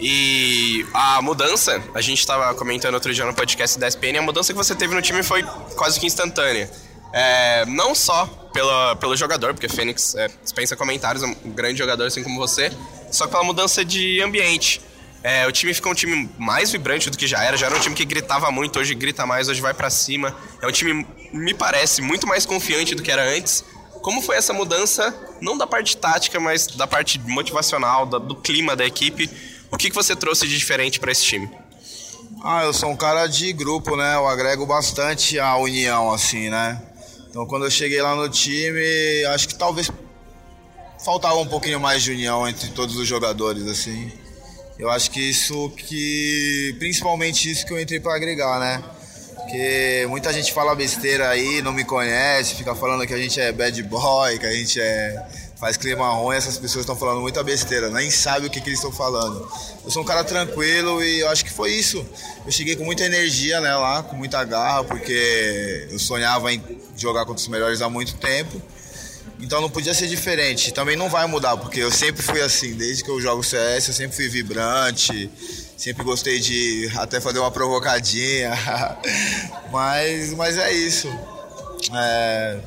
E 0.00 0.84
a 0.92 1.22
mudança, 1.22 1.80
a 1.94 2.00
gente 2.00 2.26
tava 2.26 2.52
comentando 2.56 2.94
outro 2.94 3.14
dia 3.14 3.24
no 3.24 3.32
podcast 3.32 3.78
da 3.78 3.86
SPN, 3.86 4.18
a 4.18 4.22
mudança 4.22 4.52
que 4.52 4.56
você 4.56 4.74
teve 4.74 4.92
no 4.92 5.00
time 5.00 5.22
foi 5.22 5.44
quase 5.76 6.00
que 6.00 6.06
instantânea. 6.06 6.68
É, 7.12 7.64
não 7.66 7.94
só 7.94 8.26
pela, 8.52 8.96
pelo 8.96 9.16
jogador, 9.16 9.54
porque 9.54 9.68
Fênix 9.68 10.16
é, 10.16 10.28
dispensa 10.42 10.74
comentários, 10.74 11.22
é 11.22 11.26
um 11.26 11.52
grande 11.52 11.78
jogador 11.78 12.08
assim 12.08 12.24
como 12.24 12.40
você, 12.40 12.72
só 13.12 13.28
pela 13.28 13.44
mudança 13.44 13.84
de 13.84 14.20
ambiente. 14.20 14.80
É, 15.22 15.46
o 15.46 15.52
time 15.52 15.72
ficou 15.72 15.92
um 15.92 15.94
time 15.94 16.28
mais 16.36 16.72
vibrante 16.72 17.08
do 17.08 17.16
que 17.16 17.26
já 17.28 17.42
era, 17.44 17.56
já 17.56 17.66
era 17.66 17.76
um 17.76 17.80
time 17.80 17.94
que 17.94 18.04
gritava 18.04 18.50
muito, 18.50 18.78
hoje 18.78 18.94
grita 18.94 19.24
mais, 19.24 19.48
hoje 19.48 19.60
vai 19.60 19.72
pra 19.72 19.88
cima. 19.88 20.34
É 20.60 20.66
um 20.66 20.72
time, 20.72 21.06
me 21.32 21.54
parece, 21.54 22.02
muito 22.02 22.26
mais 22.26 22.44
confiante 22.44 22.94
do 22.94 23.02
que 23.02 23.10
era 23.10 23.22
antes. 23.22 23.64
Como 24.02 24.20
foi 24.20 24.36
essa 24.36 24.52
mudança, 24.52 25.14
não 25.40 25.56
da 25.56 25.64
parte 25.66 25.96
tática, 25.96 26.40
mas 26.40 26.66
da 26.66 26.88
parte 26.88 27.20
motivacional, 27.20 28.04
da- 28.04 28.18
do 28.18 28.34
clima 28.34 28.74
da 28.74 28.84
equipe? 28.84 29.30
O 29.70 29.76
que, 29.76 29.90
que 29.90 29.94
você 29.94 30.16
trouxe 30.16 30.46
de 30.48 30.58
diferente 30.58 30.98
pra 30.98 31.12
esse 31.12 31.22
time? 31.24 31.48
Ah, 32.42 32.64
eu 32.64 32.72
sou 32.72 32.90
um 32.90 32.96
cara 32.96 33.28
de 33.28 33.52
grupo, 33.52 33.94
né? 33.96 34.16
Eu 34.16 34.26
agrego 34.26 34.66
bastante 34.66 35.38
a 35.38 35.56
união, 35.56 36.12
assim, 36.12 36.50
né? 36.50 36.82
Então 37.30 37.46
quando 37.46 37.64
eu 37.64 37.70
cheguei 37.70 38.02
lá 38.02 38.16
no 38.16 38.28
time, 38.28 39.24
acho 39.32 39.46
que 39.48 39.54
talvez 39.54 39.88
faltava 41.04 41.36
um 41.36 41.46
pouquinho 41.46 41.78
mais 41.78 42.02
de 42.02 42.10
união 42.10 42.46
entre 42.48 42.70
todos 42.70 42.96
os 42.96 43.06
jogadores, 43.06 43.66
assim. 43.68 44.10
Eu 44.82 44.90
acho 44.90 45.12
que 45.12 45.20
isso 45.20 45.70
que. 45.76 46.74
Principalmente 46.76 47.48
isso 47.48 47.64
que 47.64 47.72
eu 47.72 47.80
entrei 47.80 48.00
pra 48.00 48.16
agregar, 48.16 48.58
né? 48.58 48.82
Porque 49.36 50.04
muita 50.08 50.32
gente 50.32 50.52
fala 50.52 50.74
besteira 50.74 51.28
aí, 51.28 51.62
não 51.62 51.72
me 51.72 51.84
conhece, 51.84 52.56
fica 52.56 52.74
falando 52.74 53.06
que 53.06 53.14
a 53.14 53.18
gente 53.18 53.40
é 53.40 53.52
bad 53.52 53.80
boy, 53.84 54.36
que 54.40 54.46
a 54.46 54.52
gente 54.52 54.80
é 54.80 55.24
faz 55.56 55.76
clima 55.76 56.12
ruim, 56.14 56.34
essas 56.34 56.58
pessoas 56.58 56.82
estão 56.82 56.96
falando 56.96 57.20
muita 57.20 57.44
besteira, 57.44 57.88
nem 57.90 58.10
sabe 58.10 58.48
o 58.48 58.50
que, 58.50 58.60
que 58.60 58.70
eles 58.70 58.80
estão 58.80 58.90
falando. 58.90 59.48
Eu 59.84 59.90
sou 59.92 60.02
um 60.02 60.04
cara 60.04 60.24
tranquilo 60.24 61.00
e 61.00 61.20
eu 61.20 61.28
acho 61.28 61.44
que 61.44 61.52
foi 61.52 61.70
isso. 61.70 62.04
Eu 62.44 62.50
cheguei 62.50 62.74
com 62.74 62.84
muita 62.84 63.04
energia 63.04 63.60
né, 63.60 63.72
lá, 63.76 64.02
com 64.02 64.16
muita 64.16 64.42
garra, 64.42 64.82
porque 64.82 65.86
eu 65.92 65.98
sonhava 66.00 66.52
em 66.52 66.60
jogar 66.96 67.24
contra 67.24 67.40
os 67.40 67.46
melhores 67.46 67.80
há 67.80 67.88
muito 67.88 68.16
tempo. 68.16 68.60
Então 69.42 69.60
não 69.60 69.68
podia 69.68 69.92
ser 69.92 70.06
diferente. 70.06 70.72
Também 70.72 70.96
não 70.96 71.08
vai 71.10 71.26
mudar, 71.26 71.56
porque 71.56 71.80
eu 71.80 71.90
sempre 71.90 72.22
fui 72.22 72.40
assim, 72.40 72.74
desde 72.74 73.02
que 73.02 73.10
eu 73.10 73.20
jogo 73.20 73.42
CS, 73.42 73.88
eu 73.88 73.94
sempre 73.94 74.16
fui 74.16 74.28
vibrante, 74.28 75.28
sempre 75.76 76.04
gostei 76.04 76.38
de 76.38 76.88
até 76.96 77.20
fazer 77.20 77.40
uma 77.40 77.50
provocadinha. 77.50 78.52
mas, 79.72 80.32
mas 80.34 80.56
é 80.56 80.72
isso. 80.72 81.08
É, 81.92 82.58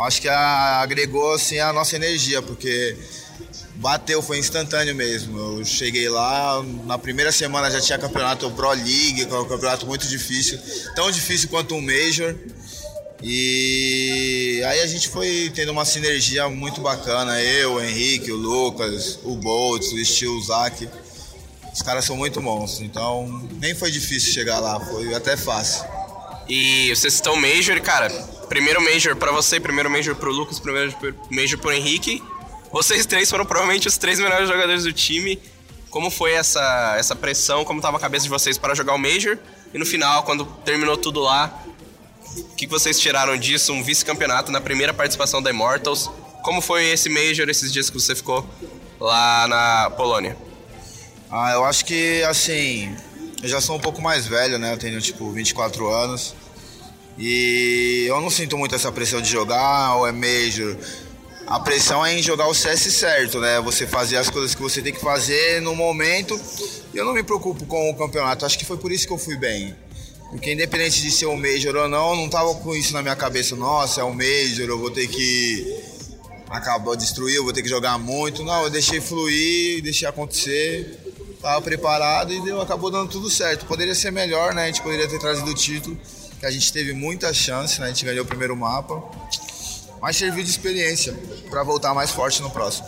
acho 0.00 0.20
que 0.20 0.28
a- 0.28 0.80
agregou 0.82 1.32
assim 1.32 1.58
a 1.58 1.72
nossa 1.72 1.96
energia, 1.96 2.42
porque 2.42 2.94
bateu, 3.76 4.20
foi 4.20 4.38
instantâneo 4.38 4.94
mesmo. 4.94 5.38
Eu 5.58 5.64
cheguei 5.64 6.08
lá, 6.10 6.62
na 6.84 6.98
primeira 6.98 7.32
semana 7.32 7.70
já 7.70 7.80
tinha 7.80 7.98
campeonato 7.98 8.50
Pro 8.50 8.68
League, 8.72 9.24
que 9.24 9.34
é 9.34 9.38
um 9.38 9.48
campeonato 9.48 9.86
muito 9.86 10.06
difícil, 10.06 10.58
tão 10.94 11.10
difícil 11.10 11.48
quanto 11.48 11.74
um 11.74 11.80
Major. 11.80 12.34
E 13.22 14.62
aí 14.66 14.80
a 14.80 14.86
gente 14.86 15.08
foi 15.08 15.50
tendo 15.54 15.72
uma 15.72 15.84
sinergia 15.84 16.48
muito 16.48 16.80
bacana, 16.80 17.40
eu, 17.40 17.74
o 17.74 17.80
Henrique, 17.80 18.30
o 18.30 18.36
Lucas, 18.36 19.18
o 19.24 19.34
Boltz, 19.36 19.92
o 19.92 20.04
Steel, 20.04 20.38
o. 20.40 20.88
Os 21.72 21.82
caras 21.82 22.04
são 22.04 22.16
muito 22.16 22.40
bons, 22.40 22.80
então 22.80 23.48
nem 23.60 23.74
foi 23.74 23.90
difícil 23.90 24.32
chegar 24.32 24.60
lá, 24.60 24.80
foi 24.80 25.14
até 25.14 25.36
fácil. 25.36 25.84
E 26.48 26.88
vocês 26.94 27.14
estão 27.14 27.36
Major, 27.36 27.80
cara. 27.80 28.08
Primeiro 28.48 28.80
Major 28.80 29.16
pra 29.16 29.32
você, 29.32 29.58
primeiro 29.58 29.90
Major 29.90 30.14
pro 30.14 30.30
Lucas, 30.30 30.58
primeiro 30.60 30.94
Major 31.30 31.58
pro 31.58 31.72
Henrique. 31.72 32.22
Vocês 32.72 33.06
três 33.06 33.30
foram 33.30 33.44
provavelmente 33.44 33.88
os 33.88 33.98
três 33.98 34.18
melhores 34.18 34.48
jogadores 34.48 34.84
do 34.84 34.92
time. 34.92 35.40
Como 35.90 36.10
foi 36.10 36.32
essa, 36.32 36.94
essa 36.98 37.16
pressão? 37.16 37.64
Como 37.64 37.80
tava 37.80 37.96
a 37.96 38.00
cabeça 38.00 38.24
de 38.24 38.30
vocês 38.30 38.58
para 38.58 38.74
jogar 38.74 38.94
o 38.94 38.98
Major? 38.98 39.38
E 39.72 39.78
no 39.78 39.86
final, 39.86 40.22
quando 40.22 40.44
terminou 40.64 40.96
tudo 40.96 41.20
lá, 41.20 41.62
o 42.38 42.54
que 42.56 42.66
vocês 42.66 42.98
tiraram 42.98 43.36
disso? 43.36 43.72
Um 43.72 43.82
vice-campeonato 43.82 44.50
na 44.52 44.60
primeira 44.60 44.92
participação 44.92 45.42
da 45.42 45.50
Immortals. 45.50 46.10
Como 46.42 46.60
foi 46.60 46.86
esse 46.86 47.08
Major, 47.08 47.48
esses 47.48 47.72
dias 47.72 47.90
que 47.90 47.98
você 47.98 48.14
ficou 48.14 48.46
lá 49.00 49.46
na 49.48 49.90
Polônia? 49.90 50.36
Ah, 51.30 51.52
eu 51.52 51.64
acho 51.64 51.84
que 51.84 52.22
assim, 52.22 52.94
eu 53.42 53.48
já 53.48 53.60
sou 53.60 53.76
um 53.76 53.80
pouco 53.80 54.00
mais 54.00 54.26
velho, 54.26 54.58
né? 54.58 54.72
Eu 54.72 54.78
tenho 54.78 55.00
tipo 55.00 55.30
24 55.30 55.88
anos. 55.88 56.34
E 57.18 58.04
eu 58.06 58.20
não 58.20 58.28
sinto 58.28 58.58
muito 58.58 58.74
essa 58.74 58.92
pressão 58.92 59.20
de 59.20 59.28
jogar 59.30 59.96
ou 59.96 60.06
é 60.06 60.12
Major. 60.12 60.76
A 61.46 61.60
pressão 61.60 62.04
é 62.04 62.12
em 62.12 62.22
jogar 62.22 62.48
o 62.48 62.54
CS 62.54 62.92
certo, 62.92 63.40
né? 63.40 63.60
Você 63.60 63.86
fazer 63.86 64.16
as 64.16 64.28
coisas 64.28 64.54
que 64.54 64.60
você 64.60 64.82
tem 64.82 64.92
que 64.92 65.00
fazer 65.00 65.62
no 65.62 65.74
momento. 65.74 66.38
Eu 66.92 67.04
não 67.04 67.14
me 67.14 67.22
preocupo 67.22 67.64
com 67.66 67.90
o 67.90 67.94
campeonato. 67.94 68.44
Acho 68.44 68.58
que 68.58 68.64
foi 68.64 68.76
por 68.76 68.90
isso 68.90 69.06
que 69.06 69.12
eu 69.12 69.18
fui 69.18 69.36
bem. 69.36 69.74
Porque 70.30 70.52
independente 70.52 71.00
de 71.00 71.10
ser 71.10 71.26
um 71.26 71.36
Major 71.36 71.74
ou 71.76 71.88
não, 71.88 72.10
eu 72.10 72.16
não 72.16 72.28
tava 72.28 72.54
com 72.56 72.74
isso 72.74 72.92
na 72.92 73.02
minha 73.02 73.16
cabeça. 73.16 73.54
Nossa, 73.54 74.00
é 74.00 74.04
um 74.04 74.12
Major, 74.12 74.68
eu 74.68 74.78
vou 74.78 74.90
ter 74.90 75.06
que 75.06 75.96
acabar 76.48 76.94
destruir, 76.96 77.36
eu 77.36 77.44
vou 77.44 77.52
ter 77.52 77.62
que 77.62 77.68
jogar 77.68 77.98
muito. 77.98 78.44
Não, 78.44 78.64
eu 78.64 78.70
deixei 78.70 79.00
fluir, 79.00 79.82
deixei 79.82 80.08
acontecer. 80.08 80.98
Tava 81.40 81.60
preparado 81.62 82.32
e 82.32 82.40
deu, 82.42 82.60
acabou 82.60 82.90
dando 82.90 83.10
tudo 83.10 83.30
certo. 83.30 83.66
Poderia 83.66 83.94
ser 83.94 84.10
melhor, 84.10 84.54
né? 84.54 84.64
A 84.64 84.66
gente 84.66 84.82
poderia 84.82 85.06
ter 85.06 85.18
trazido 85.18 85.50
o 85.50 85.54
título, 85.54 85.96
que 86.40 86.46
a 86.46 86.50
gente 86.50 86.72
teve 86.72 86.92
muita 86.92 87.32
chance, 87.32 87.80
né? 87.80 87.86
A 87.86 87.88
gente 87.90 88.04
ganhou 88.04 88.24
o 88.24 88.26
primeiro 88.26 88.56
mapa. 88.56 89.02
Mas 90.00 90.16
serviu 90.16 90.42
de 90.42 90.50
experiência 90.50 91.14
para 91.48 91.62
voltar 91.62 91.94
mais 91.94 92.10
forte 92.10 92.42
no 92.42 92.50
próximo. 92.50 92.86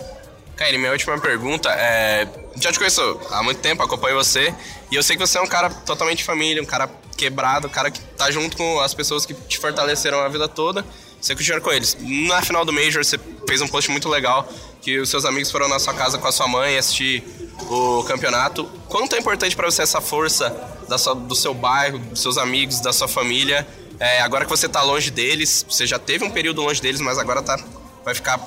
Kairi, 0.58 0.76
minha 0.76 0.90
última 0.90 1.16
pergunta 1.20 1.70
é. 1.70 2.26
Já 2.56 2.72
te 2.72 2.78
conheço 2.78 3.00
há 3.30 3.42
muito 3.44 3.60
tempo, 3.60 3.80
acompanho 3.80 4.16
você. 4.16 4.52
E 4.90 4.96
eu 4.96 5.02
sei 5.04 5.16
que 5.16 5.24
você 5.24 5.38
é 5.38 5.40
um 5.40 5.46
cara 5.46 5.70
totalmente 5.70 6.24
família, 6.24 6.60
um 6.60 6.66
cara 6.66 6.90
quebrado, 7.16 7.68
um 7.68 7.70
cara 7.70 7.92
que 7.92 8.00
tá 8.00 8.28
junto 8.32 8.56
com 8.56 8.80
as 8.80 8.92
pessoas 8.92 9.24
que 9.24 9.32
te 9.32 9.56
fortaleceram 9.58 10.18
a 10.18 10.28
vida 10.28 10.48
toda. 10.48 10.84
Você 11.20 11.34
continua 11.36 11.60
com 11.60 11.70
eles. 11.70 11.96
Na 12.00 12.42
final 12.42 12.64
do 12.64 12.72
Major, 12.72 13.04
você 13.04 13.18
fez 13.46 13.60
um 13.60 13.68
post 13.68 13.88
muito 13.90 14.08
legal 14.08 14.48
que 14.82 14.98
os 14.98 15.08
seus 15.08 15.24
amigos 15.24 15.50
foram 15.50 15.68
na 15.68 15.78
sua 15.78 15.94
casa 15.94 16.18
com 16.18 16.26
a 16.26 16.32
sua 16.32 16.48
mãe 16.48 16.76
assistir 16.76 17.22
o 17.70 18.02
campeonato. 18.04 18.64
Quanto 18.88 19.14
é 19.14 19.18
importante 19.20 19.54
para 19.54 19.70
você 19.70 19.82
essa 19.82 20.00
força 20.00 20.50
da 20.88 20.98
sua- 20.98 21.14
do 21.14 21.36
seu 21.36 21.54
bairro, 21.54 21.98
dos 22.00 22.20
seus 22.20 22.36
amigos, 22.36 22.80
da 22.80 22.92
sua 22.92 23.06
família? 23.06 23.66
É, 24.00 24.20
agora 24.22 24.44
que 24.44 24.50
você 24.50 24.68
tá 24.68 24.82
longe 24.82 25.10
deles, 25.12 25.64
você 25.68 25.86
já 25.86 25.98
teve 25.98 26.24
um 26.24 26.30
período 26.30 26.62
longe 26.62 26.80
deles, 26.80 27.00
mas 27.00 27.18
agora 27.18 27.42
tá, 27.42 27.58
vai 28.04 28.14
ficar 28.14 28.38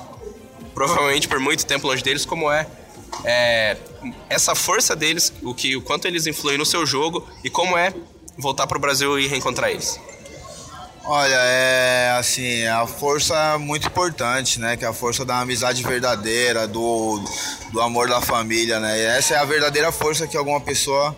provavelmente 0.74 1.28
por 1.28 1.38
muito 1.38 1.64
tempo 1.66 1.86
longe 1.86 2.02
deles, 2.02 2.24
como 2.24 2.50
é, 2.50 2.66
é, 3.24 3.76
essa 4.28 4.54
força 4.54 4.96
deles, 4.96 5.32
o 5.42 5.54
que 5.54 5.76
o 5.76 5.82
quanto 5.82 6.06
eles 6.06 6.26
influem 6.26 6.58
no 6.58 6.66
seu 6.66 6.84
jogo 6.86 7.26
e 7.44 7.50
como 7.50 7.76
é 7.76 7.92
voltar 8.36 8.66
pro 8.66 8.78
Brasil 8.78 9.18
e 9.18 9.26
reencontrar 9.26 9.70
eles. 9.70 9.98
Olha, 11.04 11.34
é 11.34 12.14
assim, 12.16 12.64
a 12.66 12.86
força 12.86 13.34
é 13.34 13.58
muito 13.58 13.88
importante, 13.88 14.60
né? 14.60 14.76
Que 14.76 14.84
é 14.84 14.88
a 14.88 14.92
força 14.92 15.24
da 15.24 15.40
amizade 15.40 15.82
verdadeira, 15.82 16.68
do, 16.68 17.20
do 17.72 17.80
amor 17.80 18.08
da 18.08 18.20
família, 18.20 18.78
né? 18.78 18.96
E 18.96 19.02
essa 19.06 19.34
é 19.34 19.36
a 19.38 19.44
verdadeira 19.44 19.90
força 19.90 20.28
que 20.28 20.36
alguma 20.36 20.60
pessoa 20.60 21.14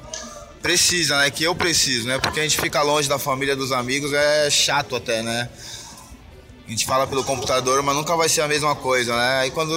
precisa, 0.62 1.18
né? 1.18 1.30
Que 1.30 1.44
eu 1.44 1.54
preciso, 1.54 2.08
né? 2.08 2.18
Porque 2.18 2.40
a 2.40 2.42
gente 2.42 2.58
fica 2.58 2.80
longe 2.80 3.06
da 3.06 3.18
família, 3.18 3.54
dos 3.54 3.72
amigos, 3.72 4.10
é 4.14 4.48
chato 4.48 4.96
até, 4.96 5.22
né? 5.22 5.50
A 6.66 6.70
gente 6.70 6.86
fala 6.86 7.06
pelo 7.06 7.22
computador, 7.22 7.82
mas 7.82 7.94
nunca 7.94 8.16
vai 8.16 8.26
ser 8.26 8.40
a 8.40 8.48
mesma 8.48 8.74
coisa, 8.74 9.14
né? 9.14 9.40
Aí 9.40 9.50
quando 9.50 9.70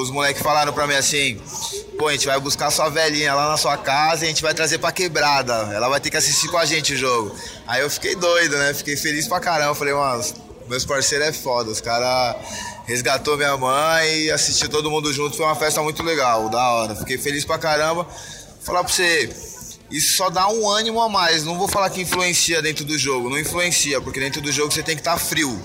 os 0.00 0.08
moleques 0.08 0.40
falaram 0.40 0.72
pra 0.72 0.86
mim 0.86 0.94
assim, 0.94 1.40
pô, 1.98 2.06
a 2.06 2.12
gente 2.12 2.26
vai 2.26 2.38
buscar 2.38 2.70
sua 2.70 2.88
velhinha 2.88 3.34
lá 3.34 3.48
na 3.48 3.56
sua 3.56 3.76
casa 3.76 4.22
e 4.22 4.26
a 4.26 4.28
gente 4.28 4.40
vai 4.40 4.54
trazer 4.54 4.78
pra 4.78 4.92
quebrada. 4.92 5.52
Ela 5.74 5.88
vai 5.88 5.98
ter 5.98 6.10
que 6.10 6.16
assistir 6.16 6.48
com 6.48 6.58
a 6.58 6.64
gente 6.64 6.94
o 6.94 6.96
jogo. 6.96 7.34
Aí 7.66 7.82
eu 7.82 7.90
fiquei 7.90 8.14
doido, 8.14 8.56
né? 8.56 8.72
Fiquei 8.72 8.96
feliz 8.96 9.26
pra 9.26 9.40
caramba. 9.40 9.74
Falei, 9.74 9.94
mano, 9.94 10.24
meus 10.68 10.84
parceiros 10.84 11.26
é 11.26 11.32
foda. 11.32 11.70
Os 11.70 11.80
caras 11.80 12.36
resgatou 12.86 13.36
minha 13.36 13.56
mãe 13.56 14.20
e 14.20 14.30
assistiu 14.30 14.68
todo 14.68 14.88
mundo 14.88 15.12
junto. 15.12 15.36
Foi 15.36 15.44
uma 15.44 15.56
festa 15.56 15.82
muito 15.82 16.04
legal, 16.04 16.48
da 16.48 16.70
hora. 16.70 16.94
Fiquei 16.94 17.18
feliz 17.18 17.44
pra 17.44 17.58
caramba. 17.58 18.06
Falar 18.60 18.84
pra 18.84 18.92
você, 18.92 19.28
isso 19.90 20.16
só 20.16 20.30
dá 20.30 20.48
um 20.48 20.70
ânimo 20.70 21.00
a 21.00 21.08
mais. 21.08 21.44
Não 21.44 21.58
vou 21.58 21.66
falar 21.66 21.90
que 21.90 22.00
influencia 22.00 22.62
dentro 22.62 22.84
do 22.84 22.96
jogo, 22.96 23.28
não 23.28 23.40
influencia, 23.40 24.00
porque 24.00 24.20
dentro 24.20 24.40
do 24.40 24.52
jogo 24.52 24.72
você 24.72 24.84
tem 24.84 24.94
que 24.94 25.00
estar 25.00 25.18
frio. 25.18 25.60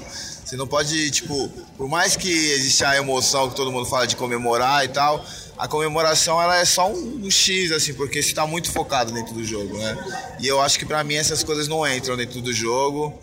Você 0.48 0.56
não 0.56 0.66
pode, 0.66 1.12
tipo, 1.12 1.50
por 1.76 1.90
mais 1.90 2.16
que 2.16 2.30
exista 2.30 2.88
a 2.88 2.96
emoção 2.96 3.50
que 3.50 3.56
todo 3.58 3.70
mundo 3.70 3.86
fala 3.86 4.08
de 4.08 4.16
comemorar 4.16 4.86
e 4.86 4.88
tal, 4.88 5.22
a 5.58 5.68
comemoração 5.68 6.42
ela 6.42 6.56
é 6.58 6.64
só 6.64 6.90
um, 6.90 7.26
um 7.26 7.30
X, 7.30 7.70
assim, 7.74 7.94
porque 7.94 8.24
você 8.24 8.34
tá 8.34 8.48
muito 8.48 8.72
focado 8.72 9.12
dentro 9.12 9.34
do 9.34 9.44
jogo, 9.44 9.78
né? 9.78 9.98
E 10.40 10.48
eu 10.48 10.62
acho 10.62 10.80
que 10.80 10.86
pra 10.86 11.04
mim 11.04 11.16
essas 11.16 11.44
coisas 11.44 11.68
não 11.68 11.86
entram 11.86 12.16
dentro 12.16 12.40
do 12.40 12.54
jogo. 12.54 13.14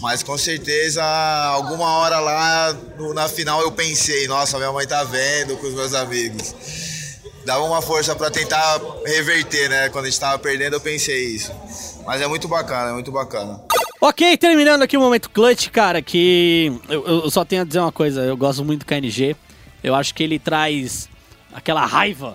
Mas 0.00 0.22
com 0.22 0.38
certeza, 0.38 1.04
alguma 1.04 1.98
hora 1.98 2.18
lá 2.18 2.72
no- 2.96 3.12
na 3.12 3.28
final 3.28 3.60
eu 3.60 3.72
pensei, 3.72 4.26
nossa, 4.26 4.56
minha 4.56 4.72
mãe 4.72 4.86
tá 4.86 5.04
vendo 5.04 5.58
com 5.58 5.66
os 5.66 5.74
meus 5.74 5.92
amigos 5.92 6.54
dava 7.44 7.64
uma 7.64 7.82
força 7.82 8.14
pra 8.14 8.30
tentar 8.30 8.80
reverter, 9.04 9.68
né? 9.68 9.88
Quando 9.88 10.04
a 10.04 10.08
gente 10.08 10.20
tava 10.20 10.38
perdendo, 10.38 10.76
eu 10.76 10.80
pensei 10.80 11.24
isso. 11.34 11.50
Mas 12.06 12.20
é 12.22 12.26
muito 12.26 12.46
bacana, 12.48 12.90
é 12.90 12.92
muito 12.92 13.10
bacana. 13.10 13.60
Ok, 14.02 14.34
terminando 14.38 14.80
aqui 14.82 14.96
o 14.96 15.00
momento 15.00 15.28
clutch, 15.28 15.68
cara, 15.68 16.00
que 16.00 16.72
eu, 16.88 17.06
eu 17.06 17.30
só 17.30 17.44
tenho 17.44 17.60
a 17.60 17.64
dizer 17.66 17.80
uma 17.80 17.92
coisa, 17.92 18.22
eu 18.22 18.34
gosto 18.34 18.64
muito 18.64 18.80
do 18.80 18.86
KNG. 18.86 19.36
Eu 19.84 19.94
acho 19.94 20.14
que 20.14 20.22
ele 20.22 20.38
traz 20.38 21.06
aquela 21.52 21.84
raiva. 21.84 22.34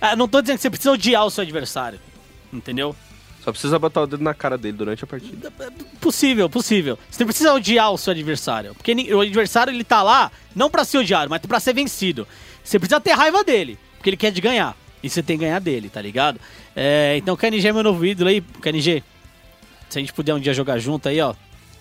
Ah, 0.00 0.14
não 0.14 0.28
tô 0.28 0.40
dizendo 0.40 0.58
que 0.58 0.62
você 0.62 0.70
precisa 0.70 0.92
odiar 0.92 1.26
o 1.26 1.30
seu 1.30 1.42
adversário, 1.42 1.98
entendeu? 2.52 2.94
Só 3.42 3.50
precisa 3.50 3.80
botar 3.80 4.02
o 4.02 4.06
dedo 4.06 4.22
na 4.22 4.32
cara 4.32 4.56
dele 4.56 4.76
durante 4.76 5.02
a 5.02 5.08
partida. 5.08 5.52
Possível, 6.00 6.48
possível. 6.48 6.96
Você 7.10 7.24
não 7.24 7.26
precisa 7.26 7.52
odiar 7.52 7.90
o 7.90 7.98
seu 7.98 8.12
adversário, 8.12 8.72
porque 8.72 8.92
o 9.12 9.20
adversário 9.20 9.72
ele 9.72 9.82
tá 9.82 10.04
lá 10.04 10.30
não 10.54 10.70
pra 10.70 10.84
ser 10.84 10.98
odiado, 10.98 11.28
mas 11.28 11.40
pra 11.40 11.58
ser 11.58 11.72
vencido. 11.72 12.28
Você 12.62 12.78
precisa 12.78 13.00
ter 13.00 13.10
raiva 13.10 13.42
dele, 13.42 13.76
porque 13.96 14.10
ele 14.10 14.16
quer 14.16 14.30
te 14.30 14.40
ganhar. 14.40 14.76
E 15.02 15.10
você 15.10 15.20
tem 15.20 15.36
que 15.36 15.44
ganhar 15.44 15.60
dele, 15.60 15.88
tá 15.88 16.00
ligado? 16.00 16.40
É, 16.76 17.16
então 17.16 17.34
o 17.34 17.36
KNG 17.36 17.66
é 17.66 17.72
meu 17.72 17.82
novo 17.82 18.06
ídolo 18.06 18.30
aí, 18.30 18.40
KNG. 18.40 19.02
Se 19.88 19.98
a 19.98 20.00
gente 20.00 20.12
puder 20.12 20.34
um 20.34 20.40
dia 20.40 20.52
jogar 20.54 20.78
junto 20.78 21.08
aí, 21.08 21.20
ó. 21.20 21.34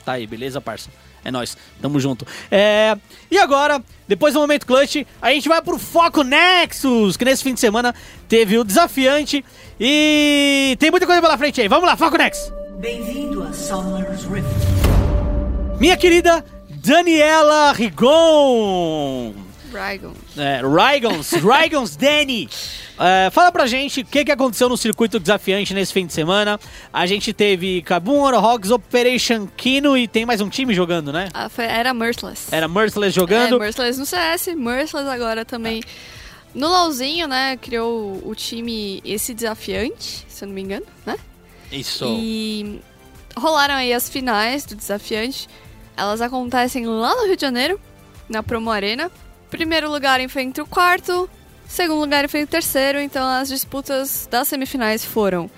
Tá 0.03 0.13
aí, 0.13 0.27
beleza, 0.27 0.61
parça? 0.61 0.89
É 1.23 1.31
nóis, 1.31 1.57
tamo 1.81 1.99
junto. 1.99 2.25
É, 2.51 2.95
e 3.31 3.37
agora, 3.39 3.83
depois 4.07 4.35
do 4.35 4.39
momento 4.39 4.67
clutch, 4.67 5.03
a 5.19 5.31
gente 5.31 5.49
vai 5.49 5.59
pro 5.59 5.79
Foco 5.79 6.21
Nexus, 6.21 7.17
que 7.17 7.25
nesse 7.25 7.43
fim 7.43 7.55
de 7.55 7.59
semana 7.59 7.95
teve 8.29 8.59
o 8.59 8.63
desafiante 8.63 9.43
e 9.79 10.77
tem 10.79 10.91
muita 10.91 11.07
coisa 11.07 11.19
pela 11.21 11.35
frente 11.35 11.59
aí. 11.59 11.67
Vamos 11.67 11.85
lá, 11.85 11.97
Foco 11.97 12.15
Nexus! 12.15 12.53
Bem-vindo 12.77 13.41
a 13.41 13.51
Summer's 13.51 14.23
Rift. 14.25 14.47
Minha 15.79 15.97
querida 15.97 16.45
Daniela 16.69 17.71
Rigon. 17.71 19.33
Dragon. 19.71 20.13
É, 20.37 20.61
Rygons, 20.61 21.31
Rygons 21.39 21.95
Danny. 21.95 22.49
é, 22.99 23.29
fala 23.31 23.51
pra 23.51 23.65
gente 23.67 24.01
o 24.01 24.05
que, 24.05 24.25
que 24.25 24.31
aconteceu 24.31 24.67
no 24.67 24.75
circuito 24.77 25.19
desafiante 25.19 25.73
nesse 25.73 25.93
fim 25.93 26.05
de 26.05 26.13
semana. 26.13 26.59
A 26.91 27.05
gente 27.05 27.31
teve 27.33 27.81
Kabum, 27.83 28.19
Orohogs, 28.21 28.69
Operation 28.71 29.47
Kino 29.55 29.97
e 29.97 30.07
tem 30.07 30.25
mais 30.25 30.41
um 30.41 30.49
time 30.49 30.73
jogando, 30.73 31.13
né? 31.13 31.29
Ah, 31.33 31.47
foi- 31.49 31.65
era 31.65 31.93
Merciless. 31.93 32.47
Era 32.53 32.67
Merciless 32.67 33.15
jogando. 33.15 33.55
É, 33.55 33.59
Merciless 33.59 33.97
no 33.99 34.05
CS, 34.05 34.47
Merciless 34.55 35.09
agora 35.09 35.45
também 35.45 35.81
no 36.53 36.67
LoLzinho, 36.67 37.27
né? 37.27 37.57
Criou 37.57 38.21
o 38.25 38.33
time 38.35 39.01
esse 39.05 39.33
desafiante, 39.33 40.25
se 40.27 40.43
eu 40.43 40.47
não 40.47 40.55
me 40.55 40.61
engano, 40.61 40.85
né? 41.05 41.15
Isso. 41.71 42.05
E 42.19 42.79
rolaram 43.37 43.75
aí 43.75 43.91
as 43.93 44.09
finais 44.09 44.65
do 44.65 44.75
desafiante. 44.75 45.47
Elas 45.97 46.19
acontecem 46.21 46.85
lá 46.85 47.15
no 47.15 47.25
Rio 47.25 47.35
de 47.37 47.41
Janeiro, 47.41 47.79
na 48.29 48.43
Promo 48.43 48.69
Arena. 48.69 49.09
Primeiro 49.57 49.89
lugar 49.91 50.19
enfrenta 50.21 50.61
o 50.61 50.65
quarto, 50.67 51.29
segundo 51.67 51.99
lugar 52.01 52.25
enfrenta 52.25 52.45
o 52.45 52.51
terceiro. 52.51 52.99
Então 52.99 53.25
as 53.27 53.47
disputas 53.49 54.27
das 54.29 54.47
semifinais 54.47 55.03
foram 55.05 55.49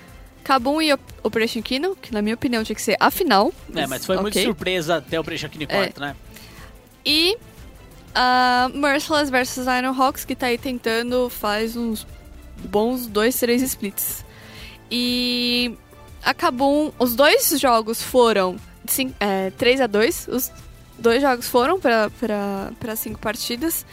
Kabum 0.44 0.80
e 0.80 0.92
Op- 0.92 1.02
Operation 1.22 1.60
Kino, 1.62 1.94
que 1.96 2.12
na 2.12 2.22
minha 2.22 2.34
opinião 2.34 2.62
tinha 2.64 2.76
que 2.76 2.82
ser 2.82 2.96
a 3.00 3.10
final. 3.10 3.52
É, 3.74 3.86
mas 3.86 4.04
foi 4.06 4.16
muito 4.16 4.34
ok. 4.34 4.44
surpresa 4.44 4.96
até 4.96 5.18
o 5.18 5.20
Operation 5.20 5.48
Kino 5.48 5.64
É. 5.64 5.66
quarto, 5.66 6.00
né? 6.00 6.16
E 7.04 7.36
a 8.14 8.70
Merciless 8.74 9.30
versus 9.30 9.66
Iron 9.66 9.92
Hawks, 10.00 10.24
que 10.24 10.34
tá 10.34 10.46
aí 10.46 10.58
tentando 10.58 11.28
faz 11.28 11.76
uns 11.76 12.06
bons 12.64 13.06
dois, 13.06 13.38
três 13.38 13.62
splits. 13.62 14.24
E 14.90 15.76
a 16.24 16.32
Kabum, 16.34 16.90
os 16.98 17.14
dois 17.14 17.48
jogos 17.60 18.02
foram 18.02 18.56
cin- 18.86 19.14
é, 19.20 19.50
3 19.50 19.80
a 19.82 19.86
2 19.86 20.28
os 20.28 20.50
dois 20.98 21.22
jogos 21.22 21.48
foram 21.48 21.78
para 21.80 22.96
cinco 22.96 23.18
partidas. 23.18 23.86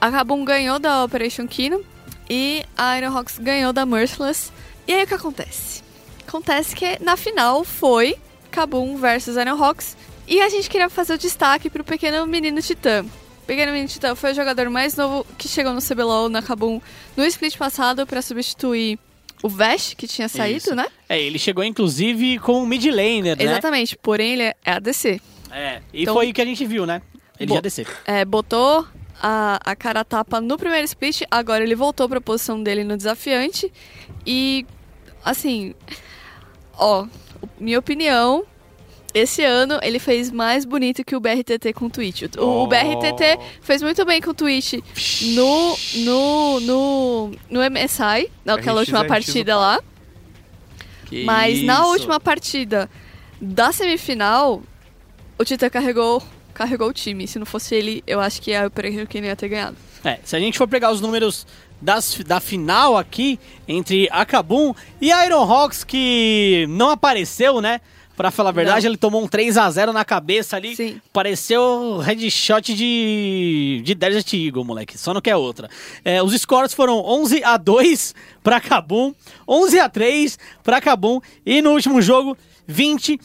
A 0.00 0.10
Kabum 0.10 0.44
ganhou 0.44 0.78
da 0.78 1.04
Operation 1.04 1.46
Kino 1.46 1.84
e 2.28 2.64
a 2.76 2.98
Iron 2.98 3.16
Hawks 3.16 3.38
ganhou 3.38 3.72
da 3.72 3.84
Merciless. 3.84 4.52
E 4.86 4.92
aí 4.92 5.04
o 5.04 5.06
que 5.06 5.14
acontece? 5.14 5.82
Acontece 6.26 6.74
que 6.74 7.02
na 7.02 7.16
final 7.16 7.64
foi 7.64 8.16
Kabum 8.50 8.96
versus 8.96 9.36
Iron 9.36 9.62
Hawks 9.62 9.96
e 10.26 10.40
a 10.40 10.48
gente 10.48 10.68
queria 10.68 10.88
fazer 10.88 11.14
o 11.14 11.18
destaque 11.18 11.70
pro 11.70 11.82
pequeno 11.82 12.26
menino 12.26 12.60
Titã. 12.60 13.04
O 13.42 13.46
pequeno 13.46 13.72
menino 13.72 13.88
Titã 13.88 14.14
foi 14.14 14.32
o 14.32 14.34
jogador 14.34 14.68
mais 14.68 14.94
novo 14.94 15.26
que 15.36 15.48
chegou 15.48 15.72
no 15.72 15.80
CBLOL 15.80 16.28
na 16.28 16.42
Kabum 16.42 16.80
no 17.16 17.24
split 17.24 17.56
passado 17.56 18.06
para 18.06 18.20
substituir 18.20 18.98
o 19.42 19.48
Vash, 19.48 19.94
que 19.94 20.06
tinha 20.06 20.28
saído, 20.28 20.58
Isso. 20.58 20.74
né? 20.74 20.86
É, 21.08 21.20
ele 21.20 21.38
chegou 21.38 21.64
inclusive 21.64 22.38
com 22.40 22.62
o 22.62 22.66
mid 22.66 22.84
laner, 22.86 23.36
né? 23.36 23.44
Exatamente, 23.44 23.96
porém 23.96 24.32
ele 24.32 24.42
é 24.42 24.54
ADC. 24.64 25.20
É, 25.50 25.80
e 25.92 26.02
Então- 26.02 26.14
foi 26.14 26.30
o 26.30 26.34
que 26.34 26.40
a 26.42 26.44
gente 26.44 26.64
viu, 26.66 26.84
né? 26.86 27.02
Ele 27.38 27.54
já 27.54 27.60
desceu. 27.60 27.86
É, 28.04 28.24
botou 28.24 28.86
a, 29.22 29.60
a 29.64 29.76
cara 29.76 30.04
tapa 30.04 30.40
no 30.40 30.56
primeiro 30.58 30.84
split, 30.84 31.22
agora 31.30 31.62
ele 31.62 31.74
voltou 31.74 32.08
pra 32.08 32.20
posição 32.20 32.62
dele 32.62 32.82
no 32.84 32.96
desafiante. 32.96 33.72
E, 34.26 34.66
assim, 35.24 35.74
ó, 36.76 37.04
o- 37.04 37.08
minha 37.60 37.78
opinião, 37.78 38.44
esse 39.14 39.42
ano 39.44 39.78
ele 39.82 39.98
fez 39.98 40.30
mais 40.30 40.64
bonito 40.64 41.04
que 41.04 41.14
o 41.16 41.20
BRTT 41.20 41.72
com 41.72 41.86
o 41.86 41.90
Twitch. 41.90 42.22
O, 42.36 42.42
o 42.42 42.62
Oh. 42.64 42.66
BRTT 42.66 43.38
fez 43.62 43.82
muito 43.82 44.04
bem 44.04 44.20
com 44.20 44.30
o 44.30 44.34
Twitch 44.34 44.74
no, 45.34 45.76
no, 46.04 46.60
no, 46.60 47.30
no 47.50 47.60
MSI, 47.70 48.30
naquela 48.44 48.80
última 48.80 49.04
partida 49.04 49.56
lá. 49.56 49.80
Que 51.06 51.24
Mas 51.24 51.62
na 51.62 51.74
isso. 51.80 51.88
última 51.88 52.20
partida 52.20 52.90
da 53.40 53.72
semifinal, 53.72 54.62
o 55.38 55.44
Tita 55.44 55.70
carregou, 55.70 56.22
carregou 56.52 56.88
o 56.88 56.92
time. 56.92 57.26
Se 57.26 57.38
não 57.38 57.46
fosse 57.46 57.74
ele, 57.74 58.02
eu 58.06 58.20
acho 58.20 58.42
que 58.42 58.54
a 58.54 58.66
Operation 58.66 59.06
Kino 59.06 59.26
ia 59.26 59.36
ter 59.36 59.48
ganhado. 59.48 59.76
É, 60.04 60.18
se 60.24 60.34
a 60.36 60.40
gente 60.40 60.58
for 60.58 60.68
pegar 60.68 60.90
os 60.90 61.00
números 61.00 61.46
das, 61.80 62.14
da 62.26 62.40
final 62.40 62.96
aqui, 62.96 63.38
entre 63.66 64.08
a 64.10 64.24
Kabum 64.24 64.74
e 65.00 65.10
a 65.12 65.24
Iron 65.26 65.42
Hawks, 65.42 65.84
que 65.84 66.66
não 66.68 66.90
apareceu, 66.90 67.60
né? 67.60 67.80
Pra 68.16 68.32
falar 68.32 68.48
a 68.48 68.52
verdade, 68.52 68.84
Não. 68.84 68.90
ele 68.90 68.96
tomou 68.96 69.22
um 69.22 69.28
3 69.28 69.56
a 69.56 69.70
0 69.70 69.92
na 69.92 70.04
cabeça 70.04 70.56
ali. 70.56 70.74
Sim. 70.74 71.00
Pareceu 71.12 71.98
headshot 71.98 72.74
de, 72.74 73.80
de 73.84 73.94
Desert 73.94 74.32
Eagle, 74.34 74.64
moleque. 74.64 74.98
Só 74.98 75.14
não 75.14 75.20
quer 75.20 75.36
outra. 75.36 75.70
É, 76.04 76.20
os 76.20 76.32
scores 76.34 76.74
foram 76.74 76.96
11 76.98 77.44
a 77.44 77.56
2 77.56 78.16
pra 78.42 78.60
Kabum, 78.60 79.14
11 79.46 79.78
a 79.78 79.88
3 79.88 80.36
pra 80.64 80.80
Kabum 80.80 81.20
e 81.46 81.62
no 81.62 81.70
último 81.70 82.02
jogo, 82.02 82.36
20 82.66 83.20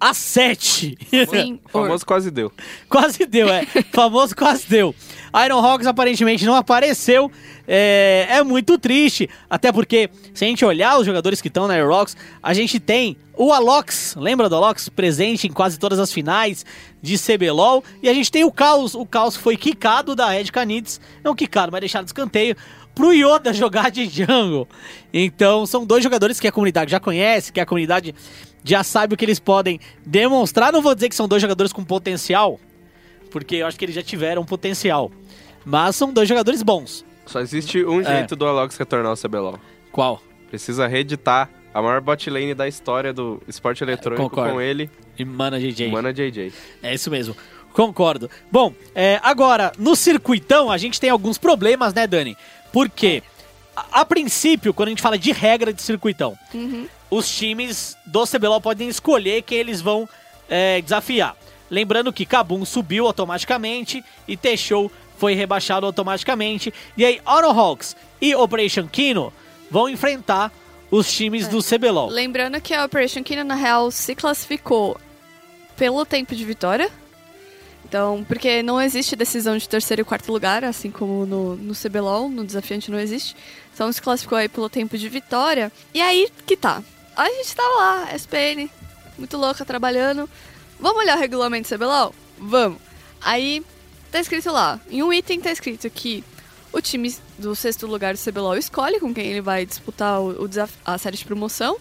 a 0.00 0.12
7. 0.12 0.98
Sim, 1.30 1.60
O 1.64 1.68
famoso 1.68 2.04
quase 2.04 2.30
deu. 2.30 2.52
Quase 2.88 3.24
deu, 3.26 3.48
é. 3.48 3.64
Famoso 3.92 4.34
quase 4.36 4.68
deu. 4.68 4.94
Iron 5.44 5.64
Hawks 5.64 5.86
aparentemente 5.86 6.44
não 6.44 6.54
apareceu. 6.54 7.30
É, 7.66 8.26
é 8.28 8.42
muito 8.42 8.78
triste. 8.78 9.28
Até 9.48 9.72
porque, 9.72 10.10
se 10.32 10.44
a 10.44 10.48
gente 10.48 10.64
olhar 10.64 10.98
os 10.98 11.06
jogadores 11.06 11.40
que 11.40 11.48
estão 11.48 11.66
na 11.66 11.76
Iron 11.78 11.92
Hawks, 11.92 12.16
a 12.42 12.52
gente 12.52 12.78
tem 12.78 13.16
o 13.36 13.52
Alox, 13.52 14.14
lembra 14.16 14.48
do 14.48 14.54
Alox? 14.54 14.88
Presente 14.88 15.48
em 15.48 15.52
quase 15.52 15.78
todas 15.78 15.98
as 15.98 16.12
finais 16.12 16.64
de 17.02 17.18
CBLOL. 17.18 17.82
E 18.02 18.08
a 18.08 18.14
gente 18.14 18.30
tem 18.30 18.44
o 18.44 18.52
Caos. 18.52 18.94
O 18.94 19.04
Caos 19.04 19.36
foi 19.36 19.56
quicado 19.56 20.14
da 20.14 20.28
Red 20.28 20.44
Canids. 20.46 21.00
Não 21.22 21.34
quicado, 21.34 21.72
mas 21.72 21.80
deixado 21.80 22.04
de 22.04 22.10
escanteio. 22.10 22.56
Pro 22.94 23.12
Yoda 23.12 23.50
jogar 23.54 23.90
de 23.90 24.06
jungle. 24.06 24.68
Então, 25.12 25.66
são 25.66 25.84
dois 25.84 26.04
jogadores 26.04 26.38
que 26.38 26.46
a 26.46 26.52
comunidade 26.52 26.92
já 26.92 27.00
conhece, 27.00 27.52
que 27.52 27.60
a 27.60 27.66
comunidade 27.66 28.14
já 28.64 28.82
sabe 28.82 29.14
o 29.14 29.16
que 29.16 29.24
eles 29.24 29.38
podem 29.38 29.78
demonstrar. 30.04 30.72
Não 30.72 30.82
vou 30.82 30.94
dizer 30.94 31.08
que 31.08 31.14
são 31.14 31.28
dois 31.28 31.40
jogadores 31.42 31.72
com 31.72 31.84
potencial, 31.84 32.58
porque 33.30 33.56
eu 33.56 33.66
acho 33.66 33.78
que 33.78 33.84
eles 33.84 33.94
já 33.94 34.02
tiveram 34.02 34.44
potencial. 34.44 35.12
Mas 35.64 35.94
são 35.96 36.12
dois 36.12 36.28
jogadores 36.28 36.62
bons. 36.62 37.04
Só 37.26 37.40
existe 37.40 37.84
um 37.84 38.00
É. 38.00 38.04
jeito 38.18 38.34
do 38.36 38.46
Alox 38.46 38.76
retornar 38.76 39.10
ao 39.10 39.16
CBLOL. 39.16 39.58
Qual? 39.92 40.20
Precisa 40.50 40.86
reeditar 40.86 41.48
a 41.72 41.80
maior 41.82 42.00
bot 42.00 42.28
lane 42.30 42.54
da 42.54 42.68
história 42.68 43.12
do 43.12 43.42
esporte 43.48 43.82
eletrônico 43.82 44.28
Concordo. 44.28 44.52
com 44.54 44.60
ele, 44.60 44.90
E 45.18 45.24
Mana 45.24 45.58
JJ. 45.60 45.90
Mana 45.90 46.12
JJ. 46.12 46.52
É 46.82 46.92
isso 46.94 47.10
mesmo. 47.10 47.36
Concordo. 47.72 48.28
Bom, 48.52 48.72
é, 48.94 49.18
agora, 49.22 49.72
no 49.78 49.96
circuitão, 49.96 50.70
a 50.70 50.78
gente 50.78 51.00
tem 51.00 51.10
alguns 51.10 51.38
problemas, 51.38 51.92
né, 51.94 52.06
Dani? 52.06 52.36
Porque, 52.72 53.22
a, 53.74 54.00
a 54.02 54.04
princípio, 54.04 54.72
quando 54.74 54.88
a 54.88 54.90
gente 54.90 55.02
fala 55.02 55.18
de 55.18 55.32
regra 55.32 55.72
de 55.72 55.82
circuitão, 55.82 56.36
os 57.14 57.30
times 57.30 57.96
do 58.04 58.26
CBLOL 58.26 58.60
podem 58.60 58.88
escolher 58.88 59.42
quem 59.42 59.58
eles 59.58 59.80
vão 59.80 60.08
é, 60.48 60.82
desafiar. 60.82 61.36
Lembrando 61.70 62.12
que 62.12 62.26
Kabum 62.26 62.64
subiu 62.64 63.06
automaticamente 63.06 64.04
e 64.26 64.36
T-Show 64.36 64.90
foi 65.16 65.34
rebaixado 65.34 65.86
automaticamente. 65.86 66.74
E 66.96 67.04
aí, 67.04 67.20
Hawks 67.24 67.96
e 68.20 68.34
Operation 68.34 68.88
Kino 68.88 69.32
vão 69.70 69.88
enfrentar 69.88 70.52
os 70.90 71.10
times 71.12 71.46
do 71.46 71.62
CBLOL. 71.62 72.08
Lembrando 72.08 72.60
que 72.60 72.74
a 72.74 72.84
Operation 72.84 73.22
Kino, 73.22 73.44
na 73.44 73.54
real, 73.54 73.92
se 73.92 74.14
classificou 74.16 75.00
pelo 75.76 76.04
tempo 76.04 76.34
de 76.34 76.44
vitória. 76.44 76.90
Então, 77.84 78.24
porque 78.26 78.60
não 78.60 78.82
existe 78.82 79.14
decisão 79.14 79.56
de 79.56 79.68
terceiro 79.68 80.02
e 80.02 80.04
quarto 80.04 80.32
lugar, 80.32 80.64
assim 80.64 80.90
como 80.90 81.24
no, 81.24 81.54
no 81.54 81.74
CBLOL, 81.74 82.28
no 82.28 82.44
desafiante 82.44 82.90
não 82.90 82.98
existe. 82.98 83.36
Então 83.72 83.92
se 83.92 84.02
classificou 84.02 84.36
aí 84.36 84.48
pelo 84.48 84.68
tempo 84.68 84.98
de 84.98 85.08
vitória. 85.08 85.70
E 85.92 86.00
aí 86.00 86.28
que 86.44 86.56
tá. 86.56 86.82
A 87.16 87.28
gente 87.28 87.54
tava 87.54 87.74
lá, 87.76 88.14
SPN, 88.14 88.70
muito 89.16 89.36
louca, 89.36 89.64
trabalhando. 89.64 90.28
Vamos 90.80 90.98
olhar 91.02 91.16
o 91.16 91.20
regulamento 91.20 91.68
do 91.68 91.74
CBLOL? 91.76 92.14
Vamos. 92.38 92.80
Aí 93.20 93.64
tá 94.10 94.20
escrito 94.20 94.50
lá, 94.50 94.80
em 94.90 95.02
um 95.02 95.12
item 95.12 95.40
tá 95.40 95.50
escrito 95.50 95.88
que 95.90 96.24
o 96.72 96.80
time 96.80 97.14
do 97.38 97.54
sexto 97.54 97.86
lugar 97.86 98.14
do 98.14 98.20
CBLOL 98.20 98.56
escolhe 98.56 98.98
com 98.98 99.14
quem 99.14 99.26
ele 99.26 99.40
vai 99.40 99.64
disputar 99.64 100.20
o, 100.20 100.44
o 100.44 100.50
a 100.84 100.98
série 100.98 101.16
de 101.16 101.24
promoção. 101.24 101.78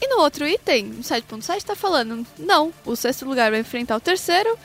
E 0.00 0.08
no 0.08 0.20
outro 0.20 0.46
item, 0.46 0.86
no 0.86 1.02
7.7, 1.02 1.62
tá 1.62 1.74
falando, 1.74 2.26
não, 2.38 2.72
o 2.84 2.94
sexto 2.94 3.24
lugar 3.24 3.50
vai 3.50 3.60
enfrentar 3.60 3.96
o 3.96 4.00
terceiro 4.00 4.56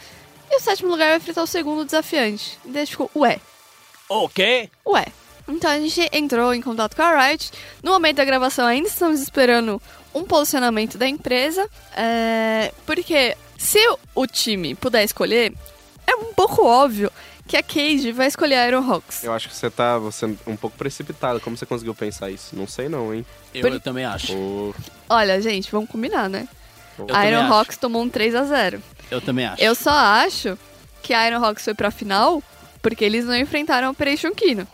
e 0.52 0.58
o 0.58 0.60
sétimo 0.60 0.90
lugar 0.90 1.10
vai 1.10 1.18
enfrentar 1.18 1.44
o 1.44 1.48
segundo 1.48 1.86
desafiante. 1.86 2.58
E 2.66 2.70
daí 2.70 2.86
ficou, 2.86 3.10
ué, 3.16 3.40
Ok? 4.10 4.70
ué. 4.88 5.06
Então 5.50 5.70
a 5.72 5.80
gente 5.80 6.08
entrou 6.14 6.54
em 6.54 6.62
contato 6.62 6.96
com 6.96 7.02
a 7.02 7.28
Riot. 7.28 7.52
No 7.84 7.92
momento 7.92 8.18
da 8.18 8.26
gravação 8.26 8.66
ainda 8.66 8.88
estamos 8.88 9.20
esperando 9.22 9.82
um 10.14 10.24
posicionamento 10.24 10.98
da 10.98 11.08
empresa. 11.08 11.68
é, 11.96 12.74
porque 12.86 13.36
se 13.58 13.80
o 14.16 14.26
time 14.28 14.74
puder 14.76 15.04
escolher, 15.04 15.54
é 16.08 16.16
um 16.16 16.34
pouco 16.34 16.66
óbvio 16.66 17.12
que 17.48 17.58
a 17.58 17.64
Cage 17.64 18.12
vai 18.12 18.28
escolher 18.28 18.56
a 18.56 18.68
Iron 18.68 18.90
Hawks. 18.90 19.24
Eu 19.24 19.34
acho 19.34 19.50
que 19.50 19.56
você 19.56 19.70
tá 19.72 19.98
você 19.98 20.26
um 20.46 20.56
pouco 20.56 20.78
precipitado. 20.78 21.40
Como 21.40 21.58
você 21.58 21.66
conseguiu 21.66 21.96
pensar 21.96 22.30
isso? 22.30 22.56
Não 22.56 22.68
sei 22.68 22.88
não, 22.88 23.14
hein? 23.14 23.26
Eu, 23.54 23.62
Por- 23.62 23.74
eu 23.74 23.80
também 23.80 24.06
acho. 24.06 24.74
Olha, 25.10 25.42
gente, 25.42 25.72
vamos 25.72 25.90
combinar, 25.90 26.30
né? 26.30 26.48
A 27.12 27.28
Iron 27.28 27.42
acho. 27.44 27.54
Hawks 27.54 27.78
tomou 27.78 28.02
um 28.04 28.10
3 28.10 28.36
a 28.36 28.44
0 28.44 28.82
Eu 29.10 29.20
também 29.20 29.46
acho. 29.46 29.62
Eu 29.64 29.74
só 29.74 29.90
acho 29.92 30.58
que 31.02 31.14
a 31.14 31.28
Iron 31.28 31.44
Hawks 31.44 31.64
foi 31.64 31.74
pra 31.74 31.90
final 31.90 32.44
porque 32.82 33.04
eles 33.04 33.26
não 33.26 33.36
enfrentaram 33.36 33.88
a 33.88 33.92
Operation 33.92 34.32
Kino. 34.32 34.68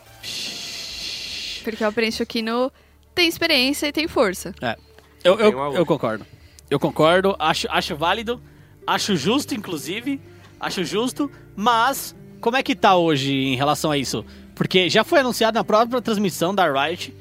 Porque 1.72 1.84
Operation 1.84 2.26
Kino 2.26 2.72
tem 3.14 3.28
experiência 3.28 3.88
e 3.88 3.92
tem 3.92 4.08
força. 4.08 4.54
É. 4.62 4.78
Eu, 5.24 5.40
eu, 5.40 5.74
eu 5.74 5.86
concordo. 5.86 6.26
Eu 6.70 6.80
concordo, 6.80 7.36
acho, 7.40 7.68
acho 7.70 7.96
válido, 7.96 8.42
acho 8.86 9.16
justo, 9.16 9.54
inclusive, 9.56 10.22
acho 10.60 10.84
justo, 10.84 11.32
mas 11.56 12.16
como 12.40 12.56
é 12.56 12.64
que 12.64 12.76
tá 12.76 12.96
hoje 12.96 13.34
em 13.34 13.56
relação 13.56 13.92
a 13.92 13.98
isso? 13.98 14.24
Porque 14.54 14.90
já 14.90 15.04
foi 15.04 15.20
anunciado 15.20 15.58
na 15.58 15.64
própria 15.64 16.02
transmissão 16.02 16.54
da 16.54 16.72
Riot 16.72 17.14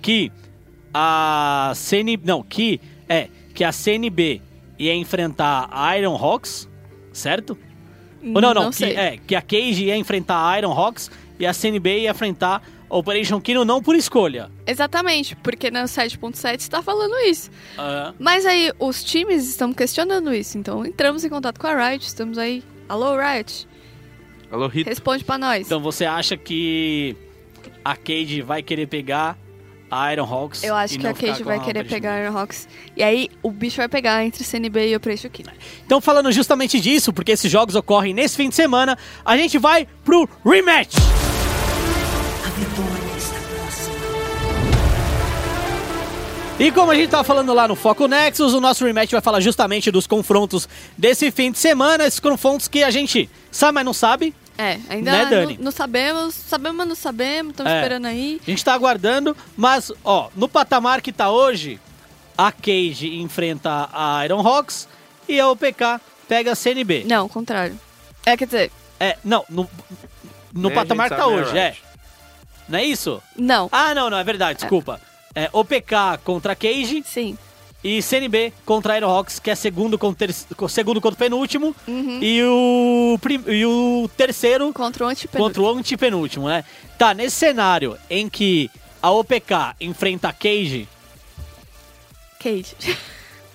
que 0.00 0.32
a 0.94 1.72
CN... 1.74 2.18
Não, 2.24 2.42
que... 2.42 2.80
É, 3.08 3.28
que 3.52 3.64
a 3.64 3.72
CNB 3.72 4.40
ia 4.78 4.94
enfrentar 4.94 5.68
a 5.70 5.98
Iron 5.98 6.16
Hawks, 6.16 6.68
certo? 7.12 7.58
Ou 8.22 8.40
não, 8.40 8.54
não, 8.54 8.62
Não 8.62 8.70
que, 8.70 8.76
sei. 8.76 8.96
é, 8.96 9.18
que 9.18 9.34
a 9.34 9.42
Cage 9.42 9.84
ia 9.86 9.96
enfrentar 9.96 10.48
a 10.48 10.58
Iron 10.58 10.72
Hawks 10.72 11.10
e 11.38 11.46
a 11.46 11.52
CNB 11.52 12.02
ia 12.02 12.10
enfrentar 12.10 12.62
Operation 12.90 13.40
Kino 13.40 13.64
não 13.64 13.80
por 13.80 13.94
escolha. 13.94 14.50
Exatamente, 14.66 15.36
porque 15.36 15.70
no 15.70 15.78
7.7 15.80 16.58
está 16.58 16.82
falando 16.82 17.14
isso. 17.20 17.50
Ah, 17.78 18.12
Mas 18.18 18.44
aí 18.44 18.72
os 18.78 19.04
times 19.04 19.48
estão 19.48 19.72
questionando 19.72 20.34
isso, 20.34 20.58
então 20.58 20.84
entramos 20.84 21.24
em 21.24 21.28
contato 21.28 21.58
com 21.58 21.68
a 21.68 21.88
Riot, 21.90 22.04
estamos 22.04 22.36
aí. 22.36 22.62
Alô, 22.88 23.16
Riot, 23.16 23.68
Alô, 24.50 24.66
Rita. 24.66 24.90
responde 24.90 25.22
pra 25.22 25.38
nós. 25.38 25.66
então 25.66 25.80
você 25.80 26.04
acha 26.04 26.36
que 26.36 27.16
a 27.84 27.94
Cage 27.94 28.42
vai 28.42 28.62
querer 28.62 28.88
pegar 28.88 29.38
a 29.90 30.12
Iron 30.12 30.24
Hawks? 30.24 30.64
Eu 30.64 30.74
acho 30.74 30.98
que 30.98 31.06
a 31.06 31.14
com 31.14 31.44
vai 31.44 31.58
a 31.58 31.60
querer 31.60 31.84
pegar 31.86 32.14
a 32.14 32.22
Iron 32.24 32.36
Hawks. 32.36 32.68
E 32.96 33.02
aí 33.02 33.28
o 33.42 33.50
bicho 33.50 33.76
vai 33.76 33.88
pegar 33.88 34.24
entre 34.24 34.42
CNB 34.44 34.88
e 34.88 34.96
Operation 34.96 35.30
Kino. 35.30 35.50
Então, 35.86 36.00
falando 36.00 36.30
justamente 36.32 36.80
disso, 36.80 37.12
porque 37.12 37.32
esses 37.32 37.50
jogos 37.50 37.74
ocorrem 37.74 38.12
nesse 38.14 38.36
fim 38.36 38.48
de 38.48 38.54
semana, 38.54 38.98
a 39.24 39.36
gente 39.36 39.58
vai 39.58 39.86
pro 40.04 40.28
rematch. 40.44 40.94
Vitória 42.60 43.16
está 43.16 43.40
próxima. 43.40 43.96
E 46.58 46.70
como 46.70 46.92
a 46.92 46.94
gente 46.94 47.08
tava 47.10 47.24
falando 47.24 47.54
lá 47.54 47.66
no 47.66 47.74
Foco 47.74 48.06
Nexus, 48.06 48.52
o 48.52 48.60
nosso 48.60 48.84
rematch 48.84 49.10
vai 49.12 49.20
falar 49.22 49.40
justamente 49.40 49.90
dos 49.90 50.06
confrontos 50.06 50.68
desse 50.96 51.30
fim 51.30 51.50
de 51.50 51.58
semana, 51.58 52.04
esses 52.06 52.20
confrontos 52.20 52.68
que 52.68 52.82
a 52.82 52.90
gente 52.90 53.30
sabe, 53.50 53.76
mas 53.76 53.84
não 53.84 53.94
sabe. 53.94 54.34
É, 54.58 54.78
ainda 54.90 55.10
Né, 55.12 55.22
não, 55.22 55.30
Dani? 55.30 55.58
não 55.58 55.70
sabemos, 55.72 56.34
sabemos, 56.34 56.76
mas 56.76 56.88
não 56.88 56.94
sabemos, 56.94 57.52
estamos 57.52 57.72
É. 57.72 57.76
esperando 57.76 58.04
aí. 58.06 58.38
A 58.46 58.50
gente 58.50 58.62
tá 58.62 58.74
aguardando, 58.74 59.34
mas, 59.56 59.90
ó, 60.04 60.28
no 60.36 60.46
patamar 60.50 61.00
que 61.00 61.12
tá 61.12 61.30
hoje, 61.30 61.80
a 62.36 62.52
Cage 62.52 63.16
enfrenta 63.22 63.88
a 63.90 64.22
Iron 64.26 64.46
Hawks 64.46 64.86
e 65.26 65.40
a 65.40 65.48
OPK 65.48 65.98
pega 66.28 66.52
a 66.52 66.54
CNB. 66.54 67.04
Não, 67.06 67.22
ao 67.22 67.28
contrário. 67.30 67.80
É, 68.26 68.36
quer 68.36 68.44
dizer, 68.44 68.70
É, 69.02 69.16
não, 69.24 69.46
no, 69.48 69.66
no 70.52 70.70
patamar 70.70 71.08
que 71.08 71.16
tá 71.16 71.26
né, 71.26 71.32
hoje, 71.34 71.56
é. 71.56 71.74
Não 72.70 72.78
é 72.78 72.84
isso? 72.84 73.22
não. 73.36 73.68
Ah, 73.72 73.94
não, 73.94 74.08
não, 74.08 74.16
é 74.16 74.24
verdade, 74.24 74.60
desculpa. 74.60 74.98
É 75.34 75.48
OPK 75.52 76.18
contra 76.24 76.52
a 76.52 76.56
Cage 76.56 77.02
Sim. 77.06 77.36
e 77.84 78.00
CNB 78.02 78.52
contra 78.64 78.94
a 78.94 78.96
Iron 78.96 79.10
Hawks, 79.10 79.38
que 79.38 79.50
é 79.50 79.54
segundo 79.54 79.98
contra, 79.98 80.26
ter- 80.28 80.34
segundo 80.68 81.00
contra 81.00 81.14
o 81.14 81.18
penúltimo. 81.18 81.74
Uhum. 81.86 82.18
E, 82.22 82.42
o, 82.44 83.18
prim- 83.20 83.44
e 83.46 83.64
o 83.66 84.08
terceiro 84.16 84.72
Contra 84.72 85.04
o 85.04 85.08
antipenúltimo. 85.08 85.44
contra 85.44 85.62
o 85.62 85.78
antepenúltimo, 85.78 86.48
né? 86.48 86.64
Tá, 86.98 87.12
nesse 87.14 87.36
cenário 87.36 87.96
em 88.08 88.28
que 88.28 88.70
a 89.02 89.10
OPK 89.10 89.74
enfrenta 89.80 90.28
a 90.28 90.32
Cage. 90.32 90.88
Cage. 92.38 92.74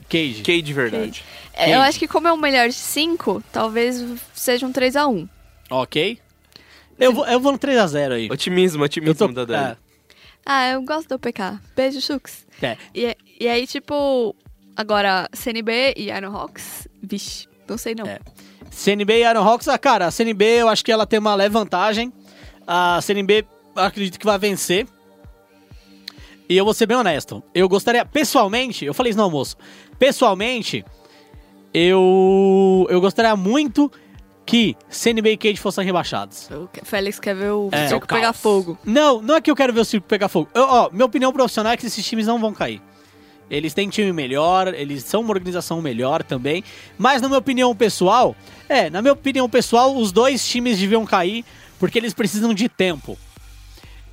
Cage. 0.10 0.42
Cage 0.44 0.62
de 0.62 0.74
verdade. 0.74 1.24
É, 1.54 1.74
eu 1.74 1.82
acho 1.82 1.98
que 1.98 2.08
como 2.08 2.28
é 2.28 2.34
o 2.34 2.38
melhor 2.38 2.68
de 2.68 2.74
5, 2.76 3.44
talvez 3.52 4.04
seja 4.34 4.66
um 4.66 4.72
3x1. 4.74 5.28
Ok. 5.70 6.20
Eu 7.00 7.14
vou, 7.14 7.26
eu 7.28 7.40
vou 7.40 7.52
no 7.52 7.60
3x0 7.60 8.12
aí. 8.14 8.30
Otimismo, 8.32 8.84
otimismo 8.84 9.16
tô. 9.16 9.28
da 9.28 9.46
Dani. 9.46 9.78
Ah, 10.46 10.70
eu 10.70 10.82
gosto 10.84 11.10
do 11.10 11.20
PK. 11.20 11.60
Beijo, 11.76 12.00
Chux. 12.02 12.46
É, 12.62 12.68
é. 12.68 12.78
E, 12.94 13.18
e 13.42 13.48
aí, 13.48 13.66
tipo, 13.68 14.36
agora 14.76 15.28
CNB 15.34 15.94
e 15.98 16.10
Iron 16.10 16.36
Hawks, 16.36 16.88
vixe, 17.02 17.48
não 17.68 17.78
sei 17.78 17.96
não. 17.96 18.06
É. 18.06 18.20
CNB 18.70 19.14
e 19.14 19.30
Iron 19.30 19.44
Hawks, 19.44 19.68
ah, 19.68 19.78
cara, 19.78 20.08
a 20.08 20.12
CNB 20.12 20.44
eu 20.44 20.70
acho 20.70 20.84
que 20.84 20.92
ela 20.92 21.06
tem 21.06 21.20
uma 21.20 21.34
leve 21.36 21.54
vantagem. 21.54 22.14
A 22.68 23.00
CNB 23.02 23.46
eu 23.76 23.84
acredito 23.84 24.20
que 24.20 24.26
vai 24.26 24.38
vencer. 24.38 24.88
E 26.48 26.56
eu 26.56 26.64
vou 26.64 26.74
ser 26.74 26.86
bem 26.86 26.98
honesto. 26.98 27.44
Eu 27.54 27.68
gostaria, 27.68 28.06
pessoalmente, 28.06 28.86
eu 28.86 28.94
falei 28.94 29.10
isso 29.10 29.18
no 29.18 29.24
almoço. 29.24 29.58
Pessoalmente, 29.98 30.86
eu 31.74 32.86
eu 32.90 33.02
gostaria 33.02 33.36
muito 33.36 33.92
que 34.46 34.76
CNB 34.90 35.32
e 35.32 35.38
Cage 35.38 35.58
fossem 35.58 35.84
rebaixados. 35.86 36.50
O 36.52 36.70
Félix 36.84 37.20
quer 37.20 37.36
ver 37.36 37.52
o 37.52 37.70
É, 37.72 37.88
circo 37.88 38.06
o 38.06 38.08
caos. 38.08 38.20
pegar 38.22 38.34
fogo. 38.34 38.78
Não, 38.86 39.22
não 39.22 39.36
é 39.36 39.42
que 39.42 39.50
eu 39.50 39.56
quero 39.56 39.74
ver 39.74 39.80
o 39.82 39.86
circo 39.86 40.08
pegar 40.08 40.28
fogo. 40.30 40.50
Eu, 40.54 40.64
ó, 40.64 40.90
minha 40.92 41.06
opinião 41.06 41.34
profissional 41.34 41.74
é 41.74 41.78
que 41.78 41.86
esses 41.86 42.06
times 42.06 42.28
não 42.28 42.40
vão 42.40 42.54
cair. 42.54 42.82
Eles 43.50 43.74
têm 43.74 43.90
time 43.90 44.12
melhor, 44.12 44.74
eles 44.74 45.04
são 45.04 45.22
uma 45.22 45.32
organização 45.32 45.82
melhor 45.82 46.24
também. 46.24 46.64
Mas 46.98 47.22
na 47.22 47.28
minha 47.28 47.38
opinião 47.40 47.76
pessoal, 47.76 48.36
é, 48.68 48.90
na 48.90 49.02
minha 49.02 49.14
opinião 49.14 49.48
pessoal, 49.50 49.96
os 49.96 50.12
dois 50.12 50.48
times 50.48 50.80
deviam 50.80 51.06
cair 51.06 51.46
porque 51.80 51.98
eles 51.98 52.14
precisam 52.14 52.54
de 52.54 52.68
tempo. 52.70 53.18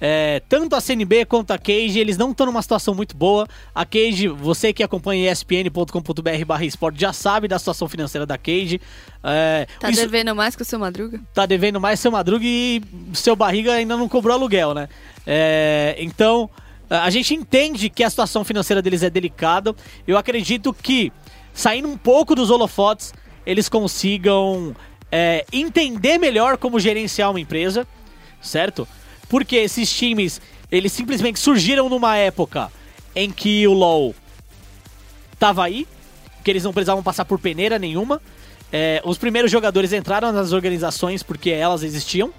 É, 0.05 0.43
tanto 0.49 0.75
a 0.75 0.81
CNB 0.81 1.25
quanto 1.27 1.53
a 1.53 1.59
Cage, 1.59 1.97
eles 2.01 2.17
não 2.19 2.33
estão 2.33 2.45
numa 2.47 2.61
situação 2.61 2.93
muito 2.93 3.17
boa. 3.17 3.47
A 3.73 3.85
Cage, 3.87 4.27
você 4.27 4.73
que 4.73 4.83
acompanha 4.83 5.31
espn.com.br 5.31 6.45
barra 6.45 6.65
esporte 6.65 7.01
já 7.01 7.13
sabe 7.13 7.47
da 7.47 7.57
situação 7.57 7.89
financeira 7.89 8.27
da 8.27 8.37
Cage. 8.37 8.81
É, 9.23 9.69
Tá 9.79 9.91
isso- 9.91 10.01
devendo 10.01 10.35
mais 10.35 10.57
que 10.57 10.63
o 10.63 10.65
seu 10.65 10.79
Madruga? 10.81 11.21
tá 11.33 11.47
devendo 11.47 11.81
mais 11.81 12.01
seu 12.01 12.11
Madruga 12.11 12.45
e 12.45 12.83
seu 13.15 13.37
Barriga 13.37 13.75
ainda 13.75 13.97
não 13.97 14.09
cobrou 14.09 14.35
aluguel, 14.35 14.75
né? 14.75 14.89
É, 15.25 15.95
então, 16.01 16.51
a 16.91 17.09
gente 17.09 17.33
entende 17.33 17.89
que 17.89 18.03
a 18.03 18.11
situação 18.11 18.43
financeira 18.45 18.83
deles 18.83 19.05
é 19.05 19.09
delicada. 19.09 19.73
Eu 20.05 20.19
acredito 20.19 20.75
que, 20.75 21.13
saindo 21.55 21.87
um 21.87 21.97
pouco 21.97 22.35
dos 22.35 22.51
holofotes, 22.51 23.15
eles 23.47 23.69
consigam 23.69 24.75
é, 25.13 25.45
entender 25.53 26.19
melhor 26.19 26.57
como 26.59 26.81
gerenciar 26.81 27.31
uma 27.31 27.39
empresa, 27.39 27.87
certo? 28.41 28.89
Porque 29.33 29.57
esses 29.57 29.91
times, 29.91 30.43
eles 30.71 30.93
simplesmente 30.93 31.41
surgiram 31.41 31.89
numa 31.89 32.19
época 32.19 32.71
em 33.17 33.31
que 33.31 33.67
o 33.67 33.73
LoL 33.73 34.15
tava 35.39 35.65
aí, 35.65 35.89
que 36.45 36.51
eles 36.51 36.65
não 36.65 36.71
precisavam 36.71 37.03
passar 37.03 37.25
por 37.25 37.39
peneira 37.39 37.79
nenhuma. 37.79 38.21
É, 38.71 39.01
os 39.07 39.17
primeiros 39.17 39.51
jogadores 39.51 39.91
entraram 39.95 40.33
nas 40.33 40.53
organizações 40.53 41.23
porque 41.23 41.49
elas 41.49 41.83
existiam, 41.83 42.31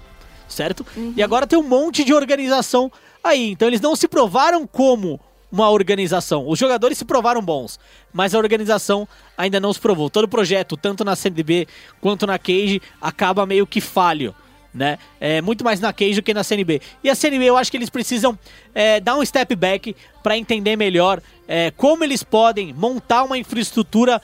certo? 0.48 0.86
E 1.16 1.20
agora 1.20 1.48
tem 1.48 1.58
um 1.58 1.66
monte 1.66 2.04
de 2.04 2.14
organização 2.14 2.92
aí. 3.24 3.50
Então 3.50 3.66
eles 3.66 3.80
não 3.80 3.96
se 3.96 4.06
provaram 4.06 4.64
como 4.64 5.18
uma 5.50 5.68
organização. 5.70 6.48
Os 6.48 6.60
jogadores 6.60 6.96
se 6.96 7.04
provaram 7.04 7.42
bons, 7.42 7.80
mas 8.12 8.36
a 8.36 8.38
organização 8.38 9.08
ainda 9.36 9.58
não 9.58 9.72
se 9.72 9.80
provou. 9.80 10.08
Todo 10.08 10.28
projeto, 10.28 10.76
tanto 10.76 11.04
na 11.04 11.16
CNB 11.16 11.66
quanto 12.00 12.24
na 12.24 12.38
Cage, 12.38 12.80
acaba 13.02 13.44
meio 13.44 13.66
que 13.66 13.80
falho. 13.80 14.32
Né? 14.74 14.98
É 15.20 15.40
muito 15.40 15.62
mais 15.62 15.78
na 15.78 15.92
Cage 15.92 16.16
do 16.16 16.22
que 16.22 16.34
na 16.34 16.42
CNB. 16.42 16.82
E 17.02 17.08
a 17.08 17.14
CNB 17.14 17.44
eu 17.44 17.56
acho 17.56 17.70
que 17.70 17.76
eles 17.76 17.88
precisam 17.88 18.36
é, 18.74 18.98
dar 18.98 19.16
um 19.16 19.24
step 19.24 19.54
back 19.54 19.94
para 20.20 20.36
entender 20.36 20.74
melhor 20.74 21.22
é, 21.46 21.70
como 21.70 22.02
eles 22.02 22.24
podem 22.24 22.72
montar 22.72 23.22
uma 23.22 23.38
infraestrutura 23.38 24.20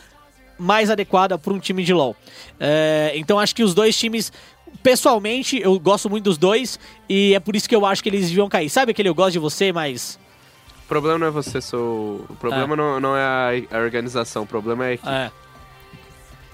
mais 0.58 0.90
adequada 0.90 1.38
para 1.38 1.52
um 1.52 1.58
time 1.58 1.84
de 1.84 1.94
LoL. 1.94 2.16
É, 2.58 3.12
então 3.14 3.38
acho 3.38 3.54
que 3.54 3.62
os 3.62 3.74
dois 3.74 3.96
times, 3.96 4.32
pessoalmente, 4.82 5.60
eu 5.60 5.78
gosto 5.78 6.10
muito 6.10 6.24
dos 6.24 6.36
dois 6.36 6.78
e 7.08 7.34
é 7.34 7.40
por 7.40 7.56
isso 7.56 7.68
que 7.68 7.74
eu 7.74 7.86
acho 7.86 8.02
que 8.02 8.08
eles 8.08 8.28
deviam 8.28 8.48
cair. 8.48 8.68
Sabe 8.68 8.90
aquele 8.90 9.08
eu 9.08 9.14
gosto 9.14 9.32
de 9.32 9.38
você, 9.38 9.72
mas. 9.72 10.18
O 10.84 10.88
problema 10.88 11.18
não 11.18 11.26
é 11.28 11.30
você, 11.30 11.60
sou. 11.60 12.26
O 12.28 12.36
problema 12.38 12.74
não, 12.76 13.00
não 13.00 13.16
é 13.16 13.22
a, 13.70 13.78
a 13.78 13.80
organização, 13.80 14.42
o 14.42 14.46
problema 14.46 14.84
é 14.84 14.88
a 14.88 14.92
equipe. 14.94 15.08
É. 15.08 15.30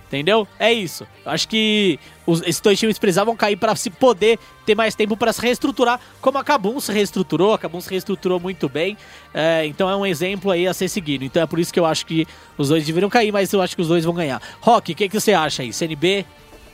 Entendeu? 0.07 0.47
É 0.59 0.73
isso. 0.73 1.05
Eu 1.25 1.33
acho 1.33 1.49
que 1.49 1.99
os- 2.25 2.41
esses 2.43 2.61
dois 2.61 2.79
times 2.79 2.97
precisavam 2.97 3.35
cair 3.35 3.57
para 3.57 3.75
se 3.75 3.91
poder 3.91 4.39
ter 4.65 4.75
mais 4.77 4.95
tempo 4.95 5.17
para 5.17 5.33
se 5.33 5.41
reestruturar, 5.43 5.99
como 6.21 6.39
a 6.39 6.45
Kabum 6.45 6.79
se 6.79 6.93
reestruturou. 6.93 7.53
A 7.55 7.59
Kabum 7.59 7.81
se 7.81 7.91
reestruturou 7.91 8.39
muito 8.39 8.69
bem. 8.69 8.97
É, 9.35 9.67
então 9.67 9.91
é 9.91 9.97
um 9.97 10.07
exemplo 10.07 10.51
aí 10.53 10.67
a 10.69 10.73
ser 10.73 10.89
seguido. 10.89 11.25
Então 11.25 11.43
é 11.43 11.47
por 11.47 11.59
isso 11.59 11.73
que 11.73 11.81
eu 11.81 11.85
acho 11.85 12.07
que 12.07 12.25
os 12.57 12.69
dois 12.69 12.87
deveriam 12.87 13.11
cair, 13.11 13.33
mas 13.33 13.53
eu 13.53 13.61
acho 13.61 13.75
que 13.75 13.83
os 13.83 13.89
dois 13.89 14.05
vão 14.05 14.15
ganhar. 14.15 14.41
Rock, 14.61 14.93
o 14.93 14.95
que, 14.95 15.09
que 15.09 15.19
você 15.21 15.33
acha 15.33 15.63
aí? 15.63 15.73
CNB 15.73 16.25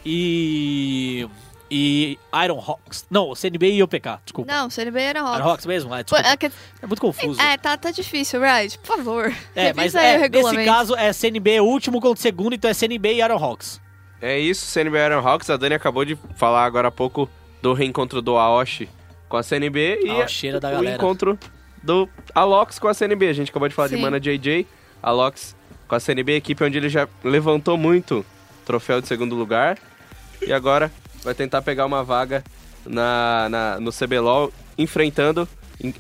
e. 0.04 1.26
E 1.74 2.18
Iron 2.44 2.58
Hawks. 2.60 3.06
Não, 3.10 3.34
CNB 3.34 3.72
e 3.72 3.82
OPK, 3.82 4.18
desculpa. 4.26 4.52
Não, 4.52 4.68
CNB 4.68 5.00
era 5.00 5.20
Iron 5.20 5.28
Hawks. 5.28 5.46
Hawks 5.46 5.66
mesmo? 5.66 5.94
É, 5.94 6.04
Pô, 6.04 6.16
é, 6.16 6.36
que- 6.36 6.52
É 6.82 6.86
muito 6.86 7.00
confuso. 7.00 7.40
é, 7.40 7.56
tá, 7.56 7.78
tá 7.78 7.90
difícil, 7.90 8.42
right? 8.42 8.78
Por 8.78 8.96
favor. 8.98 9.32
É, 9.56 9.72
mas 9.72 9.94
é, 9.94 10.18
o 10.26 10.28
nesse 10.28 10.64
caso 10.66 10.94
é 10.94 11.10
CNB 11.14 11.60
último 11.60 11.98
contra 11.98 12.18
o 12.18 12.22
segundo, 12.22 12.54
então 12.54 12.70
é 12.70 12.74
CNB 12.74 13.14
e 13.14 13.22
Iron 13.22 13.42
Hawks. 13.42 13.80
É 14.20 14.38
isso, 14.38 14.66
CNB 14.66 14.98
Iron 14.98 15.26
Hawks. 15.26 15.48
A 15.48 15.56
Dani 15.56 15.74
acabou 15.74 16.04
de 16.04 16.14
falar 16.36 16.64
agora 16.66 16.88
há 16.88 16.92
pouco 16.92 17.26
do 17.62 17.72
reencontro 17.72 18.20
do 18.20 18.36
Aoshi 18.36 18.86
com 19.28 19.38
a 19.38 19.42
CNB 19.42 20.00
e 20.04 20.10
Aosheira 20.10 20.60
da 20.60 20.68
o 20.68 20.72
galera. 20.72 20.94
encontro 20.96 21.38
do 21.82 22.06
Alox 22.34 22.78
com 22.78 22.86
a 22.88 22.92
CNB. 22.94 23.28
A 23.28 23.32
gente 23.32 23.50
acabou 23.50 23.66
de 23.68 23.74
falar 23.74 23.88
de 23.88 23.96
Sim. 23.96 24.02
Mana 24.02 24.20
JJ, 24.20 24.66
Alox 25.02 25.56
com 25.88 25.94
a 25.94 26.00
CNB, 26.00 26.36
equipe 26.36 26.62
onde 26.62 26.76
ele 26.76 26.90
já 26.90 27.08
levantou 27.24 27.78
muito 27.78 28.24
troféu 28.66 29.00
de 29.00 29.08
segundo 29.08 29.34
lugar. 29.34 29.78
E 30.46 30.52
agora 30.52 30.92
vai 31.22 31.34
tentar 31.34 31.62
pegar 31.62 31.86
uma 31.86 32.02
vaga 32.04 32.44
na, 32.84 33.48
na- 33.48 33.80
no 33.80 33.92
CBLOL, 33.92 34.52
enfrentando 34.76 35.48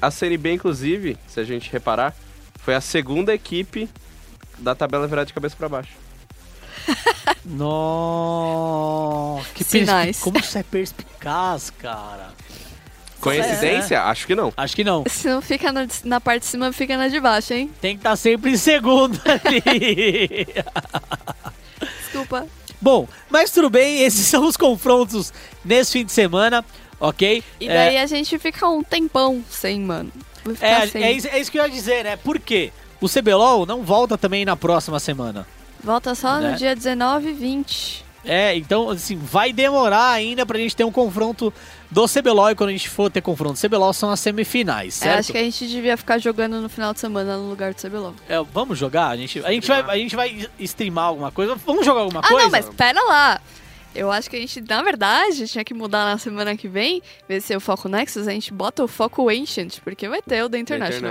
a 0.00 0.10
CNB, 0.10 0.52
inclusive, 0.54 1.16
se 1.26 1.40
a 1.40 1.44
gente 1.44 1.70
reparar, 1.72 2.14
foi 2.60 2.74
a 2.74 2.80
segunda 2.80 3.34
equipe 3.34 3.88
da 4.58 4.74
tabela 4.74 5.06
virada 5.08 5.26
de 5.26 5.32
cabeça 5.32 5.56
para 5.56 5.68
baixo. 5.68 5.92
Nossa, 7.44 9.48
que 9.54 9.64
Sinais. 9.64 10.16
perspi- 10.16 10.24
Como 10.24 10.38
isso 10.38 10.58
é 10.58 10.62
perspicaz, 10.62 11.70
cara. 11.70 12.30
Coincidência? 13.20 14.02
Acho 14.02 14.26
que 14.26 14.34
não. 14.34 14.52
Acho 14.56 14.74
que 14.74 14.82
não. 14.82 15.04
Se 15.08 15.28
não 15.28 15.40
fica 15.40 15.70
na, 15.70 15.86
na 16.04 16.20
parte 16.20 16.40
de 16.40 16.46
cima, 16.46 16.72
fica 16.72 16.96
na 16.96 17.06
de 17.08 17.20
baixo, 17.20 17.52
hein? 17.54 17.70
Tem 17.80 17.94
que 17.94 18.00
estar 18.00 18.16
sempre 18.16 18.50
em 18.50 18.56
segundo 18.56 19.16
ali. 19.24 20.46
Desculpa. 22.02 22.46
Bom, 22.82 23.08
mas 23.30 23.50
tudo 23.50 23.70
bem, 23.70 24.00
esses 24.04 24.26
são 24.26 24.44
os 24.44 24.56
confrontos 24.56 25.32
nesse 25.64 25.92
fim 25.92 26.04
de 26.04 26.12
semana, 26.12 26.62
ok? 27.00 27.42
E 27.60 27.68
É, 27.68 27.72
daí 27.74 27.96
a 27.98 28.06
gente 28.06 28.36
fica 28.38 28.68
um 28.68 28.82
tempão 28.82 29.42
sem, 29.48 29.80
mano. 29.80 30.12
É, 30.60 30.86
sem. 30.88 31.02
é, 31.04 31.12
isso, 31.12 31.28
é 31.28 31.38
isso 31.38 31.50
que 31.50 31.58
eu 31.58 31.62
ia 31.62 31.70
dizer, 31.70 32.02
né? 32.04 32.16
Por 32.16 32.38
quê? 32.40 32.72
O 33.00 33.08
CBLOL 33.08 33.64
não 33.64 33.82
volta 33.82 34.18
também 34.18 34.44
na 34.44 34.56
próxima 34.56 34.98
semana. 35.00 35.46
Volta 35.82 36.14
só 36.14 36.38
Né? 36.40 36.50
no 36.50 36.56
dia 36.56 36.74
19 36.76 37.30
e 37.30 37.32
20. 37.32 38.01
É, 38.24 38.56
então, 38.56 38.88
assim, 38.90 39.16
vai 39.16 39.52
demorar 39.52 40.10
ainda 40.10 40.46
pra 40.46 40.58
gente 40.58 40.76
ter 40.76 40.84
um 40.84 40.92
confronto 40.92 41.52
do 41.90 42.06
CBLOL 42.08 42.50
e 42.50 42.54
quando 42.54 42.70
a 42.70 42.72
gente 42.72 42.88
for 42.88 43.10
ter 43.10 43.20
confronto 43.20 43.60
CBLOL 43.60 43.92
são 43.92 44.10
as 44.10 44.20
semifinais, 44.20 45.00
É, 45.02 45.04
certo? 45.06 45.18
acho 45.18 45.32
que 45.32 45.38
a 45.38 45.42
gente 45.42 45.66
devia 45.66 45.96
ficar 45.96 46.18
jogando 46.18 46.60
no 46.60 46.68
final 46.68 46.92
de 46.94 47.00
semana 47.00 47.36
no 47.36 47.48
lugar 47.50 47.74
do 47.74 47.80
CBLOL. 47.82 48.14
É, 48.28 48.40
vamos 48.54 48.78
jogar? 48.78 49.08
A 49.08 49.16
gente, 49.16 49.44
a, 49.44 49.50
gente 49.50 49.66
vai, 49.66 49.80
a 49.82 49.96
gente 49.96 50.14
vai 50.16 50.48
streamar 50.60 51.06
alguma 51.06 51.30
coisa? 51.32 51.54
Vamos 51.56 51.84
jogar 51.84 52.02
alguma 52.02 52.20
Ah, 52.20 52.28
coisa? 52.28 52.44
não, 52.44 52.50
mas 52.50 52.68
pera 52.70 53.02
lá. 53.04 53.40
Eu 53.94 54.10
acho 54.10 54.30
que 54.30 54.36
a 54.36 54.38
gente, 54.40 54.60
na 54.66 54.82
verdade, 54.82 55.46
tinha 55.46 55.62
que 55.62 55.74
mudar 55.74 56.04
na 56.06 56.16
semana 56.18 56.56
que 56.56 56.66
vem. 56.66 56.96
Em 56.96 57.02
vez 57.28 57.42
de 57.42 57.46
ser 57.48 57.56
o 57.56 57.60
Foco 57.60 57.88
Nexus, 57.88 58.26
a 58.26 58.32
gente 58.32 58.52
bota 58.52 58.82
o 58.82 58.88
Foco 58.88 59.28
Ancient, 59.28 59.80
porque 59.84 60.08
vai 60.08 60.22
ter 60.22 60.42
o 60.42 60.48
da 60.48 60.58
International. 60.58 61.10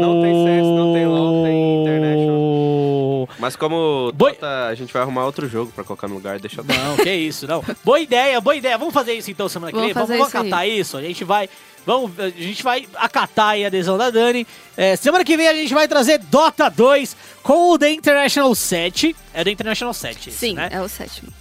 Não 0.00 0.22
tem 0.22 0.44
CS, 0.46 0.66
não 0.66 0.92
tem 0.94 1.06
LoL, 1.06 1.44
tem 1.44 1.82
International. 1.82 3.28
Mas 3.38 3.54
como 3.56 4.12
Boi- 4.14 4.32
Dota, 4.32 4.66
a 4.68 4.74
gente 4.74 4.92
vai 4.92 5.02
arrumar 5.02 5.26
outro 5.26 5.48
jogo 5.48 5.70
pra 5.74 5.84
colocar 5.84 6.08
no 6.08 6.14
lugar, 6.14 6.38
deixa 6.38 6.60
eu 6.60 6.64
dar. 6.64 6.76
Não, 6.78 6.96
que 6.96 7.12
isso, 7.12 7.46
não. 7.46 7.62
Boa 7.84 8.00
ideia, 8.00 8.40
boa 8.40 8.56
ideia. 8.56 8.78
Vamos 8.78 8.94
fazer 8.94 9.12
isso 9.14 9.30
então 9.30 9.48
semana 9.48 9.72
que 9.72 9.76
Vamos 9.78 9.86
vem? 9.88 9.94
Vamos, 9.94 10.08
fazer 10.08 10.18
vamos 10.18 10.28
isso 10.32 10.36
isso. 10.80 10.96
A 10.96 11.02
gente 11.02 11.24
vai. 11.24 11.48
Vamos, 11.86 12.18
a 12.18 12.28
gente 12.30 12.64
vai 12.64 12.86
acatar 12.96 13.50
aí 13.50 13.64
a 13.64 13.68
adesão 13.68 13.96
da 13.96 14.10
Dani. 14.10 14.44
É, 14.76 14.96
semana 14.96 15.24
que 15.24 15.36
vem 15.36 15.46
a 15.46 15.54
gente 15.54 15.72
vai 15.72 15.86
trazer 15.86 16.18
Dota 16.18 16.68
2 16.68 17.16
com 17.44 17.70
o 17.70 17.78
The 17.78 17.92
International 17.92 18.52
7. 18.54 19.14
É 19.32 19.44
The 19.44 19.50
International 19.52 19.94
7, 19.94 20.28
esse, 20.28 20.38
Sim, 20.38 20.54
né? 20.54 20.68
é 20.72 20.80
o 20.82 20.88
sétimo. 20.88 21.32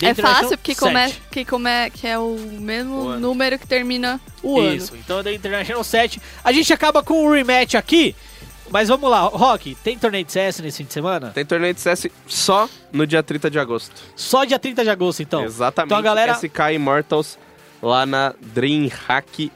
The 0.00 0.08
é 0.08 0.14
fácil, 0.14 0.58
porque 0.58 0.74
como 0.74 0.98
é, 0.98 1.08
7. 1.08 1.22
que, 1.30 1.44
como 1.44 1.68
é, 1.68 1.90
que 1.90 2.06
é 2.06 2.18
o 2.18 2.36
mesmo 2.60 2.94
O 2.94 3.20
número 3.20 3.58
que 3.58 3.66
termina 3.66 4.20
o 4.42 4.60
Isso, 4.62 4.92
ano. 4.92 5.02
então 5.04 5.20
é 5.20 5.22
The 5.22 5.34
International 5.34 5.84
7. 5.84 6.20
A 6.42 6.52
gente 6.52 6.72
acaba 6.72 7.02
com 7.02 7.24
o 7.24 7.32
rematch 7.32 7.74
aqui. 7.74 8.16
Mas 8.70 8.88
vamos 8.88 9.08
lá, 9.08 9.20
Rock, 9.20 9.74
tem 9.76 9.96
torneio 9.96 10.24
de 10.24 10.32
CS 10.32 10.58
nesse 10.58 10.78
fim 10.78 10.84
de 10.84 10.92
semana? 10.92 11.30
Tem 11.30 11.44
torneio 11.44 11.72
de 11.72 11.80
CS 11.80 12.08
só 12.26 12.68
no 12.92 13.06
dia 13.06 13.22
30 13.22 13.50
de 13.50 13.58
agosto. 13.58 13.94
Só 14.14 14.44
dia 14.44 14.58
30 14.58 14.84
de 14.84 14.90
agosto, 14.90 15.22
então. 15.22 15.42
Exatamente. 15.42 15.88
Então 15.88 15.98
a 15.98 16.02
galera. 16.02 16.34
SK 16.34 16.74
Immortals 16.74 17.38
lá 17.82 18.04
na 18.06 18.34
DreamHack 18.40 19.50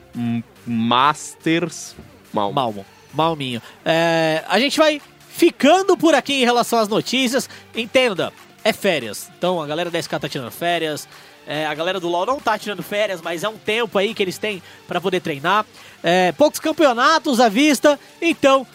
Masters 0.66 1.95
Malmo. 2.33 2.55
Malmo. 2.55 2.87
Malminho. 3.12 3.62
É, 3.85 4.43
a 4.49 4.59
gente 4.59 4.79
vai 4.79 5.01
ficando 5.29 5.97
por 5.97 6.14
aqui 6.14 6.35
em 6.35 6.45
relação 6.45 6.79
às 6.79 6.89
notícias. 6.89 7.49
Entenda, 7.75 8.33
é 8.64 8.73
férias. 8.73 9.31
Então 9.37 9.61
a 9.61 9.66
galera 9.66 9.91
da 9.91 10.01
SK 10.01 10.18
tá 10.18 10.29
tirando 10.29 10.51
férias. 10.51 11.07
é, 11.47 11.66
a 11.66 11.75
galera 11.75 11.99
do 12.01 12.09
LoL 12.09 12.25
não 12.27 12.41
tá 12.41 12.59
tirando 12.59 12.83
férias, 12.83 13.20
mas 13.20 13.43
é 13.43 13.49
um 13.49 13.59
tempo 13.59 13.99
aí 13.99 14.14
que 14.14 14.23
eles 14.23 14.39
têm 14.39 14.62
pra 14.87 15.01
poder 15.01 15.20
treinar. 15.20 15.66
É, 16.03 16.33
poucos 16.33 16.61
campeonatos 16.61 17.41
à 17.41 17.49
vista. 17.49 17.99
Então, 18.20 18.66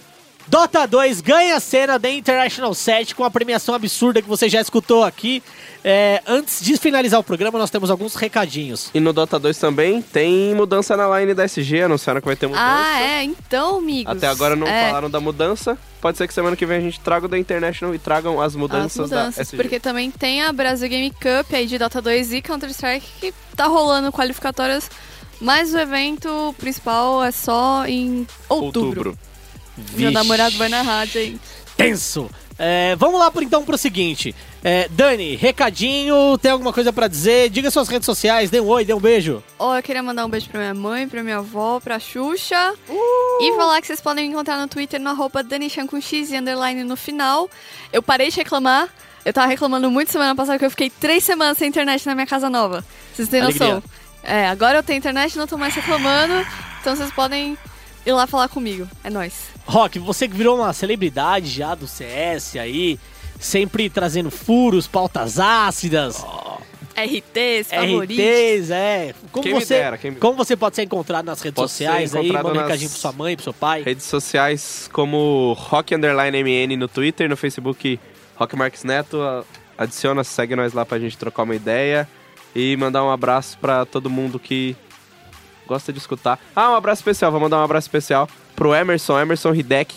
Dota 0.48 0.88
2 0.88 1.20
ganha 1.20 1.58
a 1.58 1.60
cena 1.60 2.00
da 2.00 2.10
International 2.10 2.74
7 2.74 3.14
com 3.14 3.24
a 3.26 3.30
premiação 3.30 3.76
absurda 3.76 4.22
que 4.22 4.30
você 4.30 4.48
já 4.48 4.62
escutou 4.62 5.04
aqui. 5.04 5.43
É, 5.84 6.22
antes 6.26 6.64
de 6.64 6.78
finalizar 6.78 7.20
o 7.20 7.24
programa, 7.24 7.60
nós 7.60 7.70
temos 7.70 7.91
alguns 7.91 8.16
recadinhos. 8.16 8.89
E 8.93 9.00
no 9.00 9.12
Dota 9.12 9.38
2 9.38 9.58
também 9.58 10.02
tem 10.02 10.56
mudança 10.56 10.95
na 10.95 11.20
line 11.20 11.34
da 11.34 11.43
SG, 11.45 11.82
anunciaram 11.84 12.22
que 12.22 12.28
vai 12.28 12.36
ter 12.36 12.48
mudança. 12.48 12.66
Ah, 12.66 13.02
é? 13.02 13.24
Então, 13.24 13.80
amigos. 13.80 14.12
Até 14.16 14.28
agora 14.28 14.56
não 14.56 14.66
é, 14.68 14.88
falaram 14.88 15.10
da 15.10 15.20
mudança. 15.20 15.78
Pode 16.00 16.18
ser 16.18 16.28
que 16.28 16.34
semana 16.34 16.56
que 16.56 16.66
vem 16.66 16.78
a 16.78 16.82
gente 16.82 17.00
traga 17.00 17.26
o 17.26 17.30
da 17.30 17.38
International 17.38 17.93
e 17.93 18.00
tragam 18.00 18.41
as 18.41 18.56
mudanças, 18.56 19.00
As 19.00 19.10
mudanças, 19.10 19.36
da 19.36 19.41
SG. 19.41 19.58
porque 19.58 19.80
também 19.80 20.10
tem 20.12 20.43
a 20.43 20.54
Brasil 20.54 20.88
Game 20.88 21.12
Cup 21.12 21.54
aí 21.54 21.66
de 21.66 21.78
Dota 21.78 22.02
2 22.02 22.34
e 22.34 22.41
Counter-Strike 22.41 23.08
que 23.20 23.34
tá 23.56 23.66
rolando 23.66 24.12
qualificatórias, 24.12 24.89
mas 25.41 25.74
o 25.74 25.78
evento 25.78 26.56
principal 26.58 27.24
é 27.24 27.32
só 27.32 27.86
em 27.86 28.26
outubro. 28.48 29.12
Meu 29.12 29.28
Vixe. 29.78 30.11
namorado 30.11 30.57
vai 30.57 30.69
na 30.69 30.82
rádio 30.82 31.21
aí. 31.21 31.39
tenso. 31.75 32.30
É, 32.59 32.95
vamos 32.95 33.19
lá 33.19 33.30
por 33.30 33.43
então 33.43 33.63
pro 33.63 33.78
seguinte. 33.78 34.34
É, 34.63 34.88
Dani, 34.89 35.36
recadinho, 35.36 36.38
tem 36.39 36.51
alguma 36.51 36.73
coisa 36.73 36.91
pra 36.91 37.07
dizer? 37.07 37.51
Diga 37.51 37.69
suas 37.69 37.88
redes 37.88 38.07
sociais, 38.07 38.49
dê 38.49 38.59
um 38.59 38.67
oi, 38.67 38.84
dê 38.84 38.93
um 38.95 38.99
beijo. 38.99 39.43
Ó, 39.59 39.78
eu 39.78 39.84
queria 39.84 40.01
mandar 40.01 40.25
um 40.25 40.30
beijo 40.30 40.49
pra 40.49 40.59
minha 40.59 40.73
mãe, 40.73 41.07
pra 41.07 41.21
minha 41.21 41.38
avó, 41.38 41.80
pra 41.80 41.99
Xuxa. 41.99 42.73
E 43.39 43.55
falar 43.55 43.80
que 43.80 43.86
vocês 43.86 44.01
podem 44.01 44.25
me 44.25 44.34
encontrar 44.34 44.59
no 44.59 44.67
Twitter 44.67 44.99
no 44.99 45.11
arroba 45.11 45.43
DaniChan 45.43 45.86
com 45.86 46.01
X 46.01 46.32
e 46.32 46.38
underline 46.38 46.84
no 46.84 46.97
final. 46.97 47.47
Eu 47.93 48.01
parei 48.01 48.32
de 48.32 48.38
reclamar. 48.38 48.89
Eu 49.23 49.32
tava 49.34 49.45
reclamando 49.47 49.91
muito 49.91 50.11
semana 50.11 50.34
passada 50.34 50.57
que 50.57 50.65
eu 50.65 50.71
fiquei 50.71 50.89
três 50.89 51.23
semanas 51.23 51.57
sem 51.59 51.67
internet 51.67 52.05
na 52.07 52.15
minha 52.15 52.25
casa 52.25 52.49
nova. 52.49 52.84
Vocês 53.13 53.28
têm 53.28 53.41
noção? 53.41 53.69
Alegria. 53.69 53.84
É, 54.23 54.47
agora 54.47 54.80
eu 54.80 54.84
tenho 54.84 54.97
internet, 54.97 55.38
não 55.38 55.45
tô 55.45 55.57
mais 55.57 55.75
reclamando. 55.75 56.34
Então 56.82 56.95
vocês 56.95 57.11
podem 57.11 57.57
ir 58.10 58.14
lá 58.14 58.26
falar 58.28 58.47
comigo. 58.49 58.88
É 59.03 59.10
nóis. 59.10 59.34
Rock, 59.66 59.99
você 59.99 60.28
que 60.28 60.36
virou 60.36 60.58
uma 60.58 60.72
celebridade 60.74 61.47
já 61.47 61.76
do 61.76 61.88
CS 61.88 62.55
aí, 62.58 62.97
sempre 63.39 63.89
trazendo 63.89 64.32
furos, 64.32 64.88
pautas 64.88 65.39
ácidas, 65.39 66.24
RTs, 66.95 67.68
favoritos. 67.70 68.18
RTs, 68.26 68.72
é. 68.72 69.14
Como 69.32 69.43
Quem 69.43 69.53
me 69.53 69.60
você, 69.62 69.74
dera, 69.76 69.97
quem 69.97 70.12
me- 70.12 70.18
como 70.18 70.36
você 70.38 70.55
pode 70.55 70.76
ser 70.76 70.84
encontrado 70.84 71.26
nas 71.26 71.41
redes 71.41 71.55
Posso 71.55 71.74
sociais 71.74 72.16
aí? 72.16 72.24
encontrado 72.24 72.43
Manda 72.47 72.60
um 72.60 72.64
recadinho 72.64 72.89
pra 72.89 72.99
sua 72.99 73.12
mãe, 73.12 73.36
pro 73.36 73.43
seu 73.43 73.53
pai. 73.53 73.84
Redes 73.84 74.05
sociais 74.05 74.89
como 74.91 75.53
Rock 75.60 75.93
Underline 75.93 76.38
MN 76.43 76.76
no 76.78 76.88
Twitter, 76.88 77.30
no 77.30 77.38
Facebook 77.38 77.99
Rock 78.36 78.55
Marques 78.55 78.84
Neto. 78.84 79.20
Adiciona, 79.78 80.24
segue 80.24 80.55
nós 80.55 80.74
lá 80.74 80.84
pra 80.86 80.97
gente 80.97 81.18
trocar 81.18 81.43
uma 81.43 81.53
ideia. 81.55 82.10
E 82.55 82.76
mandar 82.78 83.03
um 83.03 83.12
abraço 83.12 83.58
pra 83.60 83.86
todo 83.86 84.10
mundo 84.10 84.39
que 84.39 84.76
gosta 85.68 85.93
de 85.93 85.99
escutar. 85.99 86.39
Ah, 86.55 86.72
um 86.72 86.76
abraço 86.76 87.01
especial. 87.01 87.32
Vou 87.32 87.39
mandar 87.39 87.57
um 87.59 87.63
abraço 87.63 87.86
especial 87.88 88.28
pro 88.55 88.74
Emerson, 88.74 89.20
Emerson 89.20 89.53
Hidek, 89.53 89.93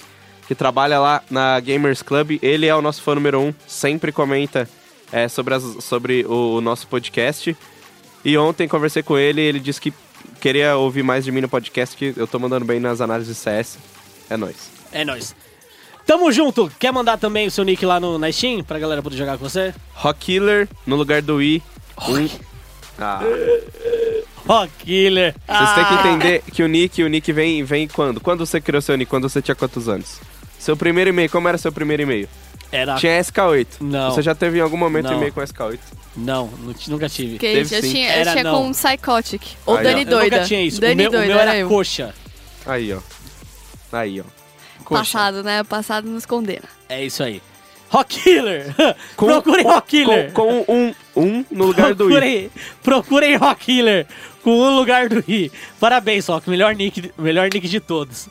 que 0.46 0.54
trabalha 0.54 0.98
lá 1.00 1.22
na 1.30 1.58
Gamers 1.60 2.02
Club. 2.02 2.38
Ele 2.42 2.66
é 2.66 2.74
o 2.74 2.82
nosso 2.82 3.00
fã 3.02 3.14
número 3.14 3.40
um, 3.40 3.54
sempre 3.66 4.12
comenta 4.12 4.68
é, 5.12 5.28
sobre, 5.28 5.54
as- 5.54 5.82
sobre 5.84 6.24
o, 6.26 6.56
o 6.56 6.60
nosso 6.60 6.86
podcast. 6.88 7.56
E 8.24 8.36
ontem 8.36 8.68
conversei 8.68 9.02
com 9.02 9.16
ele 9.16 9.40
ele 9.40 9.58
disse 9.60 9.80
que 9.80 9.94
queria 10.40 10.76
ouvir 10.76 11.02
mais 11.02 11.24
de 11.24 11.32
mim 11.32 11.40
no 11.40 11.48
podcast, 11.48 11.96
que 11.96 12.12
eu 12.16 12.26
tô 12.26 12.38
mandando 12.38 12.64
bem 12.66 12.78
nas 12.80 13.00
análises 13.00 13.34
de 13.36 13.40
CS. 13.42 13.78
É 14.28 14.36
nóis. 14.36 14.70
É 14.92 15.04
nóis. 15.04 15.34
Tamo 16.06 16.30
junto. 16.32 16.70
Quer 16.78 16.92
mandar 16.92 17.16
também 17.18 17.46
o 17.46 17.50
seu 17.50 17.62
nick 17.64 17.86
lá 17.86 18.00
no, 18.00 18.18
na 18.18 18.30
Steam 18.32 18.62
pra 18.64 18.78
galera 18.78 19.00
poder 19.02 19.16
jogar 19.16 19.38
com 19.38 19.48
você? 19.48 19.72
Rock 19.94 20.18
Killer 20.26 20.68
no 20.86 20.96
lugar 20.96 21.22
do 21.22 21.40
I. 21.40 21.62
Um... 22.08 22.28
Ah, 22.98 23.20
Rock 24.46 24.70
Killer. 24.84 25.34
vocês 25.46 25.70
têm 25.74 25.84
que 25.84 25.94
Ah. 25.94 26.00
entender 26.12 26.42
que 26.52 26.62
o 26.62 26.68
nick, 26.68 27.02
o 27.02 27.08
nick 27.08 27.32
vem, 27.32 27.62
vem 27.64 27.86
quando? 27.88 28.20
Quando 28.20 28.44
você 28.46 28.60
criou 28.60 28.80
seu 28.80 28.96
nick? 28.96 29.08
Quando 29.10 29.28
você 29.28 29.40
tinha 29.42 29.54
quantos 29.54 29.88
anos? 29.88 30.20
Seu 30.58 30.76
primeiro 30.76 31.10
e-mail, 31.10 31.30
como 31.30 31.48
era 31.48 31.56
seu 31.58 31.72
primeiro 31.72 32.02
e-mail? 32.02 32.28
Era. 32.72 32.94
Tinha 32.96 33.18
SK8. 33.20 33.66
Não. 33.80 34.10
Você 34.10 34.22
já 34.22 34.34
teve 34.34 34.58
em 34.58 34.60
algum 34.60 34.76
momento 34.76 35.06
Não. 35.06 35.16
e-mail 35.16 35.32
com 35.32 35.40
SK8? 35.40 35.78
Não, 36.16 36.46
nu- 36.48 36.74
nunca 36.88 37.08
tive. 37.08 37.32
Porque 37.32 37.52
Teve 37.52 37.76
eu 37.76 37.82
sim. 37.82 37.90
tinha, 37.92 38.08
eu 38.08 38.20
Era 38.20 38.32
tinha 38.32 38.44
não. 38.44 38.54
com 38.62 38.66
um 38.68 38.72
Psychotic. 38.72 39.42
Ou 39.66 39.76
Aí, 39.76 39.80
ó. 39.80 39.88
Dani 39.88 40.00
Eu 40.02 40.06
Doida. 40.08 40.36
nunca 40.36 40.48
tinha 40.48 40.62
isso. 40.62 40.80
Dani 40.80 40.94
o 40.94 40.96
meu, 40.96 41.10
Doida, 41.10 41.24
o 41.24 41.28
meu 41.28 41.38
era, 41.38 41.56
eu. 41.56 41.68
coxa. 41.68 42.14
Aí, 42.66 42.92
ó. 42.92 42.98
Aí, 43.92 44.20
ó. 44.20 44.24
coxa. 44.84 45.00
Passado, 45.18 45.42
né? 45.42 45.60
O 45.62 45.64
passado 45.64 46.08
nos 46.08 46.26
condena. 46.26 46.64
É 46.88 47.04
isso 47.04 47.22
aí. 47.22 47.40
Rock 47.90 48.20
Killer. 48.20 48.72
Com- 49.16 49.26
Procurem 49.26 49.64
Rock 49.64 49.88
Killer. 49.88 50.32
Com, 50.32 50.64
com 50.64 50.72
um, 50.72 50.94
um 51.16 51.44
no 51.50 51.64
lugar 51.66 51.92
do 51.94 52.08
I. 52.22 52.50
Procurem 52.82 53.36
Rock 53.36 53.64
Killer 53.64 54.06
com 54.42 54.50
um 54.50 54.76
lugar 54.76 55.08
do 55.08 55.24
I. 55.28 55.50
Parabéns, 55.78 56.26
Rock. 56.26 56.48
Melhor 56.48 56.74
nick, 56.74 57.12
melhor 57.18 57.48
nick 57.52 57.68
de 57.68 57.80
todos. 57.80 58.28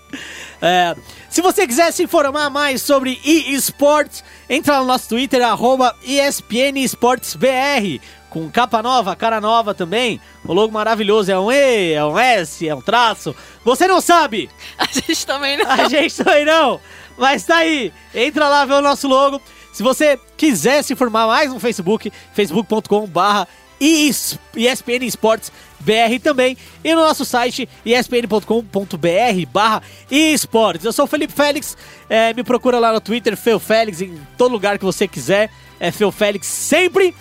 É, 0.61 0.95
se 1.29 1.41
você 1.41 1.65
quiser 1.65 1.91
se 1.91 2.03
informar 2.03 2.49
mais 2.49 2.81
sobre 2.81 3.19
eSports, 3.23 4.23
entra 4.49 4.73
lá 4.73 4.79
no 4.81 4.85
nosso 4.87 5.09
Twitter, 5.09 5.45
arroba 5.45 5.95
ESPN 6.03 6.77
Esportes 6.77 7.35
BR. 7.35 8.01
Com 8.29 8.49
capa 8.49 8.83
nova, 8.83 9.15
cara 9.15 9.41
nova 9.41 9.73
também. 9.73 10.21
O 10.45 10.53
logo 10.53 10.71
maravilhoso 10.71 11.31
é 11.31 11.39
um 11.39 11.51
E, 11.51 11.93
é 11.93 12.05
um 12.05 12.17
S, 12.17 12.67
é 12.67 12.75
um 12.75 12.81
traço. 12.81 13.35
Você 13.63 13.87
não 13.87 13.99
sabe? 14.01 14.49
A 14.77 14.85
gente 14.85 15.25
também 15.25 15.57
não. 15.57 15.71
A 15.71 15.89
gente 15.89 16.15
também 16.15 16.45
não. 16.45 16.79
Mas 17.17 17.43
tá 17.43 17.57
aí. 17.57 17.91
Entra 18.13 18.47
lá, 18.47 18.65
vê 18.65 18.73
o 18.73 18.81
nosso 18.81 19.07
logo. 19.07 19.41
Se 19.73 19.81
você 19.81 20.19
quiser 20.37 20.83
se 20.83 20.93
informar 20.93 21.27
mais 21.27 21.51
no 21.51 21.59
Facebook, 21.59 22.11
facebook.com 22.33 23.07
barra 23.07 23.47
ESPN 23.79 25.05
Esportes 25.05 25.51
BR 25.79 26.19
também. 26.21 26.57
E 26.83 26.93
no 26.93 27.01
nosso 27.01 27.25
site, 27.25 27.67
espn.com.br 27.85 29.45
barra 29.51 29.81
esportes. 30.11 30.85
Eu 30.85 30.93
sou 30.93 31.05
o 31.05 31.07
Felipe 31.07 31.33
Félix. 31.33 31.77
é, 32.09 32.33
me 32.33 32.43
procura 32.43 32.79
lá 32.79 32.91
no 32.91 33.01
Twitter, 33.01 33.35
Feu 33.37 33.59
Félix, 33.59 34.01
em 34.01 34.19
todo 34.37 34.51
lugar 34.51 34.77
que 34.77 34.85
você 34.85 35.07
quiser. 35.07 35.49
É 35.79 35.91
Feu 35.91 36.11
Félix 36.11 36.47
sempre. 36.47 37.15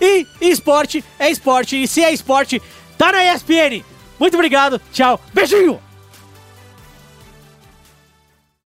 E 0.00 0.26
esporte 0.40 1.04
é 1.18 1.30
esporte. 1.30 1.80
E 1.80 1.86
se 1.86 2.02
é 2.02 2.12
esporte, 2.12 2.60
tá 2.98 3.12
na 3.12 3.34
ESPN. 3.34 3.82
Muito 4.18 4.34
obrigado. 4.34 4.80
Tchau. 4.92 5.20
Beijinho. 5.32 5.91